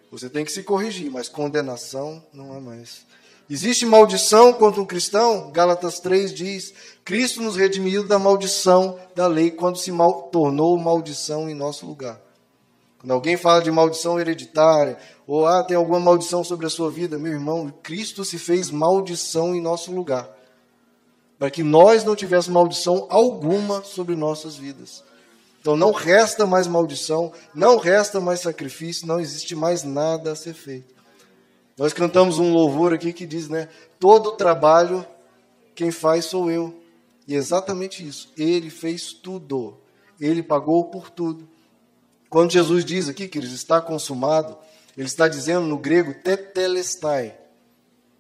Você 0.10 0.30
tem 0.30 0.44
que 0.44 0.52
se 0.52 0.64
corrigir, 0.64 1.12
mas 1.12 1.30
condenação 1.30 2.24
não 2.34 2.54
há 2.54 2.60
mais. 2.60 3.06
Existe 3.50 3.86
maldição 3.86 4.54
contra 4.54 4.82
um 4.82 4.86
cristão? 4.86 5.52
Gálatas 5.52 6.00
3 6.00 6.34
diz: 6.34 6.74
Cristo 7.04 7.42
nos 7.42 7.56
redimiu 7.56 8.08
da 8.08 8.18
maldição 8.18 8.98
da 9.14 9.28
lei 9.28 9.52
quando 9.52 9.78
se 9.78 9.92
mal, 9.92 10.24
tornou 10.32 10.78
maldição 10.78 11.50
em 11.50 11.54
nosso 11.54 11.86
lugar. 11.86 12.23
Quando 13.04 13.12
alguém 13.12 13.36
fala 13.36 13.62
de 13.62 13.70
maldição 13.70 14.18
hereditária, 14.18 14.98
ou 15.28 15.46
ah, 15.46 15.62
tem 15.62 15.76
alguma 15.76 16.00
maldição 16.00 16.42
sobre 16.42 16.66
a 16.66 16.70
sua 16.70 16.90
vida, 16.90 17.20
meu 17.20 17.34
irmão, 17.34 17.70
Cristo 17.84 18.24
se 18.24 18.40
fez 18.40 18.72
maldição 18.72 19.54
em 19.54 19.60
nosso 19.60 19.92
lugar. 19.92 20.30
Para 21.38 21.52
que 21.52 21.64
nós 21.64 22.06
não 22.06 22.16
tivéssemos 22.16 22.48
maldição 22.56 23.06
alguma 23.10 23.84
sobre 23.84 24.16
nossas 24.16 24.56
vidas. 24.56 25.04
Então 25.60 25.76
não 25.76 25.92
resta 25.92 26.46
mais 26.46 26.66
maldição, 26.66 27.34
não 27.54 27.78
resta 27.78 28.22
mais 28.22 28.40
sacrifício, 28.40 29.06
não 29.06 29.20
existe 29.20 29.54
mais 29.54 29.84
nada 29.84 30.32
a 30.32 30.36
ser 30.36 30.54
feito. 30.54 30.96
Nós 31.78 31.92
cantamos 31.92 32.40
um 32.40 32.54
louvor 32.54 32.94
aqui 32.94 33.12
que 33.12 33.26
diz, 33.26 33.50
né? 33.50 33.68
Todo 34.00 34.32
trabalho 34.38 35.06
quem 35.76 35.92
faz 35.92 36.24
sou 36.24 36.50
eu. 36.50 36.74
E 37.28 37.36
é 37.36 37.38
exatamente 37.38 38.08
isso. 38.08 38.32
Ele 38.38 38.70
fez 38.70 39.12
tudo. 39.12 39.78
Ele 40.22 40.42
pagou 40.42 40.86
por 40.86 41.10
tudo. 41.10 41.52
Quando 42.34 42.52
Jesus 42.52 42.84
diz 42.84 43.08
aqui 43.08 43.28
que 43.28 43.38
ele 43.38 43.46
está 43.46 43.80
consumado, 43.80 44.58
ele 44.98 45.06
está 45.06 45.28
dizendo 45.28 45.68
no 45.68 45.78
grego 45.78 46.16
tetelestai. 46.16 47.38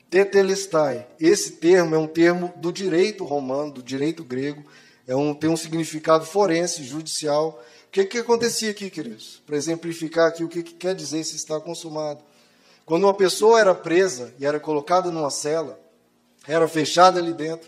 Tetelestai. 0.08 1.08
Esse 1.20 1.54
termo 1.54 1.96
é 1.96 1.98
um 1.98 2.06
termo 2.06 2.54
do 2.58 2.72
direito 2.72 3.26
romano, 3.26 3.72
do 3.72 3.82
direito 3.82 4.24
grego. 4.24 4.64
É 5.08 5.16
um, 5.16 5.34
tem 5.34 5.50
um 5.50 5.58
significado 5.58 6.28
forense, 6.28 6.84
judicial. 6.84 7.60
O 7.88 7.90
que, 7.90 8.06
que 8.06 8.20
acontecia 8.20 8.70
aqui, 8.70 8.92
queridos? 8.92 9.42
Para 9.48 9.58
exemplificar 9.58 10.28
aqui 10.28 10.44
o 10.44 10.48
que, 10.48 10.62
que 10.62 10.76
quer 10.76 10.94
dizer 10.94 11.24
se 11.24 11.36
está 11.36 11.60
consumado. 11.60 12.24
Quando 12.86 13.06
uma 13.06 13.16
pessoa 13.16 13.60
era 13.60 13.74
presa 13.74 14.32
e 14.38 14.46
era 14.46 14.60
colocada 14.60 15.10
numa 15.10 15.32
cela, 15.32 15.80
era 16.48 16.68
fechada 16.68 17.20
ali 17.20 17.34
dentro, 17.34 17.68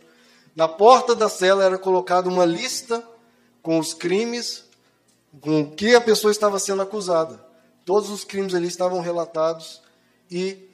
na 0.56 0.68
porta 0.68 1.16
da 1.16 1.28
cela 1.28 1.64
era 1.64 1.80
colocada 1.80 2.30
uma 2.30 2.46
lista 2.46 3.04
com 3.64 3.80
os 3.80 3.96
crimes 3.96 4.65
com 5.42 5.72
que 5.72 5.96
a 5.96 6.02
pessoa 6.02 6.32
estava 6.32 6.60
sendo 6.60 6.82
acusada. 6.82 7.44
Todos 7.84 8.10
os 8.10 8.24
crimes 8.24 8.54
ali 8.54 8.68
estavam 8.68 9.02
relatados 9.02 9.82
e 10.30 10.70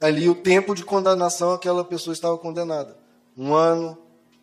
ali 0.00 0.28
o 0.28 0.34
tempo 0.34 0.74
de 0.74 0.84
condenação 0.84 1.52
aquela 1.52 1.84
pessoa 1.84 2.12
estava 2.12 2.36
condenada. 2.36 2.96
Um 3.36 3.54
ano, 3.54 3.96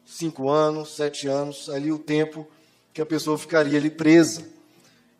cinco 0.05 0.49
anos, 0.49 0.95
sete 0.95 1.27
anos, 1.27 1.69
ali 1.69 1.91
o 1.91 1.99
tempo 1.99 2.47
que 2.93 3.01
a 3.01 3.05
pessoa 3.05 3.37
ficaria 3.37 3.77
ali 3.77 3.89
presa. 3.89 4.45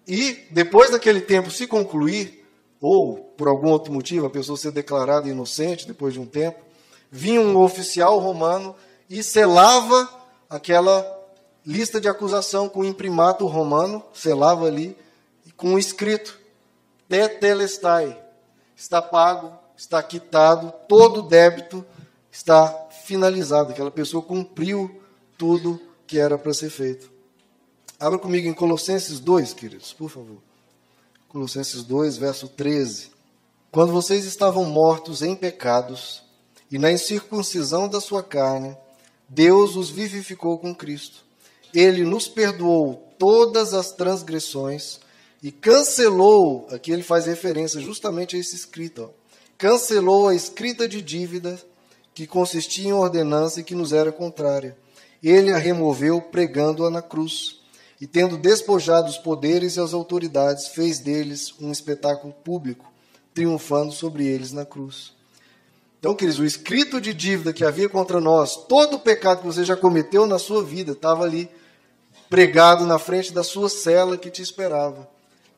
E 0.08 0.48
depois 0.52 0.92
daquele 0.92 1.22
tempo 1.22 1.50
se 1.50 1.66
concluir, 1.66 2.46
ou 2.82 3.18
por 3.38 3.48
algum 3.48 3.70
outro 3.70 3.94
motivo 3.94 4.26
a 4.26 4.30
pessoa 4.30 4.58
ser 4.58 4.72
declarada 4.72 5.30
inocente 5.30 5.88
depois 5.88 6.14
de 6.14 6.20
um 6.20 6.26
tempo, 6.26 6.60
vinha 7.10 7.40
um 7.40 7.58
oficial 7.58 8.20
romano 8.20 8.76
e 9.10 9.24
selava 9.24 10.10
aquela 10.50 11.23
lista 11.66 12.00
de 12.00 12.08
acusação 12.08 12.68
com 12.68 12.84
imprimato 12.84 13.46
romano, 13.46 14.04
selava 14.14 14.66
ali, 14.66 14.98
com 15.56 15.70
um 15.70 15.80
escrito: 15.80 16.40
Tetelestai, 17.08 18.20
está 18.76 19.02
pago, 19.02 19.58
está 19.78 20.02
quitado, 20.02 20.74
todo 20.88 21.22
débito 21.22 21.86
está 22.32 22.68
finalizado. 23.04 23.72
Aquela 23.72 23.92
pessoa 23.92 24.24
cumpriu 24.24 25.02
tudo 25.38 25.80
que 26.08 26.20
era 26.20 26.38
para 26.38 26.54
ser 26.54 26.70
feito. 26.70 27.12
Abra 28.00 28.20
comigo 28.20 28.48
em 28.48 28.54
Colossenses 28.54 29.20
2, 29.20 29.54
queridos, 29.54 29.94
por 29.94 30.10
favor. 30.10 30.38
Colossenses 31.30 31.84
2, 31.84 32.18
verso 32.18 32.48
13. 32.48 33.12
Quando 33.72 33.92
vocês 33.92 34.26
estavam 34.26 34.66
mortos 34.66 35.22
em 35.22 35.36
pecados 35.36 36.24
e 36.70 36.78
na 36.78 36.92
incircuncisão 36.92 37.88
da 37.88 38.00
sua 38.02 38.22
carne, 38.22 38.78
Deus 39.28 39.76
os 39.76 39.90
vivificou 39.90 40.60
com 40.60 40.76
Cristo. 40.76 41.24
Ele 41.74 42.04
nos 42.04 42.28
perdoou 42.28 43.14
todas 43.18 43.74
as 43.74 43.92
transgressões 43.92 45.00
e 45.42 45.52
cancelou, 45.52 46.68
aqui 46.72 46.92
ele 46.92 47.04
faz 47.04 47.26
referência 47.26 47.82
justamente 47.82 48.36
a 48.36 48.40
esse 48.40 48.56
escrito, 48.56 49.04
ó, 49.04 49.10
cancelou 49.58 50.28
a 50.28 50.36
escrita 50.36 50.88
de 50.88 51.02
dívida 51.02 51.60
que 52.14 52.28
consistia 52.28 52.90
em 52.90 52.94
ordenança 52.94 53.60
e 53.60 53.64
que 53.64 53.76
nos 53.76 53.92
era 53.92 54.12
contrária. 54.12 54.78
Ele 55.22 55.52
a 55.52 55.58
removeu 55.58 56.22
pregando-a 56.22 56.90
na 56.90 57.02
cruz. 57.02 57.62
E 58.00 58.06
tendo 58.06 58.38
despojado 58.38 59.10
os 59.10 59.18
poderes 59.18 59.78
e 59.78 59.80
as 59.80 59.94
autoridades, 59.94 60.68
fez 60.68 61.00
deles 61.00 61.54
um 61.62 61.72
espetáculo 61.72 62.34
público, 62.44 62.92
triunfando 63.34 63.94
sobre 63.94 64.28
eles 64.28 64.52
na 64.52 64.66
cruz. 64.66 65.14
Então, 66.00 66.14
queridos, 66.14 66.40
o 66.40 66.46
escrito 66.46 67.00
de 67.00 67.14
dívida 67.14 67.54
que 67.54 67.64
havia 67.64 67.88
contra 67.88 68.20
nós, 68.20 68.58
todo 68.68 68.98
o 68.98 69.00
pecado 69.00 69.40
que 69.40 69.46
você 69.46 69.64
já 69.64 69.78
cometeu 69.78 70.28
na 70.28 70.38
sua 70.38 70.62
vida, 70.62 70.92
estava 70.92 71.24
ali 71.24 71.50
pregado 72.34 72.88
na 72.88 72.98
frente 72.98 73.32
da 73.32 73.44
sua 73.44 73.70
cela 73.70 74.18
que 74.18 74.32
te 74.32 74.42
esperava. 74.42 75.08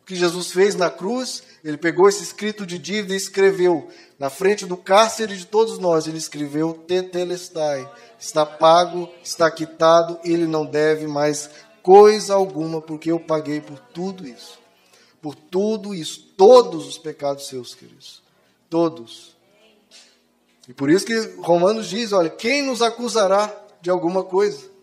O 0.01 0.05
que 0.05 0.13
Jesus 0.13 0.51
fez 0.51 0.75
na 0.75 0.89
cruz, 0.89 1.41
ele 1.63 1.77
pegou 1.77 2.09
esse 2.09 2.21
escrito 2.21 2.65
de 2.65 2.77
dívida 2.77 3.13
e 3.13 3.17
escreveu 3.17 3.87
na 4.19 4.29
frente 4.29 4.65
do 4.65 4.75
cárcere 4.75 5.37
de 5.37 5.45
todos 5.45 5.79
nós, 5.79 6.05
ele 6.05 6.17
escreveu 6.17 6.73
Tetelestai, 6.73 7.89
está 8.19 8.45
pago, 8.45 9.09
está 9.23 9.49
quitado, 9.49 10.19
ele 10.25 10.45
não 10.45 10.65
deve 10.65 11.07
mais 11.07 11.49
coisa 11.81 12.33
alguma, 12.33 12.81
porque 12.81 13.09
eu 13.09 13.21
paguei 13.21 13.61
por 13.61 13.79
tudo 13.79 14.27
isso. 14.27 14.59
Por 15.21 15.33
tudo 15.33 15.95
isso, 15.95 16.27
todos 16.35 16.85
os 16.89 16.97
pecados 16.97 17.47
seus, 17.47 17.73
queridos. 17.73 18.21
Todos. 18.69 19.33
E 20.67 20.73
por 20.73 20.89
isso 20.89 21.05
que 21.05 21.17
Romanos 21.37 21.87
diz: 21.87 22.11
olha, 22.11 22.29
quem 22.29 22.63
nos 22.63 22.81
acusará 22.81 23.49
de 23.81 23.89
alguma 23.89 24.25
coisa? 24.25 24.74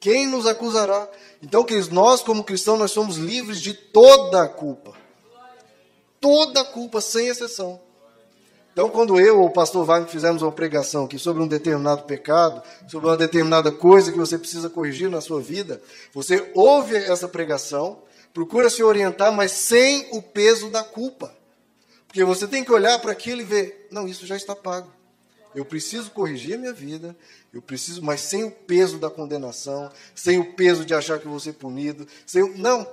Quem 0.00 0.26
nos 0.26 0.46
acusará? 0.46 1.06
Então, 1.42 1.62
queridos, 1.62 1.90
nós 1.90 2.22
como 2.22 2.42
cristãos, 2.42 2.78
nós 2.78 2.90
somos 2.90 3.18
livres 3.18 3.60
de 3.60 3.74
toda 3.74 4.42
a 4.42 4.48
culpa. 4.48 4.94
Toda 6.18 6.62
a 6.62 6.64
culpa, 6.64 7.02
sem 7.02 7.28
exceção. 7.28 7.78
Então, 8.72 8.88
quando 8.88 9.20
eu 9.20 9.40
ou 9.40 9.46
o 9.46 9.52
pastor 9.52 9.84
Wagner 9.84 10.08
fizemos 10.08 10.40
uma 10.40 10.52
pregação 10.52 11.04
aqui 11.04 11.18
sobre 11.18 11.42
um 11.42 11.46
determinado 11.46 12.04
pecado, 12.04 12.62
sobre 12.88 13.08
uma 13.08 13.16
determinada 13.16 13.70
coisa 13.70 14.10
que 14.10 14.18
você 14.18 14.38
precisa 14.38 14.70
corrigir 14.70 15.10
na 15.10 15.20
sua 15.20 15.40
vida, 15.40 15.82
você 16.14 16.50
ouve 16.54 16.96
essa 16.96 17.28
pregação, 17.28 17.98
procura 18.32 18.70
se 18.70 18.82
orientar, 18.82 19.32
mas 19.32 19.52
sem 19.52 20.08
o 20.12 20.22
peso 20.22 20.70
da 20.70 20.82
culpa. 20.82 21.34
Porque 22.06 22.24
você 22.24 22.46
tem 22.46 22.64
que 22.64 22.72
olhar 22.72 22.98
para 23.00 23.12
aquilo 23.12 23.42
e 23.42 23.44
ver, 23.44 23.88
não, 23.90 24.08
isso 24.08 24.24
já 24.24 24.36
está 24.36 24.56
pago. 24.56 24.90
Eu 25.54 25.64
preciso 25.64 26.10
corrigir 26.10 26.54
a 26.54 26.58
minha 26.58 26.72
vida, 26.72 27.16
eu 27.52 27.60
preciso, 27.60 28.02
mas 28.02 28.20
sem 28.20 28.44
o 28.44 28.50
peso 28.50 28.98
da 28.98 29.10
condenação, 29.10 29.90
sem 30.14 30.38
o 30.38 30.54
peso 30.54 30.84
de 30.84 30.94
achar 30.94 31.18
que 31.18 31.26
vou 31.26 31.40
ser 31.40 31.54
punido, 31.54 32.06
sem 32.24 32.56
não. 32.56 32.86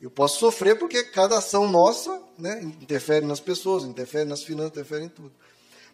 Eu 0.00 0.10
posso 0.10 0.38
sofrer 0.38 0.78
porque 0.78 1.02
cada 1.04 1.38
ação 1.38 1.66
nossa 1.66 2.22
né, 2.38 2.62
interfere 2.62 3.26
nas 3.26 3.40
pessoas, 3.40 3.84
interfere 3.84 4.28
nas 4.28 4.42
finanças, 4.42 4.72
interfere 4.72 5.04
em 5.04 5.08
tudo. 5.08 5.32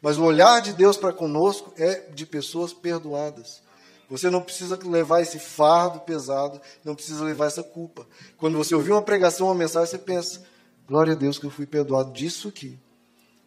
Mas 0.02 0.18
o 0.18 0.24
olhar 0.24 0.60
de 0.60 0.74
Deus 0.74 0.96
para 0.96 1.12
conosco 1.12 1.72
é 1.78 1.94
de 2.10 2.26
pessoas 2.26 2.74
perdoadas. 2.74 3.62
Você 4.10 4.28
não 4.28 4.42
precisa 4.42 4.78
levar 4.84 5.22
esse 5.22 5.38
fardo 5.38 6.00
pesado, 6.00 6.60
não 6.84 6.94
precisa 6.94 7.24
levar 7.24 7.46
essa 7.46 7.62
culpa. 7.62 8.06
Quando 8.36 8.58
você 8.58 8.74
ouvir 8.74 8.92
uma 8.92 9.00
pregação, 9.00 9.46
uma 9.46 9.54
mensagem, 9.54 9.88
você 9.88 9.98
pensa: 9.98 10.42
glória 10.86 11.14
a 11.14 11.16
Deus 11.16 11.38
que 11.38 11.46
eu 11.46 11.50
fui 11.50 11.64
perdoado 11.64 12.12
disso 12.12 12.48
aqui. 12.48 12.78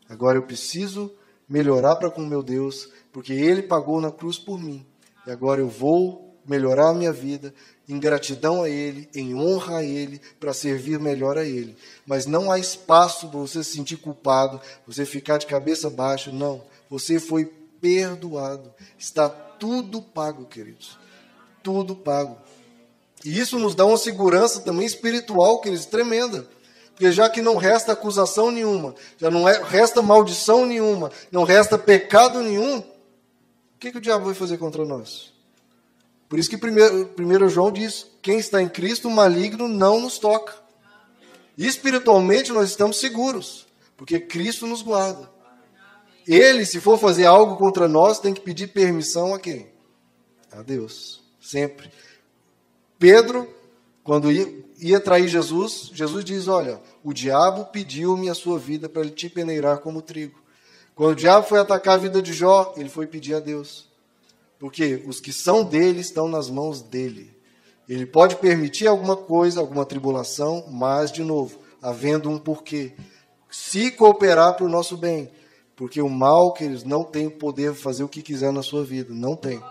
Agora 0.09 0.37
eu 0.37 0.43
preciso 0.43 1.11
melhorar 1.47 1.95
para 1.95 2.09
com 2.09 2.21
meu 2.21 2.43
Deus, 2.43 2.89
porque 3.11 3.33
Ele 3.33 3.61
pagou 3.61 4.01
na 4.01 4.11
cruz 4.11 4.37
por 4.37 4.59
mim. 4.59 4.85
E 5.25 5.31
agora 5.31 5.61
eu 5.61 5.69
vou 5.69 6.35
melhorar 6.45 6.89
a 6.89 6.93
minha 6.93 7.11
vida 7.11 7.53
em 7.87 7.99
gratidão 7.99 8.63
a 8.63 8.69
Ele, 8.69 9.07
em 9.15 9.33
honra 9.35 9.77
a 9.77 9.83
Ele, 9.83 10.19
para 10.39 10.53
servir 10.53 10.99
melhor 10.99 11.37
a 11.37 11.45
Ele. 11.45 11.75
Mas 12.05 12.25
não 12.25 12.51
há 12.51 12.59
espaço 12.59 13.29
para 13.29 13.39
você 13.39 13.63
se 13.63 13.71
sentir 13.71 13.97
culpado, 13.97 14.59
você 14.85 15.05
ficar 15.05 15.37
de 15.37 15.45
cabeça 15.45 15.89
baixa. 15.89 16.31
Não. 16.31 16.61
Você 16.89 17.19
foi 17.19 17.45
perdoado. 17.79 18.73
Está 18.97 19.29
tudo 19.29 20.01
pago, 20.01 20.45
queridos. 20.45 20.97
Tudo 21.63 21.95
pago. 21.95 22.37
E 23.23 23.39
isso 23.39 23.57
nos 23.57 23.73
dá 23.73 23.85
uma 23.85 23.97
segurança 23.97 24.59
também 24.61 24.85
espiritual, 24.85 25.59
queridos, 25.59 25.85
tremenda. 25.85 26.47
Porque 26.97 27.11
já 27.11 27.29
que 27.29 27.43
não 27.43 27.57
resta 27.57 27.91
acusação 27.91 28.49
nenhuma, 28.49 28.95
já 29.19 29.29
não 29.29 29.47
é, 29.47 29.61
resta 29.61 30.01
maldição 30.01 30.65
nenhuma, 30.65 31.11
não 31.31 31.43
resta 31.43 31.77
pecado 31.77 32.41
nenhum, 32.41 32.79
o 32.79 32.83
que, 33.79 33.91
que 33.91 33.99
o 33.99 34.01
diabo 34.01 34.25
vai 34.25 34.33
fazer 34.33 34.57
contra 34.57 34.83
nós? 34.83 35.31
Por 36.27 36.39
isso 36.39 36.49
que 36.49 36.57
primeiro, 36.57 37.05
primeiro 37.09 37.47
João 37.49 37.71
diz: 37.71 38.07
quem 38.19 38.39
está 38.39 38.63
em 38.63 38.67
Cristo, 38.67 39.07
o 39.07 39.11
maligno 39.11 39.67
não 39.67 40.01
nos 40.01 40.17
toca. 40.17 40.55
espiritualmente 41.55 42.51
nós 42.51 42.71
estamos 42.71 42.99
seguros, 42.99 43.67
porque 43.95 44.19
Cristo 44.19 44.65
nos 44.65 44.81
guarda. 44.81 45.29
Ele, 46.27 46.65
se 46.65 46.81
for 46.81 46.97
fazer 46.97 47.25
algo 47.25 47.57
contra 47.57 47.87
nós, 47.87 48.19
tem 48.19 48.33
que 48.33 48.41
pedir 48.41 48.69
permissão 48.69 49.35
a 49.35 49.39
quem? 49.39 49.69
A 50.51 50.63
Deus, 50.63 51.21
sempre. 51.39 51.91
Pedro, 52.97 53.47
quando 54.03 54.31
ia, 54.79 54.99
trair 54.99 55.27
Jesus, 55.27 55.89
Jesus 55.93 56.23
diz: 56.23 56.47
Olha, 56.47 56.81
o 57.03 57.13
diabo 57.13 57.65
pediu-me 57.65 58.29
a 58.29 58.33
sua 58.33 58.57
vida 58.57 58.87
para 58.87 59.01
ele 59.01 59.11
te 59.11 59.29
peneirar 59.29 59.79
como 59.79 60.01
trigo. 60.01 60.39
Quando 60.95 61.11
o 61.11 61.15
diabo 61.15 61.47
foi 61.47 61.59
atacar 61.59 61.95
a 61.95 61.97
vida 61.97 62.21
de 62.21 62.33
Jó, 62.33 62.73
ele 62.75 62.89
foi 62.89 63.05
pedir 63.05 63.35
a 63.35 63.39
Deus. 63.39 63.87
Porque 64.59 65.03
os 65.05 65.19
que 65.19 65.31
são 65.31 65.63
dele 65.63 65.99
estão 65.99 66.27
nas 66.27 66.49
mãos 66.49 66.81
dele. 66.81 67.35
Ele 67.87 68.05
pode 68.05 68.35
permitir 68.37 68.87
alguma 68.87 69.15
coisa, 69.15 69.59
alguma 69.59 69.85
tribulação, 69.85 70.65
mas, 70.69 71.11
de 71.11 71.23
novo, 71.23 71.59
havendo 71.81 72.29
um 72.29 72.39
porquê. 72.39 72.93
Se 73.49 73.91
cooperar 73.91 74.55
para 74.55 74.65
o 74.65 74.69
nosso 74.69 74.97
bem. 74.97 75.29
Porque 75.75 76.01
o 76.01 76.09
mal, 76.09 76.53
que 76.53 76.63
eles 76.63 76.83
não 76.83 77.03
têm 77.03 77.27
o 77.27 77.31
poder 77.31 77.71
de 77.73 77.79
fazer 77.79 78.03
o 78.03 78.09
que 78.09 78.23
quiser 78.23 78.51
na 78.51 78.63
sua 78.63 78.83
vida. 78.83 79.13
Não 79.13 79.35
tem. 79.35 79.61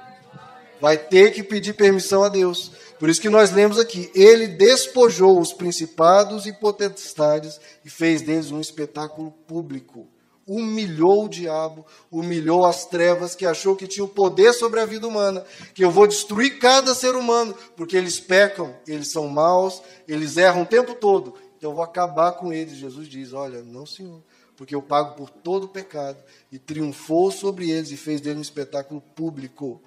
Vai 0.81 0.99
ter 0.99 1.33
que 1.33 1.43
pedir 1.43 1.75
permissão 1.75 2.23
a 2.23 2.29
Deus. 2.29 2.71
Por 2.99 3.09
isso 3.09 3.21
que 3.21 3.29
nós 3.29 3.51
lemos 3.53 3.79
aqui: 3.79 4.11
Ele 4.15 4.47
despojou 4.47 5.41
os 5.41 5.53
principados 5.53 6.47
e 6.47 6.53
potestades 6.53 7.61
e 7.85 7.91
fez 7.91 8.23
deles 8.23 8.51
um 8.51 8.61
espetáculo 8.61 9.31
público. 9.47 10.09
Humilhou 10.47 11.25
o 11.25 11.29
diabo, 11.29 11.85
humilhou 12.11 12.65
as 12.65 12.85
trevas 12.87 13.35
que 13.35 13.45
achou 13.45 13.75
que 13.75 13.89
tinha 13.89 14.05
o 14.05 14.09
poder 14.09 14.53
sobre 14.53 14.79
a 14.79 14.87
vida 14.87 15.07
humana, 15.07 15.45
que 15.75 15.85
eu 15.85 15.91
vou 15.91 16.07
destruir 16.07 16.61
cada 16.61 16.95
ser 16.95 17.17
humano, 17.17 17.53
porque 17.77 17.97
eles 17.97 18.21
pecam, 18.21 18.73
eles 18.87 19.09
são 19.09 19.27
maus, 19.27 19.83
eles 20.07 20.37
erram 20.37 20.63
o 20.63 20.67
tempo 20.67 20.95
todo. 20.95 21.35
Então 21.59 21.71
eu 21.71 21.75
vou 21.75 21.83
acabar 21.83 22.33
com 22.33 22.53
eles. 22.53 22.77
Jesus 22.77 23.09
diz: 23.09 23.33
Olha, 23.33 23.63
não, 23.63 23.85
Senhor, 23.85 24.23
porque 24.57 24.75
eu 24.75 24.81
pago 24.81 25.17
por 25.17 25.29
todo 25.29 25.65
o 25.65 25.69
pecado. 25.69 26.19
E 26.53 26.59
triunfou 26.59 27.31
sobre 27.31 27.71
eles 27.71 27.91
e 27.91 27.97
fez 27.97 28.21
deles 28.21 28.39
um 28.39 28.43
espetáculo 28.43 29.01
público. 29.01 29.83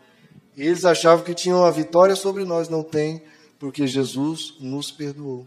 Eles 0.57 0.85
achavam 0.85 1.23
que 1.23 1.33
tinham 1.33 1.63
a 1.63 1.71
vitória 1.71 2.15
sobre 2.15 2.43
nós, 2.43 2.69
não 2.69 2.83
tem, 2.83 3.21
porque 3.57 3.87
Jesus 3.87 4.55
nos 4.59 4.91
perdoou. 4.91 5.45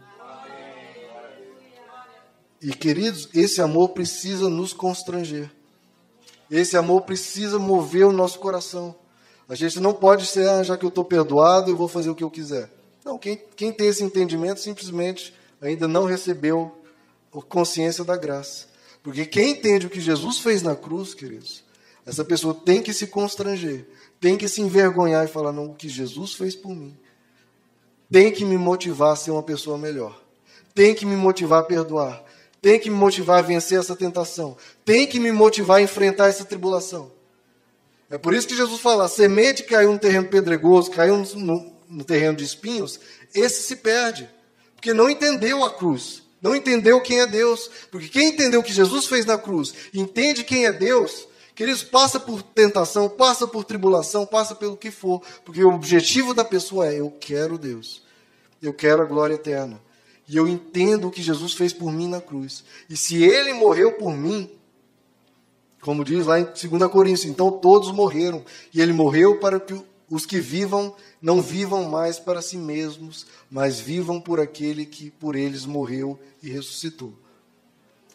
E 2.61 2.71
queridos, 2.73 3.27
esse 3.33 3.61
amor 3.61 3.89
precisa 3.89 4.47
nos 4.47 4.71
constranger. 4.71 5.51
Esse 6.49 6.77
amor 6.77 7.01
precisa 7.01 7.59
mover 7.59 8.05
o 8.05 8.13
nosso 8.13 8.39
coração. 8.39 8.95
A 9.49 9.55
gente 9.55 9.79
não 9.79 9.93
pode 9.93 10.25
ser, 10.25 10.47
ah, 10.47 10.63
já 10.63 10.77
que 10.77 10.85
eu 10.85 10.89
estou 10.89 11.03
perdoado, 11.03 11.69
eu 11.69 11.75
vou 11.75 11.87
fazer 11.87 12.09
o 12.09 12.15
que 12.15 12.23
eu 12.23 12.31
quiser. 12.31 12.69
Não, 13.03 13.17
quem, 13.17 13.41
quem 13.55 13.73
tem 13.73 13.87
esse 13.87 14.03
entendimento 14.03 14.61
simplesmente 14.61 15.33
ainda 15.61 15.87
não 15.87 16.05
recebeu 16.05 16.71
a 17.33 17.41
consciência 17.41 18.03
da 18.03 18.15
graça. 18.15 18.67
Porque 19.01 19.25
quem 19.25 19.51
entende 19.51 19.87
o 19.87 19.89
que 19.89 19.99
Jesus 19.99 20.39
fez 20.39 20.61
na 20.61 20.75
cruz, 20.75 21.13
queridos, 21.13 21.63
essa 22.05 22.23
pessoa 22.23 22.53
tem 22.53 22.81
que 22.81 22.93
se 22.93 23.07
constranger 23.07 23.85
tem 24.23 24.37
que 24.37 24.47
se 24.47 24.61
envergonhar 24.61 25.25
e 25.25 25.27
falar: 25.27 25.51
não, 25.51 25.65
o 25.65 25.75
que 25.75 25.89
Jesus 25.89 26.33
fez 26.33 26.55
por 26.55 26.73
mim 26.73 26.97
tem 28.09 28.31
que 28.31 28.45
me 28.45 28.57
motivar 28.57 29.11
a 29.11 29.15
ser 29.17 29.31
uma 29.31 29.43
pessoa 29.43 29.77
melhor, 29.77 30.17
tem 30.73 30.95
que 30.95 31.05
me 31.05 31.15
motivar 31.15 31.59
a 31.59 31.63
perdoar, 31.63 32.23
tem 32.61 32.79
que 32.79 32.89
me 32.89 32.95
motivar 32.95 33.39
a 33.39 33.41
vencer 33.41 33.77
essa 33.77 33.97
tentação, 33.97 34.55
tem 34.85 35.05
que 35.05 35.19
me 35.19 35.31
motivar 35.31 35.79
a 35.79 35.81
enfrentar 35.81 36.29
essa 36.29 36.45
tribulação. 36.45 37.11
É 38.09 38.17
por 38.17 38.33
isso 38.33 38.47
que 38.47 38.55
Jesus 38.55 38.79
fala: 38.79 39.09
semente 39.09 39.63
caiu 39.63 39.91
no 39.91 39.99
terreno 39.99 40.29
pedregoso, 40.29 40.89
caiu 40.89 41.17
no, 41.17 41.73
no 41.89 42.03
terreno 42.05 42.37
de 42.37 42.45
espinhos, 42.45 43.01
esse 43.35 43.63
se 43.63 43.75
perde, 43.75 44.29
porque 44.73 44.93
não 44.93 45.09
entendeu 45.09 45.65
a 45.65 45.73
cruz, 45.73 46.23
não 46.41 46.55
entendeu 46.55 47.01
quem 47.01 47.19
é 47.19 47.27
Deus. 47.27 47.69
Porque 47.91 48.07
quem 48.07 48.29
entendeu 48.29 48.61
o 48.61 48.63
que 48.63 48.71
Jesus 48.71 49.05
fez 49.05 49.25
na 49.25 49.37
cruz, 49.37 49.73
entende 49.93 50.45
quem 50.45 50.65
é 50.65 50.71
Deus, 50.71 51.27
Queridos, 51.55 51.83
passa 51.83 52.19
por 52.19 52.41
tentação, 52.41 53.07
passa 53.07 53.47
por 53.47 53.63
tribulação, 53.63 54.25
passa 54.25 54.55
pelo 54.55 54.75
que 54.75 54.89
for, 54.89 55.21
porque 55.45 55.63
o 55.63 55.73
objetivo 55.73 56.33
da 56.33 56.43
pessoa 56.43 56.87
é: 56.87 56.99
eu 56.99 57.11
quero 57.11 57.57
Deus, 57.57 58.01
eu 58.61 58.73
quero 58.73 59.01
a 59.01 59.05
glória 59.05 59.35
eterna. 59.35 59.81
E 60.27 60.37
eu 60.37 60.47
entendo 60.47 61.07
o 61.07 61.11
que 61.11 61.21
Jesus 61.21 61.53
fez 61.53 61.73
por 61.73 61.91
mim 61.91 62.07
na 62.07 62.21
cruz. 62.21 62.63
E 62.89 62.95
se 62.95 63.21
ele 63.23 63.53
morreu 63.53 63.93
por 63.93 64.15
mim, 64.15 64.49
como 65.81 66.03
diz 66.03 66.25
lá 66.25 66.39
em 66.39 66.45
2 66.45 66.89
Coríntios, 66.89 67.25
então 67.25 67.51
todos 67.51 67.91
morreram. 67.91 68.43
E 68.73 68.81
ele 68.81 68.93
morreu 68.93 69.39
para 69.39 69.59
que 69.59 69.79
os 70.09 70.25
que 70.25 70.39
vivam 70.39 70.95
não 71.21 71.41
vivam 71.41 71.89
mais 71.89 72.19
para 72.19 72.41
si 72.41 72.57
mesmos, 72.57 73.25
mas 73.51 73.79
vivam 73.79 74.19
por 74.19 74.39
aquele 74.39 74.85
que 74.85 75.11
por 75.11 75.35
eles 75.35 75.65
morreu 75.65 76.19
e 76.41 76.49
ressuscitou. 76.49 77.13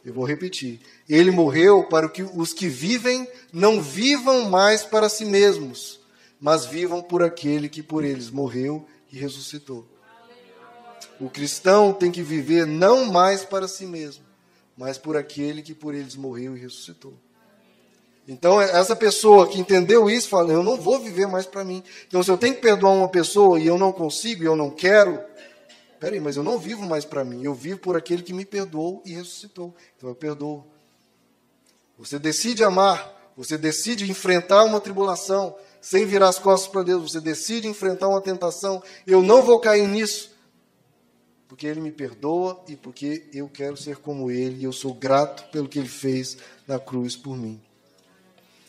Eu 0.08 0.14
vou 0.14 0.24
repetir. 0.24 0.80
Ele 1.06 1.30
morreu 1.30 1.84
para 1.84 2.08
que 2.08 2.22
os 2.22 2.54
que 2.54 2.66
vivem 2.66 3.28
não 3.52 3.82
vivam 3.82 4.48
mais 4.48 4.82
para 4.82 5.06
si 5.06 5.26
mesmos, 5.26 6.00
mas 6.40 6.64
vivam 6.64 7.02
por 7.02 7.22
aquele 7.22 7.68
que 7.68 7.82
por 7.82 8.02
eles 8.02 8.30
morreu 8.30 8.86
e 9.12 9.18
ressuscitou. 9.18 9.86
O 11.20 11.28
cristão 11.28 11.92
tem 11.92 12.10
que 12.10 12.22
viver 12.22 12.66
não 12.66 13.04
mais 13.04 13.44
para 13.44 13.68
si 13.68 13.84
mesmo, 13.84 14.24
mas 14.74 14.96
por 14.96 15.14
aquele 15.14 15.60
que 15.60 15.74
por 15.74 15.94
eles 15.94 16.16
morreu 16.16 16.56
e 16.56 16.60
ressuscitou. 16.60 17.12
Então, 18.26 18.58
essa 18.58 18.96
pessoa 18.96 19.46
que 19.46 19.60
entendeu 19.60 20.08
isso, 20.08 20.30
fala: 20.30 20.54
Eu 20.54 20.62
não 20.62 20.78
vou 20.78 20.98
viver 21.00 21.26
mais 21.26 21.44
para 21.44 21.64
mim. 21.64 21.82
Então, 22.06 22.22
se 22.22 22.30
eu 22.30 22.38
tenho 22.38 22.54
que 22.54 22.62
perdoar 22.62 22.94
uma 22.94 23.08
pessoa 23.08 23.60
e 23.60 23.66
eu 23.66 23.76
não 23.76 23.92
consigo, 23.92 24.42
e 24.42 24.46
eu 24.46 24.56
não 24.56 24.70
quero, 24.70 25.20
Peraí, 25.98 26.20
mas 26.20 26.36
eu 26.36 26.42
não 26.42 26.58
vivo 26.58 26.82
mais 26.82 27.04
para 27.04 27.24
mim, 27.24 27.42
eu 27.42 27.54
vivo 27.54 27.80
por 27.80 27.96
aquele 27.96 28.22
que 28.22 28.32
me 28.32 28.44
perdoou 28.44 29.02
e 29.04 29.12
ressuscitou. 29.12 29.74
Então 29.96 30.08
eu 30.08 30.14
perdoo. 30.14 30.64
Você 31.98 32.18
decide 32.18 32.62
amar, 32.62 33.32
você 33.36 33.58
decide 33.58 34.08
enfrentar 34.08 34.64
uma 34.64 34.80
tribulação 34.80 35.56
sem 35.80 36.06
virar 36.06 36.28
as 36.28 36.38
costas 36.38 36.70
para 36.70 36.82
Deus, 36.82 37.12
você 37.12 37.20
decide 37.20 37.66
enfrentar 37.66 38.08
uma 38.08 38.20
tentação. 38.20 38.82
Eu 39.06 39.22
não 39.22 39.42
vou 39.42 39.58
cair 39.58 39.88
nisso, 39.88 40.30
porque 41.48 41.66
Ele 41.66 41.80
me 41.80 41.90
perdoa 41.90 42.62
e 42.68 42.76
porque 42.76 43.28
eu 43.32 43.48
quero 43.48 43.76
ser 43.76 43.96
como 43.96 44.30
Ele 44.30 44.60
e 44.60 44.64
eu 44.64 44.72
sou 44.72 44.94
grato 44.94 45.50
pelo 45.50 45.68
que 45.68 45.78
Ele 45.78 45.88
fez 45.88 46.38
na 46.66 46.78
cruz 46.78 47.16
por 47.16 47.36
mim. 47.36 47.60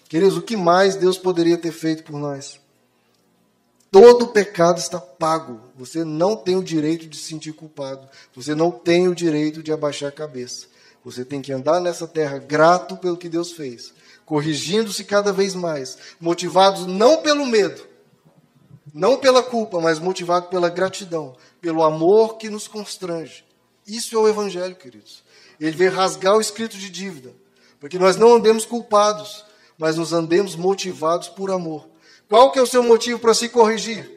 Queridos, 0.07 0.38
o 0.38 0.41
que 0.41 0.57
mais 0.57 0.95
Deus 0.95 1.19
poderia 1.19 1.57
ter 1.57 1.71
feito 1.71 2.03
por 2.03 2.19
nós? 2.19 2.59
Todo 3.91 4.27
pecado 4.27 4.77
está 4.77 4.99
pago. 4.99 5.61
Você 5.75 6.03
não 6.03 6.35
tem 6.35 6.55
o 6.55 6.63
direito 6.63 7.07
de 7.07 7.17
se 7.17 7.23
sentir 7.23 7.53
culpado. 7.53 8.07
Você 8.35 8.53
não 8.53 8.69
tem 8.71 9.07
o 9.07 9.15
direito 9.15 9.63
de 9.63 9.71
abaixar 9.71 10.09
a 10.09 10.11
cabeça. 10.11 10.67
Você 11.03 11.25
tem 11.25 11.41
que 11.41 11.51
andar 11.51 11.79
nessa 11.79 12.07
terra 12.07 12.37
grato 12.37 12.97
pelo 12.97 13.17
que 13.17 13.29
Deus 13.29 13.53
fez, 13.53 13.93
corrigindo-se 14.25 15.03
cada 15.03 15.31
vez 15.31 15.55
mais, 15.55 15.97
motivados 16.19 16.85
não 16.85 17.21
pelo 17.21 17.45
medo, 17.45 17.81
não 18.93 19.17
pela 19.17 19.41
culpa, 19.41 19.79
mas 19.79 19.97
motivado 19.97 20.47
pela 20.47 20.69
gratidão, 20.69 21.35
pelo 21.61 21.83
amor 21.83 22.37
que 22.37 22.49
nos 22.49 22.67
constrange. 22.67 23.45
Isso 23.87 24.15
é 24.15 24.19
o 24.19 24.27
Evangelho, 24.27 24.75
queridos. 24.75 25.23
Ele 25.59 25.75
veio 25.75 25.91
rasgar 25.91 26.35
o 26.35 26.41
escrito 26.41 26.77
de 26.77 26.89
dívida, 26.89 27.33
porque 27.79 27.97
nós 27.97 28.17
não 28.17 28.35
andemos 28.35 28.65
culpados, 28.65 29.45
mas 29.77 29.95
nos 29.95 30.11
andemos 30.11 30.55
motivados 30.55 31.29
por 31.29 31.49
amor. 31.49 31.87
Qual 32.30 32.51
que 32.51 32.59
é 32.59 32.61
o 32.61 32.67
seu 32.67 32.84
motivo 32.84 33.19
para 33.19 33.34
se 33.34 33.49
corrigir? 33.49 34.07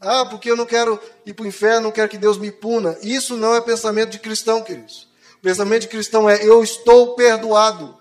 Ah, 0.00 0.26
porque 0.26 0.50
eu 0.50 0.56
não 0.56 0.66
quero 0.66 0.98
ir 1.24 1.32
para 1.32 1.44
o 1.44 1.46
inferno, 1.46 1.82
não 1.82 1.92
quero 1.92 2.08
que 2.08 2.18
Deus 2.18 2.36
me 2.36 2.50
puna. 2.50 2.98
Isso 3.00 3.36
não 3.36 3.54
é 3.54 3.60
pensamento 3.60 4.10
de 4.10 4.18
cristão, 4.18 4.62
queridos. 4.62 5.08
O 5.36 5.40
pensamento 5.40 5.82
de 5.82 5.88
cristão 5.88 6.28
é: 6.28 6.44
eu 6.44 6.64
estou 6.64 7.14
perdoado, 7.14 7.96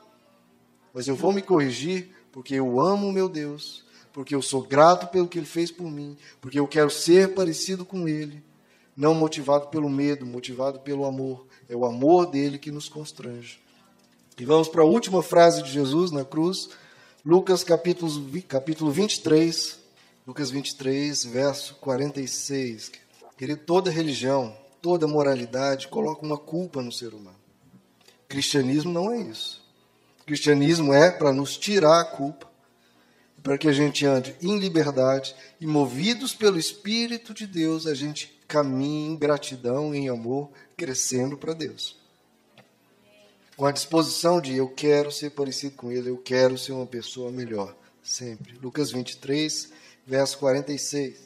mas 0.93 1.07
eu 1.07 1.15
vou 1.15 1.32
me 1.32 1.41
corrigir 1.41 2.09
porque 2.32 2.55
eu 2.55 2.80
amo 2.80 3.11
meu 3.11 3.30
Deus, 3.30 3.84
porque 4.11 4.34
eu 4.34 4.41
sou 4.41 4.63
grato 4.63 5.07
pelo 5.07 5.28
que 5.28 5.38
Ele 5.38 5.45
fez 5.45 5.70
por 5.70 5.89
mim, 5.89 6.17
porque 6.41 6.59
eu 6.59 6.67
quero 6.67 6.89
ser 6.89 7.34
parecido 7.36 7.86
com 7.86 8.07
Ele, 8.07 8.43
não 8.95 9.13
motivado 9.13 9.67
pelo 9.67 9.89
medo, 9.89 10.26
motivado 10.26 10.80
pelo 10.80 11.05
amor. 11.05 11.45
É 11.67 11.76
o 11.76 11.86
amor 11.86 12.26
dele 12.26 12.57
que 12.57 12.72
nos 12.72 12.89
constrange. 12.89 13.59
E 14.39 14.45
vamos 14.45 14.70
para 14.70 14.82
a 14.82 14.86
última 14.86 15.22
frase 15.22 15.61
de 15.61 15.70
Jesus 15.70 16.11
na 16.11 16.24
cruz. 16.24 16.70
Lucas 17.26 17.65
capítulo, 17.65 18.09
capítulo 18.47 18.91
23, 18.91 19.78
Lucas 20.26 20.49
23, 20.49 21.26
verso 21.26 21.76
46. 21.76 22.93
Querido, 23.38 23.61
toda 23.65 23.91
religião, 23.91 24.55
toda 24.82 25.05
moralidade 25.05 25.89
coloca 25.89 26.26
uma 26.26 26.38
culpa 26.38 26.82
no 26.82 26.93
ser 26.93 27.13
humano. 27.13 27.36
Cristianismo 28.30 28.93
não 28.93 29.11
é 29.11 29.20
isso. 29.20 29.61
Cristianismo 30.26 30.93
é 30.93 31.11
para 31.11 31.34
nos 31.34 31.57
tirar 31.57 31.99
a 31.99 32.05
culpa, 32.05 32.49
para 33.43 33.57
que 33.57 33.67
a 33.67 33.74
gente 33.74 34.05
ande 34.05 34.34
em 34.41 34.57
liberdade 34.57 35.36
e, 35.59 35.67
movidos 35.67 36.34
pelo 36.34 36.57
Espírito 36.57 37.34
de 37.34 37.45
Deus, 37.45 37.86
a 37.86 37.93
gente 37.93 38.39
caminhe 38.47 39.09
em 39.09 39.17
gratidão, 39.17 39.93
em 39.93 40.07
amor, 40.07 40.49
crescendo 40.78 41.38
para 41.38 41.51
Deus 41.51 41.99
com 43.60 43.66
a 43.66 43.74
disposição 43.74 44.39
de 44.39 44.55
eu 44.55 44.70
quero 44.70 45.12
ser 45.12 45.32
parecido 45.32 45.76
com 45.76 45.91
ele, 45.91 46.10
eu 46.10 46.16
quero 46.16 46.57
ser 46.57 46.72
uma 46.72 46.86
pessoa 46.86 47.30
melhor, 47.30 47.76
sempre. 48.01 48.57
Lucas 48.64 48.89
23, 48.89 49.70
verso 50.07 50.38
46. 50.38 51.18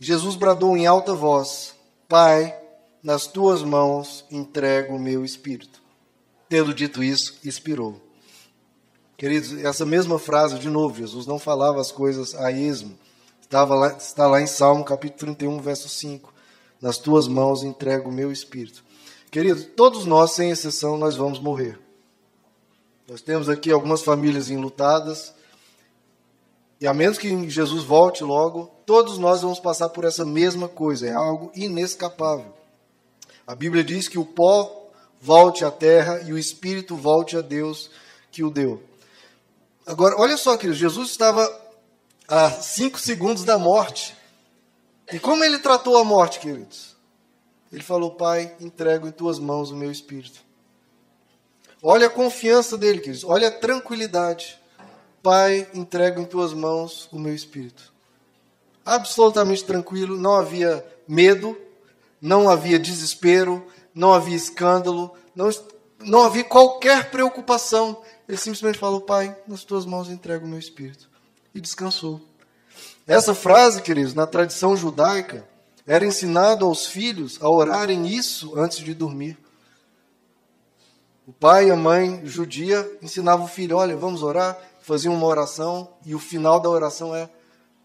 Jesus 0.00 0.34
bradou 0.34 0.76
em 0.76 0.84
alta 0.84 1.14
voz: 1.14 1.76
Pai, 2.08 2.58
nas 3.00 3.28
tuas 3.28 3.62
mãos 3.62 4.24
entrego 4.32 4.96
o 4.96 4.98
meu 4.98 5.24
espírito. 5.24 5.80
Tendo 6.48 6.74
dito 6.74 7.00
isso, 7.00 7.38
expirou. 7.44 8.00
Queridos, 9.16 9.64
essa 9.64 9.86
mesma 9.86 10.18
frase, 10.18 10.58
de 10.58 10.68
novo, 10.68 10.98
Jesus 10.98 11.24
não 11.24 11.38
falava 11.38 11.80
as 11.80 11.92
coisas 11.92 12.34
a 12.34 12.50
esmo. 12.50 12.98
Estava 13.40 13.76
lá, 13.76 13.96
está 13.96 14.26
lá 14.26 14.40
em 14.40 14.46
Salmo 14.48 14.84
capítulo 14.84 15.36
31, 15.36 15.60
verso 15.60 15.88
5. 15.88 16.34
Nas 16.82 16.98
tuas 16.98 17.28
mãos 17.28 17.62
entrego 17.62 18.10
o 18.10 18.12
meu 18.12 18.32
espírito. 18.32 18.87
Querido, 19.30 19.62
todos 19.64 20.06
nós, 20.06 20.32
sem 20.32 20.50
exceção, 20.50 20.96
nós 20.96 21.16
vamos 21.16 21.38
morrer. 21.38 21.78
Nós 23.06 23.20
temos 23.20 23.48
aqui 23.48 23.70
algumas 23.70 24.02
famílias 24.02 24.50
enlutadas. 24.50 25.34
E 26.80 26.86
a 26.86 26.94
menos 26.94 27.18
que 27.18 27.50
Jesus 27.50 27.84
volte 27.84 28.24
logo, 28.24 28.70
todos 28.86 29.18
nós 29.18 29.42
vamos 29.42 29.58
passar 29.58 29.88
por 29.90 30.04
essa 30.04 30.24
mesma 30.24 30.68
coisa, 30.68 31.06
é 31.06 31.12
algo 31.12 31.50
inescapável. 31.54 32.54
A 33.46 33.54
Bíblia 33.54 33.82
diz 33.82 34.08
que 34.08 34.18
o 34.18 34.24
pó 34.24 34.90
volte 35.20 35.64
à 35.64 35.70
terra 35.70 36.22
e 36.22 36.32
o 36.32 36.38
espírito 36.38 36.96
volte 36.96 37.36
a 37.36 37.40
Deus 37.40 37.90
que 38.30 38.44
o 38.44 38.50
deu. 38.50 38.82
Agora, 39.86 40.16
olha 40.18 40.36
só, 40.36 40.56
queridos, 40.56 40.78
Jesus 40.78 41.10
estava 41.10 41.50
a 42.28 42.50
cinco 42.50 42.98
segundos 42.98 43.44
da 43.44 43.58
morte. 43.58 44.14
E 45.10 45.18
como 45.18 45.42
ele 45.42 45.58
tratou 45.58 45.96
a 45.96 46.04
morte, 46.04 46.38
queridos? 46.38 46.97
Ele 47.72 47.82
falou: 47.82 48.12
Pai, 48.12 48.54
entrego 48.60 49.06
em 49.06 49.12
tuas 49.12 49.38
mãos 49.38 49.70
o 49.70 49.76
meu 49.76 49.90
espírito. 49.90 50.40
Olha 51.82 52.06
a 52.06 52.10
confiança 52.10 52.76
dele, 52.76 52.98
queridos. 52.98 53.24
Olha 53.24 53.48
a 53.48 53.52
tranquilidade. 53.52 54.58
Pai, 55.22 55.68
entrego 55.74 56.20
em 56.20 56.24
tuas 56.24 56.52
mãos 56.52 57.08
o 57.12 57.18
meu 57.18 57.34
espírito. 57.34 57.92
Absolutamente 58.84 59.64
tranquilo, 59.64 60.16
não 60.16 60.34
havia 60.34 60.84
medo, 61.06 61.56
não 62.20 62.48
havia 62.48 62.78
desespero, 62.78 63.66
não 63.94 64.14
havia 64.14 64.36
escândalo, 64.36 65.14
não, 65.34 65.50
não 66.00 66.22
havia 66.22 66.44
qualquer 66.44 67.10
preocupação. 67.10 68.02
Ele 68.26 68.38
simplesmente 68.38 68.78
falou: 68.78 69.00
Pai, 69.00 69.36
nas 69.46 69.62
tuas 69.62 69.84
mãos 69.84 70.08
entrego 70.08 70.46
o 70.46 70.48
meu 70.48 70.58
espírito. 70.58 71.08
E 71.54 71.60
descansou. 71.60 72.20
Essa 73.06 73.34
frase, 73.34 73.82
queridos, 73.82 74.14
na 74.14 74.26
tradição 74.26 74.76
judaica, 74.76 75.46
era 75.88 76.04
ensinado 76.04 76.66
aos 76.66 76.86
filhos 76.86 77.38
a 77.40 77.48
orarem 77.48 78.06
isso 78.06 78.54
antes 78.54 78.78
de 78.78 78.92
dormir. 78.92 79.38
O 81.26 81.32
pai 81.32 81.68
e 81.68 81.70
a 81.70 81.76
mãe 81.76 82.20
judia 82.26 82.86
ensinavam 83.00 83.46
o 83.46 83.48
filho: 83.48 83.78
olha, 83.78 83.96
vamos 83.96 84.22
orar, 84.22 84.56
faziam 84.82 85.14
uma 85.14 85.26
oração, 85.26 85.88
e 86.04 86.14
o 86.14 86.18
final 86.18 86.60
da 86.60 86.68
oração 86.68 87.16
é: 87.16 87.30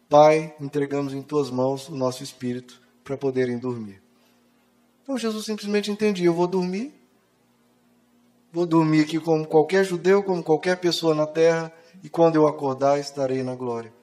Pai, 0.09 0.53
entregamos 0.59 1.13
em 1.13 1.21
tuas 1.21 1.49
mãos 1.49 1.87
o 1.87 1.95
nosso 1.95 2.21
espírito 2.21 2.81
para 3.05 3.15
poderem 3.15 3.57
dormir. 3.57 4.01
Então 5.01 5.17
Jesus 5.17 5.45
simplesmente 5.45 5.89
entendia: 5.89 6.25
eu 6.25 6.33
vou 6.33 6.47
dormir, 6.47 6.93
vou 8.51 8.65
dormir 8.65 9.03
aqui 9.03 9.17
como 9.17 9.47
qualquer 9.47 9.85
judeu, 9.85 10.21
como 10.21 10.43
qualquer 10.43 10.75
pessoa 10.75 11.15
na 11.15 11.25
terra, 11.25 11.71
e 12.03 12.09
quando 12.09 12.35
eu 12.35 12.47
acordar 12.47 12.99
estarei 12.99 13.43
na 13.43 13.55
glória. 13.55 13.93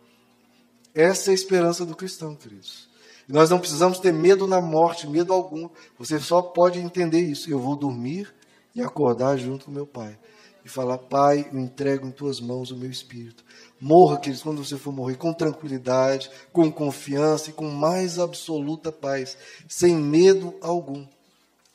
Essa 0.94 1.30
é 1.30 1.32
a 1.32 1.34
esperança 1.34 1.84
do 1.84 1.94
cristão, 1.94 2.34
queridos. 2.34 2.89
E 3.30 3.32
nós 3.32 3.48
não 3.48 3.60
precisamos 3.60 4.00
ter 4.00 4.12
medo 4.12 4.44
na 4.44 4.60
morte, 4.60 5.06
medo 5.06 5.32
algum. 5.32 5.68
Você 5.96 6.18
só 6.18 6.42
pode 6.42 6.80
entender 6.80 7.20
isso. 7.20 7.48
Eu 7.48 7.60
vou 7.60 7.76
dormir 7.76 8.34
e 8.74 8.82
acordar 8.82 9.36
junto 9.36 9.66
com 9.66 9.70
meu 9.70 9.86
pai. 9.86 10.18
E 10.64 10.68
falar, 10.68 10.98
Pai, 10.98 11.48
eu 11.52 11.60
entrego 11.60 12.08
em 12.08 12.10
tuas 12.10 12.40
mãos 12.40 12.72
o 12.72 12.76
meu 12.76 12.90
espírito. 12.90 13.44
Morra, 13.80 14.18
queridos, 14.18 14.42
quando 14.42 14.64
você 14.64 14.76
for 14.76 14.92
morrer, 14.92 15.14
com 15.14 15.32
tranquilidade, 15.32 16.28
com 16.52 16.72
confiança 16.72 17.50
e 17.50 17.52
com 17.52 17.70
mais 17.70 18.18
absoluta 18.18 18.90
paz, 18.90 19.38
sem 19.68 19.94
medo 19.94 20.52
algum. 20.60 21.06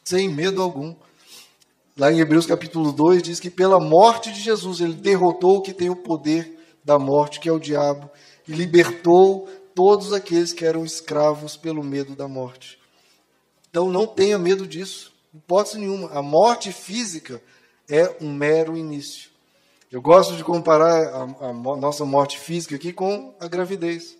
Sem 0.03 0.27
medo 0.27 0.61
algum. 0.61 0.93
Lá 1.97 2.11
em 2.11 2.19
Hebreus 2.19 2.45
capítulo 2.45 2.91
2 2.91 3.23
diz 3.23 3.39
que 3.39 3.49
pela 3.49 3.79
morte 3.79 4.29
de 4.29 4.41
Jesus 4.41 4.81
ele 4.81 4.95
derrotou 4.95 5.59
o 5.59 5.61
que 5.61 5.73
tem 5.73 5.89
o 5.89 5.95
poder 5.95 6.59
da 6.83 6.99
morte, 6.99 7.39
que 7.39 7.47
é 7.47 7.51
o 7.53 7.59
diabo, 7.59 8.09
e 8.45 8.51
libertou 8.51 9.47
todos 9.75 10.13
aqueles 10.13 10.53
que 10.53 10.65
eram 10.65 10.85
escravos 10.85 11.55
pelo 11.57 11.83
medo 11.83 12.15
da 12.15 12.27
morte. 12.27 12.79
Então 13.69 13.91
não 13.91 14.07
tenha 14.07 14.39
medo 14.39 14.65
disso. 14.65 15.13
Hipótese 15.33 15.77
nenhuma. 15.77 16.09
A 16.11 16.21
morte 16.21 16.71
física 16.71 17.41
é 17.89 18.15
um 18.21 18.33
mero 18.33 18.77
início. 18.77 19.29
Eu 19.91 20.01
gosto 20.01 20.35
de 20.35 20.43
comparar 20.43 21.07
a, 21.13 21.49
a 21.49 21.53
nossa 21.53 22.05
morte 22.05 22.39
física 22.39 22.75
aqui 22.75 22.93
com 22.93 23.35
a 23.39 23.47
gravidez. 23.47 24.17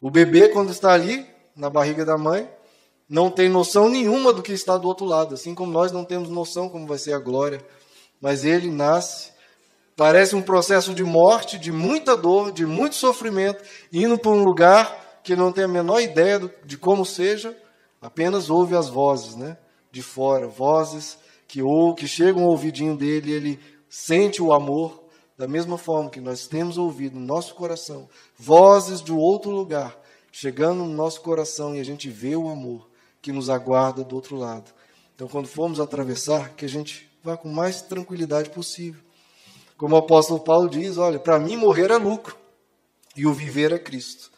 O 0.00 0.10
bebê, 0.10 0.48
quando 0.48 0.70
está 0.70 0.92
ali, 0.92 1.26
na 1.56 1.70
barriga 1.70 2.04
da 2.04 2.18
mãe, 2.18 2.50
não 3.08 3.30
tem 3.30 3.48
noção 3.48 3.88
nenhuma 3.88 4.32
do 4.32 4.42
que 4.42 4.52
está 4.52 4.76
do 4.76 4.88
outro 4.88 5.06
lado, 5.06 5.34
assim 5.34 5.54
como 5.54 5.70
nós 5.70 5.92
não 5.92 6.04
temos 6.04 6.28
noção 6.28 6.68
como 6.68 6.86
vai 6.86 6.98
ser 6.98 7.12
a 7.12 7.18
glória. 7.18 7.64
Mas 8.20 8.44
ele 8.44 8.70
nasce, 8.70 9.32
parece 9.96 10.34
um 10.34 10.42
processo 10.42 10.94
de 10.94 11.04
morte, 11.04 11.58
de 11.58 11.70
muita 11.70 12.16
dor, 12.16 12.52
de 12.52 12.66
muito 12.66 12.94
sofrimento, 12.94 13.62
indo 13.92 14.18
para 14.18 14.30
um 14.30 14.44
lugar 14.44 15.20
que 15.22 15.36
não 15.36 15.52
tem 15.52 15.64
a 15.64 15.68
menor 15.68 16.00
ideia 16.00 16.40
de 16.64 16.76
como 16.76 17.04
seja, 17.04 17.56
apenas 18.00 18.50
ouve 18.50 18.76
as 18.76 18.88
vozes, 18.88 19.36
né? 19.36 19.56
de 19.90 20.02
fora, 20.02 20.46
vozes 20.48 21.16
que 21.46 21.62
ou 21.62 21.94
que 21.94 22.08
chegam 22.08 22.42
ao 22.42 22.50
ouvidinho 22.50 22.96
dele, 22.96 23.30
ele 23.30 23.60
sente 23.88 24.42
o 24.42 24.52
amor 24.52 25.04
da 25.38 25.46
mesma 25.46 25.78
forma 25.78 26.10
que 26.10 26.20
nós 26.20 26.46
temos 26.46 26.76
ouvido 26.76 27.18
no 27.18 27.24
nosso 27.24 27.54
coração, 27.54 28.08
vozes 28.36 29.00
do 29.00 29.16
outro 29.16 29.50
lugar 29.50 29.96
chegando 30.34 30.78
no 30.84 30.92
nosso 30.92 31.20
coração 31.20 31.76
e 31.76 31.80
a 31.80 31.84
gente 31.84 32.10
vê 32.10 32.34
o 32.34 32.48
amor 32.48 32.90
que 33.22 33.30
nos 33.30 33.48
aguarda 33.48 34.02
do 34.02 34.16
outro 34.16 34.36
lado. 34.36 34.68
Então, 35.14 35.28
quando 35.28 35.46
formos 35.46 35.78
atravessar, 35.78 36.56
que 36.56 36.64
a 36.64 36.68
gente 36.68 37.08
vá 37.22 37.36
com 37.36 37.48
mais 37.48 37.80
tranquilidade 37.80 38.50
possível. 38.50 39.00
Como 39.84 39.96
o 39.96 39.98
apóstolo 39.98 40.40
Paulo 40.40 40.66
diz, 40.66 40.96
olha, 40.96 41.18
para 41.18 41.38
mim 41.38 41.58
morrer 41.58 41.90
é 41.90 41.98
lucro 41.98 42.34
e 43.14 43.26
o 43.26 43.34
viver 43.34 43.70
é 43.70 43.78
Cristo. 43.78 44.30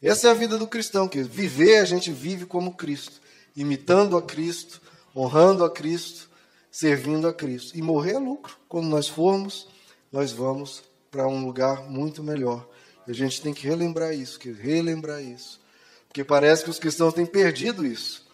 Essa 0.00 0.28
é 0.28 0.30
a 0.30 0.34
vida 0.34 0.56
do 0.56 0.68
cristão, 0.68 1.08
que 1.08 1.20
viver 1.20 1.78
a 1.78 1.84
gente 1.84 2.12
vive 2.12 2.46
como 2.46 2.76
Cristo 2.76 3.20
imitando 3.56 4.16
a 4.16 4.22
Cristo, 4.22 4.80
honrando 5.16 5.64
a 5.64 5.68
Cristo, 5.68 6.30
servindo 6.70 7.26
a 7.26 7.34
Cristo. 7.34 7.76
E 7.76 7.82
morrer 7.82 8.12
é 8.12 8.18
lucro. 8.20 8.56
Quando 8.68 8.86
nós 8.86 9.08
formos, 9.08 9.66
nós 10.12 10.30
vamos 10.30 10.84
para 11.10 11.26
um 11.26 11.44
lugar 11.44 11.90
muito 11.90 12.22
melhor. 12.22 12.64
E 13.08 13.10
a 13.10 13.14
gente 13.14 13.42
tem 13.42 13.52
que 13.52 13.66
relembrar 13.66 14.14
isso, 14.14 14.38
que 14.38 14.52
relembrar 14.52 15.20
isso. 15.24 15.60
Porque 16.06 16.22
parece 16.22 16.62
que 16.62 16.70
os 16.70 16.78
cristãos 16.78 17.14
têm 17.14 17.26
perdido 17.26 17.84
isso. 17.84 18.24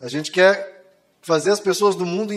A 0.00 0.08
gente 0.08 0.32
quer 0.32 0.96
fazer 1.20 1.50
as 1.50 1.60
pessoas 1.60 1.94
do 1.94 2.06
mundo 2.06 2.32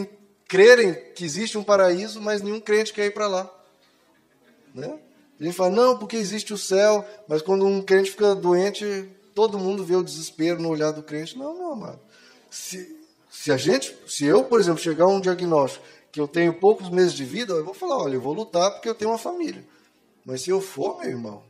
crerem 0.49 0.95
que 1.13 1.23
existe 1.23 1.57
um 1.57 1.63
paraíso, 1.63 2.19
mas 2.19 2.41
nenhum 2.41 2.59
crente 2.59 2.91
quer 2.91 3.05
ir 3.05 3.13
para 3.13 3.27
lá. 3.27 3.49
Né? 4.73 4.99
A 5.39 5.43
gente 5.43 5.55
fala, 5.55 5.69
não, 5.69 5.97
porque 5.97 6.17
existe 6.17 6.53
o 6.53 6.57
céu, 6.57 7.05
mas 7.27 7.41
quando 7.41 7.65
um 7.65 7.81
crente 7.81 8.11
fica 8.11 8.35
doente, 8.35 9.07
todo 9.33 9.59
mundo 9.59 9.85
vê 9.85 9.95
o 9.95 10.03
desespero 10.03 10.59
no 10.59 10.69
olhar 10.69 10.91
do 10.91 11.03
crente. 11.03 11.37
Não, 11.37 11.55
meu 11.55 11.71
amado. 11.71 11.99
Se, 12.49 12.97
se 13.29 13.51
a 13.51 13.57
gente, 13.57 13.95
se 14.07 14.25
eu, 14.25 14.43
por 14.43 14.59
exemplo, 14.59 14.81
chegar 14.81 15.05
a 15.05 15.09
um 15.09 15.21
diagnóstico 15.21 15.85
que 16.11 16.19
eu 16.19 16.27
tenho 16.27 16.51
poucos 16.55 16.89
meses 16.89 17.13
de 17.13 17.23
vida, 17.23 17.53
eu 17.53 17.63
vou 17.63 17.75
falar, 17.75 17.99
olha, 17.99 18.15
eu 18.15 18.21
vou 18.21 18.33
lutar 18.33 18.71
porque 18.71 18.89
eu 18.89 18.95
tenho 18.95 19.11
uma 19.11 19.19
família. 19.19 19.63
Mas 20.25 20.41
se 20.41 20.49
eu 20.49 20.59
for, 20.59 20.99
meu 20.99 21.09
irmão, 21.09 21.43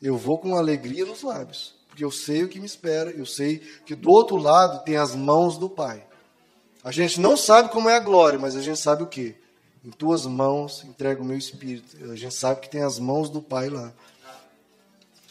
eu 0.00 0.16
vou 0.18 0.38
com 0.38 0.54
alegria 0.54 1.06
nos 1.06 1.22
lábios, 1.22 1.74
porque 1.88 2.04
eu 2.04 2.10
sei 2.10 2.44
o 2.44 2.48
que 2.48 2.60
me 2.60 2.66
espera, 2.66 3.10
eu 3.10 3.24
sei 3.24 3.58
que 3.86 3.94
do 3.94 4.10
outro 4.10 4.36
lado 4.36 4.84
tem 4.84 4.98
as 4.98 5.14
mãos 5.14 5.56
do 5.56 5.70
Pai. 5.70 6.06
A 6.86 6.92
gente 6.92 7.20
não 7.20 7.36
sabe 7.36 7.68
como 7.70 7.88
é 7.88 7.96
a 7.96 8.00
glória, 8.00 8.38
mas 8.38 8.54
a 8.54 8.62
gente 8.62 8.78
sabe 8.78 9.02
o 9.02 9.08
quê? 9.08 9.34
Em 9.84 9.90
tuas 9.90 10.24
mãos 10.24 10.84
entrego 10.84 11.20
o 11.20 11.26
meu 11.26 11.36
espírito. 11.36 11.96
A 12.12 12.14
gente 12.14 12.32
sabe 12.32 12.60
que 12.60 12.70
tem 12.70 12.80
as 12.80 13.00
mãos 13.00 13.28
do 13.28 13.42
Pai 13.42 13.68
lá. 13.68 13.92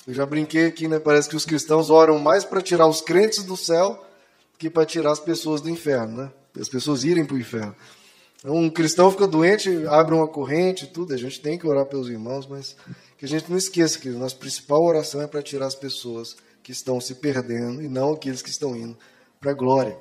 Eu 0.05 0.13
já 0.13 0.25
brinquei 0.25 0.65
aqui, 0.65 0.85
né? 0.89 0.99
Parece 0.99 1.29
que 1.29 1.35
os 1.37 1.45
cristãos 1.45 1.89
oram 1.89 2.19
mais 2.19 2.43
para 2.43 2.61
tirar 2.61 2.87
os 2.87 2.99
crentes 2.99 3.41
do 3.41 3.55
céu 3.55 4.05
que 4.57 4.69
para 4.69 4.85
tirar 4.85 5.13
as 5.13 5.19
pessoas 5.21 5.61
do 5.61 5.69
inferno, 5.69 6.23
né? 6.23 6.31
As 6.59 6.67
pessoas 6.67 7.05
irem 7.05 7.23
para 7.23 7.37
o 7.37 7.39
inferno. 7.39 7.73
Então, 8.39 8.53
um 8.53 8.69
cristão 8.69 9.09
fica 9.09 9.25
doente, 9.25 9.69
abre 9.87 10.13
uma 10.13 10.27
corrente, 10.27 10.85
tudo. 10.85 11.13
A 11.13 11.17
gente 11.17 11.39
tem 11.39 11.57
que 11.57 11.65
orar 11.65 11.85
pelos 11.85 12.09
irmãos, 12.09 12.45
mas 12.45 12.75
que 13.17 13.23
a 13.23 13.29
gente 13.29 13.49
não 13.49 13.57
esqueça 13.57 13.97
que 13.97 14.09
a 14.09 14.11
nossa 14.11 14.35
principal 14.35 14.83
oração 14.83 15.21
é 15.21 15.27
para 15.27 15.41
tirar 15.41 15.67
as 15.67 15.75
pessoas 15.75 16.35
que 16.61 16.73
estão 16.73 16.99
se 16.99 17.15
perdendo 17.15 17.81
e 17.81 17.87
não 17.87 18.11
aqueles 18.11 18.41
que 18.41 18.49
estão 18.49 18.75
indo 18.75 18.97
para 19.39 19.51
a 19.51 19.53
glória. 19.53 19.97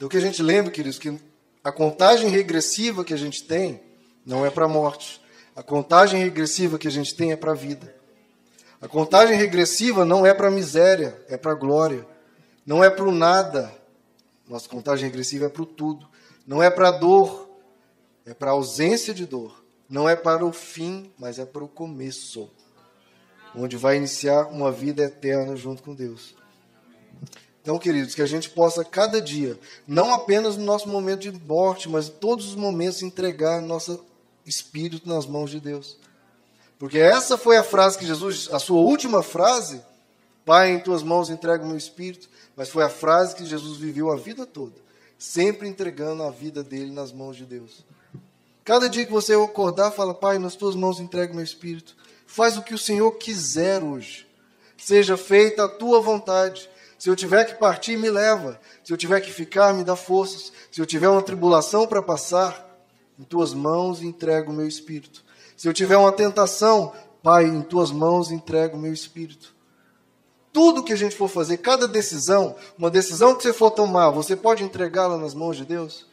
Então, 0.00 0.08
que 0.08 0.16
a 0.16 0.20
gente 0.20 0.42
lembre, 0.42 0.70
queridos, 0.70 0.98
que 0.98 1.14
a 1.62 1.70
contagem 1.70 2.30
regressiva 2.30 3.04
que 3.04 3.12
a 3.12 3.18
gente 3.18 3.44
tem 3.44 3.82
não 4.24 4.46
é 4.46 4.50
para 4.50 4.64
a 4.64 4.68
morte. 4.68 5.20
A 5.54 5.62
contagem 5.62 6.22
regressiva 6.22 6.78
que 6.78 6.88
a 6.88 6.90
gente 6.90 7.14
tem 7.14 7.32
é 7.32 7.36
para 7.36 7.50
a 7.50 7.54
vida. 7.54 7.94
A 8.80 8.88
contagem 8.88 9.36
regressiva 9.36 10.06
não 10.06 10.24
é 10.24 10.32
para 10.32 10.48
a 10.48 10.50
miséria, 10.50 11.22
é 11.28 11.36
para 11.36 11.52
a 11.52 11.54
glória. 11.54 12.06
Não 12.64 12.82
é 12.82 12.88
para 12.88 13.04
o 13.04 13.12
nada. 13.12 13.70
Nossa 14.48 14.66
contagem 14.70 15.04
regressiva 15.04 15.44
é 15.44 15.48
para 15.50 15.64
o 15.64 15.66
tudo. 15.66 16.08
Não 16.46 16.62
é 16.62 16.70
para 16.70 16.88
a 16.88 16.92
dor, 16.92 17.50
é 18.24 18.32
para 18.32 18.52
a 18.52 18.54
ausência 18.54 19.12
de 19.12 19.26
dor. 19.26 19.62
Não 19.86 20.08
é 20.08 20.16
para 20.16 20.46
o 20.46 20.50
fim, 20.50 21.12
mas 21.18 21.38
é 21.38 21.44
para 21.44 21.62
o 21.62 21.68
começo. 21.68 22.50
Onde 23.54 23.76
vai 23.76 23.98
iniciar 23.98 24.46
uma 24.46 24.72
vida 24.72 25.02
eterna 25.02 25.54
junto 25.56 25.82
com 25.82 25.94
Deus. 25.94 26.39
Então, 27.62 27.78
queridos, 27.78 28.14
que 28.14 28.22
a 28.22 28.26
gente 28.26 28.48
possa 28.50 28.84
cada 28.84 29.20
dia, 29.20 29.58
não 29.86 30.14
apenas 30.14 30.56
no 30.56 30.64
nosso 30.64 30.88
momento 30.88 31.20
de 31.20 31.32
morte, 31.32 31.88
mas 31.88 32.08
em 32.08 32.12
todos 32.12 32.48
os 32.48 32.54
momentos 32.54 33.02
entregar 33.02 33.60
nosso 33.60 34.02
espírito 34.46 35.08
nas 35.08 35.26
mãos 35.26 35.50
de 35.50 35.60
Deus. 35.60 35.96
Porque 36.78 36.98
essa 36.98 37.36
foi 37.36 37.58
a 37.58 37.62
frase 37.62 37.98
que 37.98 38.06
Jesus, 38.06 38.48
a 38.50 38.58
sua 38.58 38.80
última 38.80 39.22
frase, 39.22 39.82
Pai, 40.46 40.72
em 40.72 40.80
tuas 40.80 41.02
mãos 41.02 41.28
entrego 41.28 41.64
o 41.64 41.68
meu 41.68 41.76
espírito, 41.76 42.28
mas 42.56 42.70
foi 42.70 42.82
a 42.82 42.88
frase 42.88 43.36
que 43.36 43.44
Jesus 43.44 43.78
viveu 43.78 44.10
a 44.10 44.16
vida 44.16 44.46
toda, 44.46 44.74
sempre 45.18 45.68
entregando 45.68 46.22
a 46.22 46.30
vida 46.30 46.62
dele 46.62 46.90
nas 46.90 47.12
mãos 47.12 47.36
de 47.36 47.44
Deus. 47.44 47.84
Cada 48.64 48.88
dia 48.88 49.04
que 49.04 49.12
você 49.12 49.34
acordar, 49.34 49.90
fala, 49.90 50.14
Pai, 50.14 50.38
nas 50.38 50.54
tuas 50.54 50.74
mãos 50.74 50.98
entrego 50.98 51.32
o 51.32 51.36
meu 51.36 51.44
espírito. 51.44 51.94
Faz 52.26 52.56
o 52.56 52.62
que 52.62 52.72
o 52.72 52.78
Senhor 52.78 53.10
quiser 53.12 53.82
hoje. 53.82 54.26
Seja 54.78 55.16
feita 55.16 55.64
a 55.64 55.68
tua 55.68 56.00
vontade. 56.00 56.70
Se 57.00 57.08
eu 57.08 57.16
tiver 57.16 57.46
que 57.46 57.54
partir, 57.54 57.96
me 57.96 58.10
leva. 58.10 58.60
Se 58.84 58.92
eu 58.92 58.96
tiver 58.96 59.22
que 59.22 59.32
ficar, 59.32 59.72
me 59.72 59.82
dá 59.82 59.96
forças. 59.96 60.52
Se 60.70 60.82
eu 60.82 60.84
tiver 60.84 61.08
uma 61.08 61.22
tribulação 61.22 61.86
para 61.86 62.02
passar, 62.02 62.78
em 63.18 63.24
tuas 63.24 63.54
mãos 63.54 64.02
entrego 64.02 64.52
o 64.52 64.54
meu 64.54 64.68
espírito. 64.68 65.24
Se 65.56 65.66
eu 65.66 65.72
tiver 65.72 65.96
uma 65.96 66.12
tentação, 66.12 66.92
Pai, 67.22 67.46
em 67.46 67.62
tuas 67.62 67.90
mãos 67.90 68.30
entrego 68.30 68.76
o 68.76 68.80
meu 68.80 68.92
espírito. 68.92 69.54
Tudo 70.52 70.84
que 70.84 70.92
a 70.92 70.96
gente 70.96 71.16
for 71.16 71.28
fazer, 71.28 71.56
cada 71.56 71.88
decisão, 71.88 72.54
uma 72.76 72.90
decisão 72.90 73.34
que 73.34 73.44
você 73.44 73.54
for 73.54 73.70
tomar, 73.70 74.10
você 74.10 74.36
pode 74.36 74.62
entregá-la 74.62 75.16
nas 75.16 75.32
mãos 75.32 75.56
de 75.56 75.64
Deus? 75.64 76.06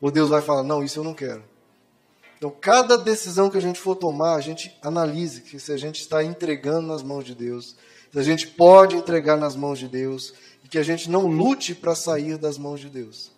Ou 0.00 0.12
Deus 0.12 0.30
vai 0.30 0.42
falar: 0.42 0.62
Não, 0.62 0.84
isso 0.84 1.00
eu 1.00 1.04
não 1.04 1.14
quero. 1.14 1.42
Então, 2.38 2.54
cada 2.60 2.96
decisão 2.96 3.50
que 3.50 3.58
a 3.58 3.60
gente 3.60 3.80
for 3.80 3.96
tomar, 3.96 4.36
a 4.36 4.40
gente 4.40 4.78
analise 4.80 5.42
se 5.58 5.72
a 5.72 5.76
gente 5.76 6.00
está 6.00 6.22
entregando 6.22 6.86
nas 6.86 7.02
mãos 7.02 7.24
de 7.24 7.34
Deus, 7.34 7.74
se 8.12 8.18
a 8.18 8.22
gente 8.22 8.46
pode 8.46 8.94
entregar 8.94 9.36
nas 9.36 9.56
mãos 9.56 9.78
de 9.78 9.88
Deus, 9.88 10.34
e 10.62 10.68
que 10.68 10.78
a 10.78 10.82
gente 10.82 11.08
não 11.08 11.26
lute 11.26 11.74
para 11.74 11.94
sair 11.94 12.36
das 12.36 12.58
mãos 12.58 12.80
de 12.80 12.90
Deus, 12.90 13.32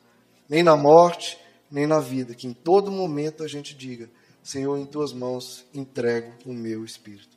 nem 0.49 0.63
na 0.63 0.77
morte, 0.77 1.39
nem 1.71 1.87
na 1.87 2.01
vida, 2.01 2.35
que 2.35 2.47
em 2.47 2.53
todo 2.53 2.91
momento 2.91 3.45
a 3.45 3.49
gente 3.49 3.75
diga: 3.75 4.11
Senhor, 4.43 4.77
em 4.77 4.85
tuas 4.85 5.13
mãos 5.13 5.65
entrego 5.73 6.33
o 6.45 6.53
meu 6.53 6.85
espírito. 6.85 7.35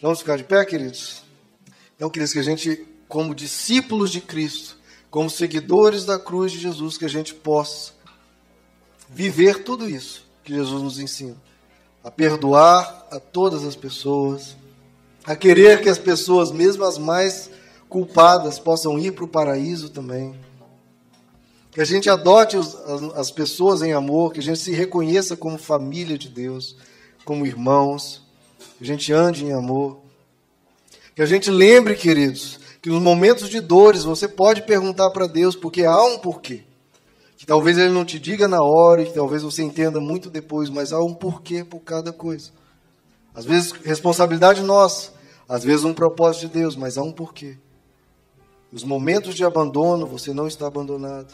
Vamos 0.00 0.20
ficar 0.20 0.36
de 0.36 0.44
pé, 0.44 0.64
queridos? 0.64 1.24
Então, 1.96 2.08
queridos, 2.08 2.32
que 2.32 2.38
a 2.38 2.42
gente, 2.42 2.86
como 3.08 3.34
discípulos 3.34 4.12
de 4.12 4.20
Cristo, 4.20 4.76
como 5.10 5.28
seguidores 5.28 6.04
da 6.04 6.18
cruz 6.18 6.52
de 6.52 6.60
Jesus, 6.60 6.96
que 6.96 7.04
a 7.04 7.08
gente 7.08 7.34
possa 7.34 7.92
viver 9.08 9.64
tudo 9.64 9.88
isso 9.88 10.24
que 10.44 10.54
Jesus 10.54 10.82
nos 10.82 10.98
ensina. 10.98 11.36
A 12.04 12.10
perdoar 12.10 13.08
a 13.10 13.18
todas 13.18 13.64
as 13.64 13.74
pessoas, 13.74 14.56
a 15.28 15.36
querer 15.36 15.82
que 15.82 15.90
as 15.90 15.98
pessoas, 15.98 16.50
mesmo 16.50 16.84
as 16.84 16.96
mais 16.96 17.50
culpadas, 17.86 18.58
possam 18.58 18.98
ir 18.98 19.12
para 19.12 19.24
o 19.24 19.28
paraíso 19.28 19.90
também. 19.90 20.34
Que 21.70 21.82
a 21.82 21.84
gente 21.84 22.08
adote 22.08 22.56
os, 22.56 22.74
as, 22.74 23.02
as 23.14 23.30
pessoas 23.30 23.82
em 23.82 23.92
amor, 23.92 24.32
que 24.32 24.40
a 24.40 24.42
gente 24.42 24.58
se 24.58 24.72
reconheça 24.72 25.36
como 25.36 25.58
família 25.58 26.16
de 26.16 26.30
Deus, 26.30 26.76
como 27.26 27.46
irmãos, 27.46 28.22
que 28.78 28.84
a 28.84 28.86
gente 28.86 29.12
ande 29.12 29.44
em 29.44 29.52
amor. 29.52 29.98
Que 31.14 31.20
a 31.20 31.26
gente 31.26 31.50
lembre, 31.50 31.94
queridos, 31.94 32.58
que 32.80 32.88
nos 32.88 33.02
momentos 33.02 33.50
de 33.50 33.60
dores 33.60 34.04
você 34.04 34.26
pode 34.26 34.62
perguntar 34.62 35.10
para 35.10 35.26
Deus, 35.26 35.54
porque 35.54 35.84
há 35.84 36.02
um 36.04 36.16
porquê. 36.16 36.62
Que 37.36 37.44
talvez 37.44 37.76
Ele 37.76 37.92
não 37.92 38.06
te 38.06 38.18
diga 38.18 38.48
na 38.48 38.62
hora, 38.62 39.02
e 39.02 39.04
que 39.04 39.12
talvez 39.12 39.42
você 39.42 39.62
entenda 39.62 40.00
muito 40.00 40.30
depois, 40.30 40.70
mas 40.70 40.90
há 40.90 41.02
um 41.02 41.12
porquê 41.12 41.64
por 41.64 41.80
cada 41.80 42.14
coisa. 42.14 42.50
Às 43.34 43.44
vezes, 43.44 43.72
responsabilidade 43.72 44.62
nossa, 44.62 45.17
às 45.48 45.64
vezes, 45.64 45.84
um 45.84 45.94
propósito 45.94 46.46
de 46.46 46.60
Deus, 46.60 46.76
mas 46.76 46.98
há 46.98 47.02
um 47.02 47.12
porquê. 47.12 47.56
Nos 48.70 48.84
momentos 48.84 49.34
de 49.34 49.44
abandono, 49.44 50.06
você 50.06 50.34
não 50.34 50.46
está 50.46 50.66
abandonado. 50.66 51.32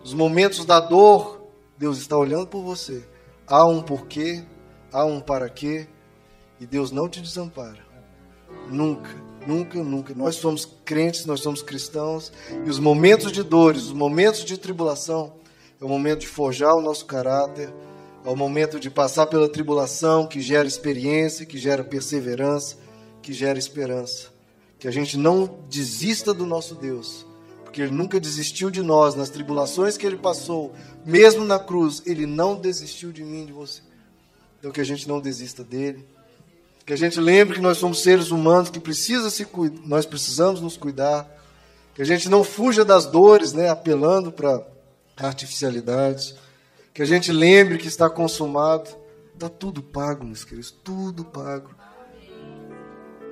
Nos 0.00 0.12
momentos 0.12 0.64
da 0.64 0.80
dor, 0.80 1.40
Deus 1.78 1.98
está 1.98 2.18
olhando 2.18 2.48
por 2.48 2.62
você. 2.62 3.06
Há 3.46 3.64
um 3.64 3.80
porquê, 3.80 4.42
há 4.92 5.04
um 5.04 5.20
para 5.20 5.48
quê, 5.48 5.86
e 6.58 6.66
Deus 6.66 6.90
não 6.90 7.08
te 7.08 7.20
desampara. 7.20 7.84
Nunca, 8.68 9.10
nunca, 9.46 9.82
nunca. 9.82 10.14
Nós 10.14 10.34
somos 10.36 10.66
crentes, 10.84 11.24
nós 11.24 11.40
somos 11.40 11.62
cristãos, 11.62 12.32
e 12.64 12.68
os 12.68 12.78
momentos 12.78 13.30
de 13.30 13.42
dores, 13.42 13.84
os 13.84 13.92
momentos 13.92 14.44
de 14.44 14.58
tribulação, 14.58 15.34
é 15.80 15.84
o 15.84 15.88
momento 15.88 16.20
de 16.20 16.28
forjar 16.28 16.74
o 16.74 16.82
nosso 16.82 17.06
caráter, 17.06 17.72
é 18.24 18.30
o 18.30 18.36
momento 18.36 18.80
de 18.80 18.90
passar 18.90 19.26
pela 19.26 19.48
tribulação 19.48 20.26
que 20.26 20.40
gera 20.40 20.66
experiência, 20.66 21.46
que 21.46 21.58
gera 21.58 21.84
perseverança, 21.84 22.76
que 23.24 23.32
gera 23.32 23.58
esperança. 23.58 24.28
Que 24.78 24.86
a 24.86 24.90
gente 24.90 25.16
não 25.16 25.60
desista 25.68 26.32
do 26.32 26.46
nosso 26.46 26.74
Deus, 26.74 27.26
porque 27.64 27.82
Ele 27.82 27.90
nunca 27.90 28.20
desistiu 28.20 28.70
de 28.70 28.82
nós 28.82 29.14
nas 29.14 29.30
tribulações 29.30 29.96
que 29.96 30.06
Ele 30.06 30.16
passou, 30.16 30.72
mesmo 31.04 31.44
na 31.44 31.58
cruz, 31.58 32.02
Ele 32.04 32.26
não 32.26 32.54
desistiu 32.54 33.10
de 33.10 33.24
mim, 33.24 33.46
de 33.46 33.52
você. 33.52 33.80
Então 34.58 34.70
que 34.70 34.80
a 34.80 34.84
gente 34.84 35.08
não 35.08 35.20
desista 35.20 35.64
dele 35.64 36.06
que 36.86 36.92
a 36.92 36.96
gente 36.96 37.18
lembre 37.18 37.56
que 37.56 37.62
nós 37.62 37.78
somos 37.78 38.02
seres 38.02 38.30
humanos 38.30 38.68
que 38.68 38.78
precisa 38.78 39.30
se 39.30 39.46
nós 39.84 40.04
precisamos 40.04 40.60
nos 40.60 40.76
cuidar, 40.76 41.26
que 41.94 42.02
a 42.02 42.04
gente 42.04 42.28
não 42.28 42.44
fuja 42.44 42.84
das 42.84 43.06
dores, 43.06 43.52
né, 43.52 43.70
apelando 43.70 44.30
para 44.30 44.62
artificialidades, 45.16 46.34
que 46.92 47.00
a 47.00 47.06
gente 47.06 47.32
lembre 47.32 47.78
que 47.78 47.88
está 47.88 48.10
consumado, 48.10 48.90
está 49.32 49.48
tudo 49.48 49.82
pago, 49.82 50.24
meus 50.24 50.44
queridos, 50.44 50.70
tudo 50.70 51.24
pago. 51.24 51.70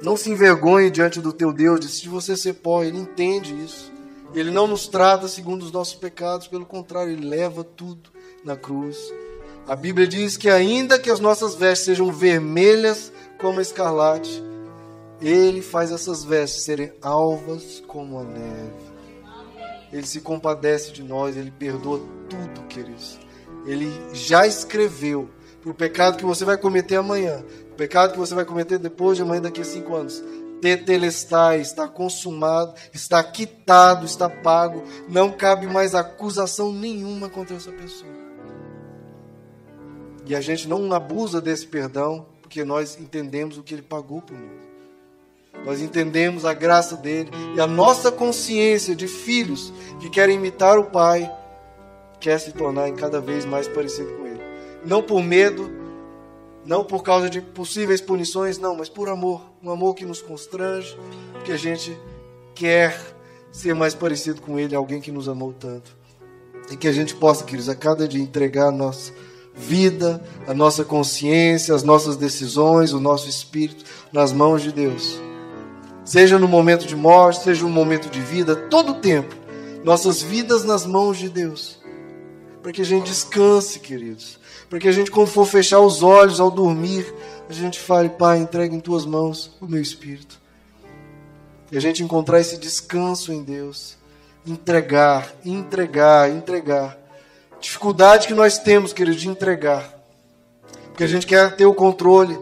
Não 0.03 0.16
se 0.16 0.30
envergonhe 0.30 0.90
diante 0.90 1.20
do 1.20 1.32
teu 1.32 1.53
Deus, 1.53 1.80
de 1.80 1.88
se 1.88 2.09
você 2.09 2.36
ser 2.36 2.55
pó, 2.55 2.82
ele 2.82 2.98
entende 2.98 3.55
isso. 3.64 3.92
Ele 4.34 4.50
não 4.50 4.66
nos 4.66 4.88
trata 4.88 5.28
segundo 5.28 5.62
os 5.62 5.70
nossos 5.70 5.94
pecados, 5.94 6.48
pelo 6.48 6.66
contrário, 6.66 7.12
ele 7.12 7.26
leva 7.26 7.62
tudo 7.62 8.11
na 8.44 8.57
cruz. 8.57 8.96
A 9.68 9.76
Bíblia 9.76 10.07
diz 10.07 10.36
que 10.36 10.48
ainda 10.48 10.98
que 10.98 11.11
as 11.11 11.20
nossas 11.20 11.55
vestes 11.55 11.86
sejam 11.86 12.11
vermelhas 12.11 13.12
como 13.38 13.61
a 13.61 13.62
escarlate. 13.62 14.42
Ele 15.20 15.62
faz 15.62 15.92
essas 15.92 16.24
vestes 16.24 16.64
serem 16.64 16.92
alvas 17.00 17.80
como 17.86 18.18
a 18.18 18.24
neve. 18.24 18.92
Ele 19.92 20.07
se 20.07 20.20
compadece 20.20 20.90
de 20.90 21.03
nós, 21.03 21.36
ele 21.36 21.50
perdoa 21.53 22.00
tudo, 22.28 22.66
queridos. 22.66 23.20
Ele 23.66 23.88
já 24.12 24.46
escreveu 24.46 25.28
para 25.62 25.70
o 25.70 25.74
pecado 25.74 26.16
que 26.16 26.24
você 26.24 26.44
vai 26.44 26.58
cometer 26.58 26.96
amanhã, 26.96 27.42
o 27.70 27.74
pecado 27.74 28.12
que 28.12 28.18
você 28.18 28.34
vai 28.34 28.44
cometer 28.44 28.78
depois 28.78 29.16
de 29.16 29.22
amanhã, 29.22 29.40
daqui 29.40 29.60
a 29.60 29.64
cinco 29.64 29.94
anos. 29.94 30.22
Tetelestai, 30.60 31.60
está 31.60 31.88
consumado, 31.88 32.74
está 32.92 33.22
quitado, 33.22 34.04
está 34.04 34.28
pago, 34.28 34.82
não 35.08 35.30
cabe 35.30 35.66
mais 35.66 35.94
acusação 35.94 36.72
nenhuma 36.72 37.28
contra 37.28 37.56
essa 37.56 37.70
pessoa. 37.70 38.12
E 40.26 40.34
a 40.34 40.40
gente 40.40 40.68
não 40.68 40.92
abusa 40.92 41.40
desse 41.40 41.66
perdão, 41.66 42.26
porque 42.40 42.64
nós 42.64 42.98
entendemos 43.00 43.56
o 43.56 43.62
que 43.62 43.74
ele 43.74 43.82
pagou 43.82 44.20
por 44.20 44.36
nós. 44.36 44.72
Nós 45.64 45.80
entendemos 45.80 46.44
a 46.44 46.52
graça 46.52 46.96
dele 46.96 47.30
e 47.56 47.60
a 47.60 47.66
nossa 47.66 48.10
consciência 48.10 48.96
de 48.96 49.06
filhos 49.06 49.72
que 50.00 50.10
querem 50.10 50.36
imitar 50.36 50.78
o 50.78 50.84
Pai 50.84 51.30
quer 52.18 52.38
se 52.38 52.52
tornar 52.52 52.90
cada 52.92 53.20
vez 53.20 53.44
mais 53.44 53.68
parecido 53.68 54.12
com 54.14 54.26
ele. 54.26 54.32
Não 54.85 55.03
por 55.03 55.22
medo, 55.22 55.70
não 56.64 56.85
por 56.85 57.03
causa 57.03 57.28
de 57.28 57.41
possíveis 57.41 58.01
punições, 58.01 58.59
não, 58.59 58.76
mas 58.76 58.89
por 58.89 59.09
amor. 59.09 59.43
Um 59.62 59.70
amor 59.70 59.95
que 59.95 60.05
nos 60.05 60.22
constrange, 60.22 60.97
porque 61.33 61.53
a 61.53 61.57
gente 61.57 61.97
quer 62.55 62.99
ser 63.51 63.74
mais 63.74 63.95
parecido 63.95 64.41
com 64.41 64.59
ele, 64.59 64.74
alguém 64.74 65.01
que 65.01 65.12
nos 65.12 65.28
amou 65.28 65.53
tanto. 65.53 65.97
E 66.70 66.76
que 66.76 66.89
a 66.89 66.93
gente 66.93 67.14
possa, 67.14 67.45
queridos, 67.45 67.68
a 67.68 67.74
cada 67.74 68.07
dia 68.07 68.22
entregar 68.22 68.68
a 68.68 68.72
nossa 68.72 69.12
vida, 69.55 70.22
a 70.47 70.55
nossa 70.55 70.85
consciência, 70.85 71.74
as 71.74 71.83
nossas 71.83 72.16
decisões, 72.16 72.93
o 72.93 73.01
nosso 73.01 73.28
espírito 73.28 73.85
nas 74.12 74.33
mãos 74.33 74.62
de 74.62 74.72
Deus. 74.72 75.20
Seja 76.05 76.39
no 76.39 76.49
momento 76.49 76.87
de 76.87 76.97
morte, 76.97 77.45
seja 77.45 77.62
no 77.62 77.70
momento 77.70 78.09
de 78.09 78.20
vida, 78.20 78.57
todo 78.57 78.93
o 78.93 79.01
tempo, 79.01 79.35
nossas 79.85 80.22
vidas 80.22 80.64
nas 80.64 80.87
mãos 80.87 81.18
de 81.18 81.28
Deus. 81.28 81.80
Para 82.62 82.72
que 82.72 82.80
a 82.80 82.85
gente 82.85 83.07
descanse, 83.07 83.80
queridos. 83.80 84.39
Para 84.73 84.81
que 84.81 84.89
a 84.89 84.93
gente, 84.93 85.11
quando 85.11 85.27
for 85.27 85.45
fechar 85.45 85.81
os 85.81 86.03
olhos 86.03 86.41
ao 86.41 86.51
dormir, 86.51 87.05
a 87.47 87.53
gente 87.53 87.79
fale, 87.79 88.09
Pai, 88.09 88.39
entrega 88.39 88.75
em 88.75 88.81
tuas 88.81 89.05
mãos 89.05 89.55
o 89.61 89.66
meu 89.66 89.83
espírito. 89.83 90.41
E 91.70 91.77
a 91.77 91.81
gente 91.81 92.03
encontrar 92.03 92.41
esse 92.41 92.57
descanso 92.57 93.35
em 93.35 93.43
Deus. 93.43 93.99
Entregar, 94.47 95.31
entregar, 95.45 96.31
entregar 96.31 96.99
dificuldade 97.61 98.27
que 98.27 98.33
nós 98.33 98.57
temos, 98.57 98.95
querido, 98.95 99.18
de 99.18 99.29
entregar. 99.29 99.93
Porque 100.87 101.05
a 101.05 101.07
gente 101.07 101.27
quer 101.27 101.55
ter 101.55 101.66
o 101.66 101.75
controle. 101.75 102.39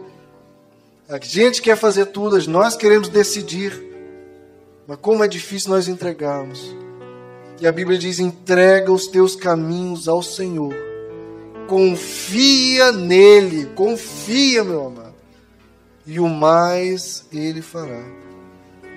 A 1.09 1.19
gente 1.21 1.61
quer 1.61 1.75
fazer 1.75 2.05
tudo, 2.05 2.41
nós 2.49 2.77
queremos 2.77 3.09
decidir. 3.09 3.77
Mas 4.87 4.97
como 5.01 5.21
é 5.21 5.27
difícil 5.27 5.71
nós 5.71 5.89
entregarmos. 5.89 6.73
E 7.59 7.67
a 7.67 7.73
Bíblia 7.73 7.97
diz: 7.97 8.19
entrega 8.19 8.89
os 8.89 9.07
teus 9.07 9.35
caminhos 9.35 10.07
ao 10.07 10.23
Senhor. 10.23 10.90
Confia 11.71 12.91
nele, 12.91 13.67
confia, 13.67 14.61
meu 14.61 14.87
amado. 14.87 15.15
E 16.05 16.19
o 16.19 16.27
mais 16.27 17.25
ele 17.31 17.61
fará. 17.61 18.03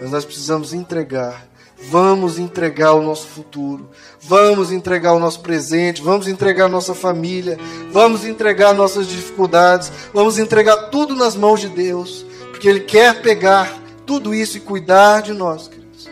Mas 0.01 0.11
nós 0.11 0.25
precisamos 0.25 0.75
entregar 0.75 1.47
Vamos 1.91 2.39
entregar 2.39 2.95
o 2.95 3.03
nosso 3.03 3.27
futuro, 3.27 3.91
vamos 4.21 4.73
entregar 4.73 5.13
o 5.13 5.19
nosso 5.19 5.41
presente, 5.41 6.01
vamos 6.01 6.27
entregar 6.27 6.65
a 6.65 6.69
nossa 6.69 6.95
família, 6.95 7.59
vamos 7.93 8.25
entregar 8.25 8.73
nossas 8.73 9.07
dificuldades, 9.07 9.93
vamos 10.13 10.39
entregar 10.39 10.89
tudo 10.89 11.15
nas 11.15 11.37
mãos 11.37 11.61
de 11.61 11.69
Deus, 11.69 12.25
porque 12.51 12.69
Ele 12.69 12.81
quer 12.81 13.21
pegar 13.21 13.79
tudo 14.07 14.35
isso 14.35 14.57
e 14.57 14.61
cuidar 14.61 15.21
de 15.21 15.33
nós, 15.33 15.69
queridos. 15.69 16.09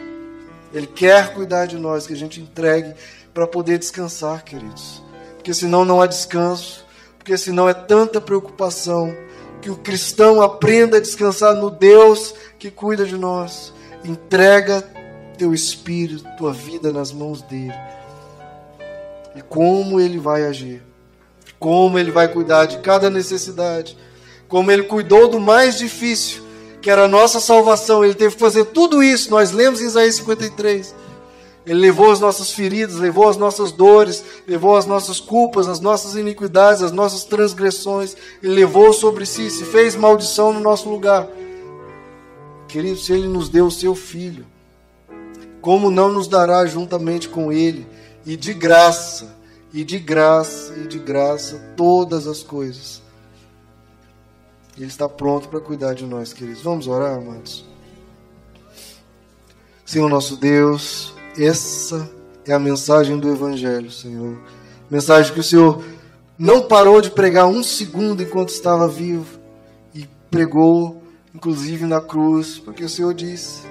Ele 0.74 0.86
quer 0.86 1.32
cuidar 1.32 1.66
de 1.66 1.78
nós, 1.78 2.06
que 2.06 2.12
a 2.12 2.16
gente 2.16 2.40
entregue 2.40 2.92
para 3.32 3.46
poder 3.46 3.78
descansar, 3.78 4.44
queridos. 4.44 5.01
Porque 5.43 5.53
senão 5.53 5.84
não 5.84 6.01
há 6.01 6.07
descanso, 6.07 6.86
porque 7.18 7.36
senão 7.36 7.68
é 7.68 7.74
tanta 7.74 8.20
preocupação 8.20 9.12
Que 9.61 9.70
o 9.70 9.76
cristão 9.76 10.40
aprenda 10.40 10.99
a 10.99 11.01
descansar 11.01 11.55
no 11.55 11.68
Deus 11.68 12.32
que 12.61 12.70
cuida 12.70 13.05
de 13.05 13.16
nós. 13.16 13.72
Entrega 14.05 14.82
teu 15.36 15.53
espírito, 15.53 16.24
tua 16.36 16.53
vida 16.53 16.93
nas 16.93 17.12
mãos 17.12 17.43
dele. 17.43 17.74
E 19.36 19.43
como 19.43 20.01
ele 20.01 20.18
vai 20.18 20.45
agir. 20.45 20.82
Como 21.59 21.99
ele 21.99 22.11
vai 22.11 22.28
cuidar 22.28 22.66
de 22.66 22.78
cada 22.78 23.11
necessidade. 23.11 23.97
Como 24.49 24.70
ele 24.70 24.84
cuidou 24.84 25.28
do 25.28 25.40
mais 25.40 25.78
difícil, 25.78 26.43
que 26.80 26.90
era 26.90 27.05
a 27.05 27.09
nossa 27.09 27.38
salvação. 27.40 28.05
Ele 28.05 28.14
teve 28.14 28.34
que 28.34 28.40
fazer 28.40 28.66
tudo 28.66 29.03
isso. 29.03 29.30
Nós 29.30 29.53
lemos 29.53 29.80
em 29.80 29.86
Isaías 29.86 30.16
53 30.16 31.01
ele 31.64 31.78
levou 31.78 32.10
as 32.10 32.18
nossas 32.18 32.50
feridas, 32.50 32.96
levou 32.96 33.28
as 33.28 33.36
nossas 33.36 33.70
dores, 33.70 34.24
levou 34.48 34.76
as 34.76 34.84
nossas 34.84 35.20
culpas, 35.20 35.68
as 35.68 35.78
nossas 35.78 36.16
iniquidades, 36.16 36.82
as 36.82 36.90
nossas 36.90 37.24
transgressões. 37.24 38.16
Ele 38.42 38.54
levou 38.54 38.92
sobre 38.92 39.24
si, 39.24 39.48
se 39.48 39.64
fez 39.64 39.94
maldição 39.94 40.52
no 40.52 40.58
nosso 40.58 40.88
lugar. 40.88 41.28
Querido, 42.66 42.98
se 42.98 43.12
Ele 43.12 43.28
nos 43.28 43.48
deu 43.48 43.66
o 43.66 43.70
seu 43.70 43.94
Filho, 43.94 44.44
como 45.60 45.90
não 45.90 46.10
nos 46.10 46.26
dará 46.26 46.66
juntamente 46.66 47.28
com 47.28 47.52
Ele, 47.52 47.86
e 48.26 48.36
de 48.36 48.52
graça, 48.52 49.36
e 49.72 49.84
de 49.84 49.98
graça, 49.98 50.74
e 50.76 50.88
de 50.88 50.98
graça, 50.98 51.74
todas 51.76 52.26
as 52.26 52.42
coisas. 52.42 53.00
Ele 54.76 54.86
está 54.86 55.08
pronto 55.08 55.48
para 55.48 55.60
cuidar 55.60 55.94
de 55.94 56.04
nós, 56.06 56.32
queridos. 56.32 56.62
Vamos 56.62 56.88
orar, 56.88 57.18
amados? 57.18 57.64
Senhor 59.84 60.08
nosso 60.08 60.36
Deus, 60.36 61.11
essa 61.39 62.11
é 62.47 62.53
a 62.53 62.59
mensagem 62.59 63.18
do 63.18 63.30
Evangelho, 63.30 63.91
Senhor. 63.91 64.39
Mensagem 64.91 65.33
que 65.33 65.41
o 65.41 65.45
Senhor 65.45 65.83
não 66.39 66.62
parou 66.62 67.01
de 67.01 67.11
pregar 67.11 67.47
um 67.47 67.62
segundo 67.62 68.22
enquanto 68.22 68.51
estava 68.51 68.89
vivo 68.89 69.39
e 69.95 70.09
pregou, 70.30 71.03
inclusive 71.35 71.87
na 71.87 72.01
cruz, 72.01 72.59
porque 72.59 72.85
o 72.85 72.89
Senhor 72.89 73.14
disse 73.14 73.62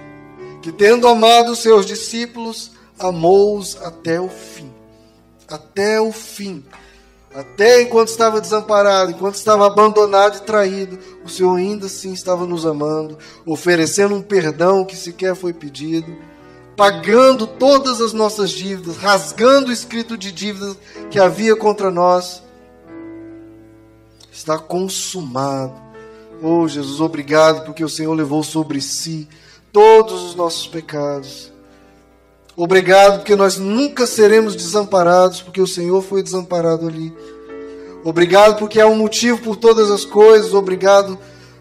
que, 0.62 0.72
tendo 0.72 1.07
amado 1.07 1.51
os 1.51 1.59
seus 1.59 1.86
discípulos, 1.86 2.72
amou-os 2.97 3.78
até 3.82 4.20
o 4.20 4.30
fim. 4.30 4.72
Até 5.47 5.99
o 5.99 6.12
fim. 6.12 6.64
Até 7.34 7.82
enquanto 7.82 8.09
estava 8.09 8.41
desamparado, 8.41 9.12
enquanto 9.12 9.36
estava 9.36 9.66
abandonado 9.66 10.38
e 10.38 10.41
traído, 10.41 10.99
o 11.24 11.30
Senhor 11.30 11.55
ainda 11.55 11.86
assim 11.86 12.14
estava 12.14 12.45
nos 12.45 12.66
amando, 12.66 13.18
oferecendo 13.45 14.16
um 14.16 14.22
perdão 14.22 14.84
que 14.84 14.95
sequer 14.95 15.36
foi 15.36 15.53
pedido 15.53 16.14
pagando 16.82 17.45
todas 17.45 18.01
as 18.01 18.11
nossas 18.11 18.49
dívidas, 18.49 18.97
rasgando 18.97 19.69
o 19.69 19.71
escrito 19.71 20.17
de 20.17 20.32
dívidas 20.32 20.75
que 21.11 21.19
havia 21.19 21.55
contra 21.55 21.91
nós. 21.91 22.41
Está 24.32 24.57
consumado. 24.57 25.75
Oh, 26.41 26.67
Jesus, 26.67 26.99
obrigado 26.99 27.65
porque 27.65 27.84
o 27.84 27.89
Senhor 27.89 28.11
levou 28.15 28.41
sobre 28.41 28.82
si 28.82 29.29
todos 29.71 30.23
os 30.23 30.34
nossos 30.34 30.65
pecados. 30.65 31.51
Obrigado 32.57 33.17
porque 33.19 33.36
nós 33.36 33.57
nunca 33.57 34.07
seremos 34.07 34.55
desamparados, 34.55 35.39
porque 35.39 35.61
o 35.61 35.67
Senhor 35.67 36.01
foi 36.01 36.23
desamparado 36.23 36.88
ali. 36.88 37.15
Obrigado 38.03 38.57
porque 38.57 38.82
há 38.82 38.88
um 38.88 38.97
motivo 38.97 39.39
por 39.39 39.55
todas 39.55 39.91
as 39.91 40.03
coisas. 40.03 40.51
Obrigado 40.51 41.15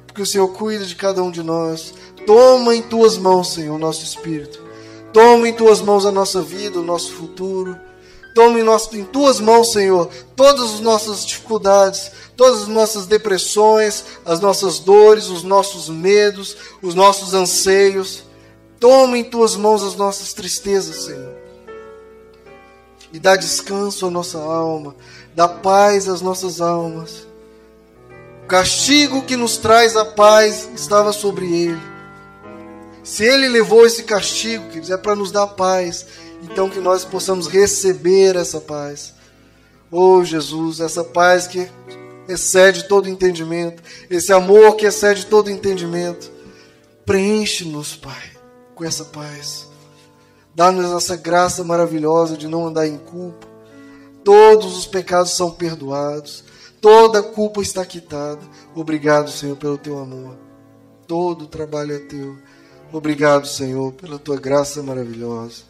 porque 0.06 0.22
o 0.22 0.26
Senhor 0.26 0.48
cuida 0.48 0.86
de 0.86 0.96
cada 0.96 1.22
um 1.22 1.30
de 1.30 1.42
nós. 1.42 1.92
Toma 2.26 2.74
em 2.74 2.80
tuas 2.80 3.18
mãos, 3.18 3.52
Senhor, 3.52 3.74
o 3.74 3.78
nosso 3.78 4.02
espírito. 4.02 4.69
Toma 5.12 5.48
em 5.48 5.52
tuas 5.52 5.80
mãos 5.80 6.06
a 6.06 6.12
nossa 6.12 6.40
vida, 6.40 6.78
o 6.78 6.84
nosso 6.84 7.12
futuro. 7.12 7.78
Toma 8.34 8.61
em, 8.61 8.62
nosso, 8.62 8.96
em 8.96 9.04
tuas 9.04 9.40
mãos, 9.40 9.72
Senhor, 9.72 10.08
todas 10.36 10.74
as 10.74 10.80
nossas 10.80 11.26
dificuldades, 11.26 12.12
todas 12.36 12.62
as 12.62 12.68
nossas 12.68 13.06
depressões, 13.06 14.04
as 14.24 14.38
nossas 14.38 14.78
dores, 14.78 15.28
os 15.28 15.42
nossos 15.42 15.88
medos, 15.88 16.56
os 16.80 16.94
nossos 16.94 17.34
anseios. 17.34 18.22
Toma 18.78 19.18
em 19.18 19.24
tuas 19.24 19.56
mãos 19.56 19.82
as 19.82 19.96
nossas 19.96 20.32
tristezas, 20.32 21.04
Senhor. 21.06 21.34
E 23.12 23.18
dá 23.18 23.34
descanso 23.34 24.06
à 24.06 24.11
nossa 24.11 24.38
alma, 24.38 24.94
dá 25.34 25.48
paz 25.48 26.08
às 26.08 26.20
nossas 26.20 26.61
almas. 26.61 27.26
O 28.44 28.46
castigo 28.46 29.22
que 29.22 29.34
nos 29.34 29.56
traz 29.56 29.96
a 29.96 30.04
paz 30.04 30.68
estava 30.72 31.12
sobre 31.12 31.52
ele 31.52 31.89
se 33.03 33.24
ele 33.24 33.48
levou 33.48 33.86
esse 33.86 34.03
castigo, 34.03 34.66
queridos, 34.66 34.90
é 34.90 34.96
para 34.96 35.14
nos 35.14 35.30
dar 35.32 35.46
paz. 35.48 36.07
Então 36.42 36.70
que 36.70 36.80
nós 36.80 37.05
possamos 37.05 37.46
receber 37.46 38.36
essa 38.36 38.61
paz. 38.61 39.14
Oh 39.90 40.24
Jesus, 40.24 40.80
essa 40.80 41.03
paz 41.03 41.46
que 41.46 41.68
excede 42.28 42.84
todo 42.84 43.09
entendimento, 43.09 43.82
esse 44.09 44.32
amor 44.32 44.76
que 44.76 44.86
excede 44.86 45.26
todo 45.26 45.51
entendimento. 45.51 46.30
Preenche-nos, 47.05 47.96
Pai, 47.96 48.30
com 48.74 48.84
essa 48.84 49.05
paz. 49.05 49.68
Dá-nos 50.55 50.92
essa 50.92 51.16
graça 51.16 51.64
maravilhosa 51.64 52.36
de 52.36 52.46
não 52.46 52.66
andar 52.66 52.86
em 52.86 52.98
culpa. 52.98 53.48
Todos 54.22 54.76
os 54.76 54.86
pecados 54.86 55.32
são 55.32 55.51
perdoados. 55.51 56.44
Toda 56.80 57.22
culpa 57.22 57.62
está 57.62 57.84
quitada. 57.84 58.40
Obrigado, 58.74 59.30
Senhor, 59.30 59.57
pelo 59.57 59.78
teu 59.78 59.98
amor. 59.98 60.36
Todo 61.07 61.42
o 61.42 61.48
trabalho 61.48 61.94
é 61.94 61.98
teu. 61.98 62.36
Obrigado, 62.93 63.47
Senhor, 63.47 63.93
pela 63.93 64.18
tua 64.18 64.36
graça 64.36 64.82
maravilhosa. 64.82 65.62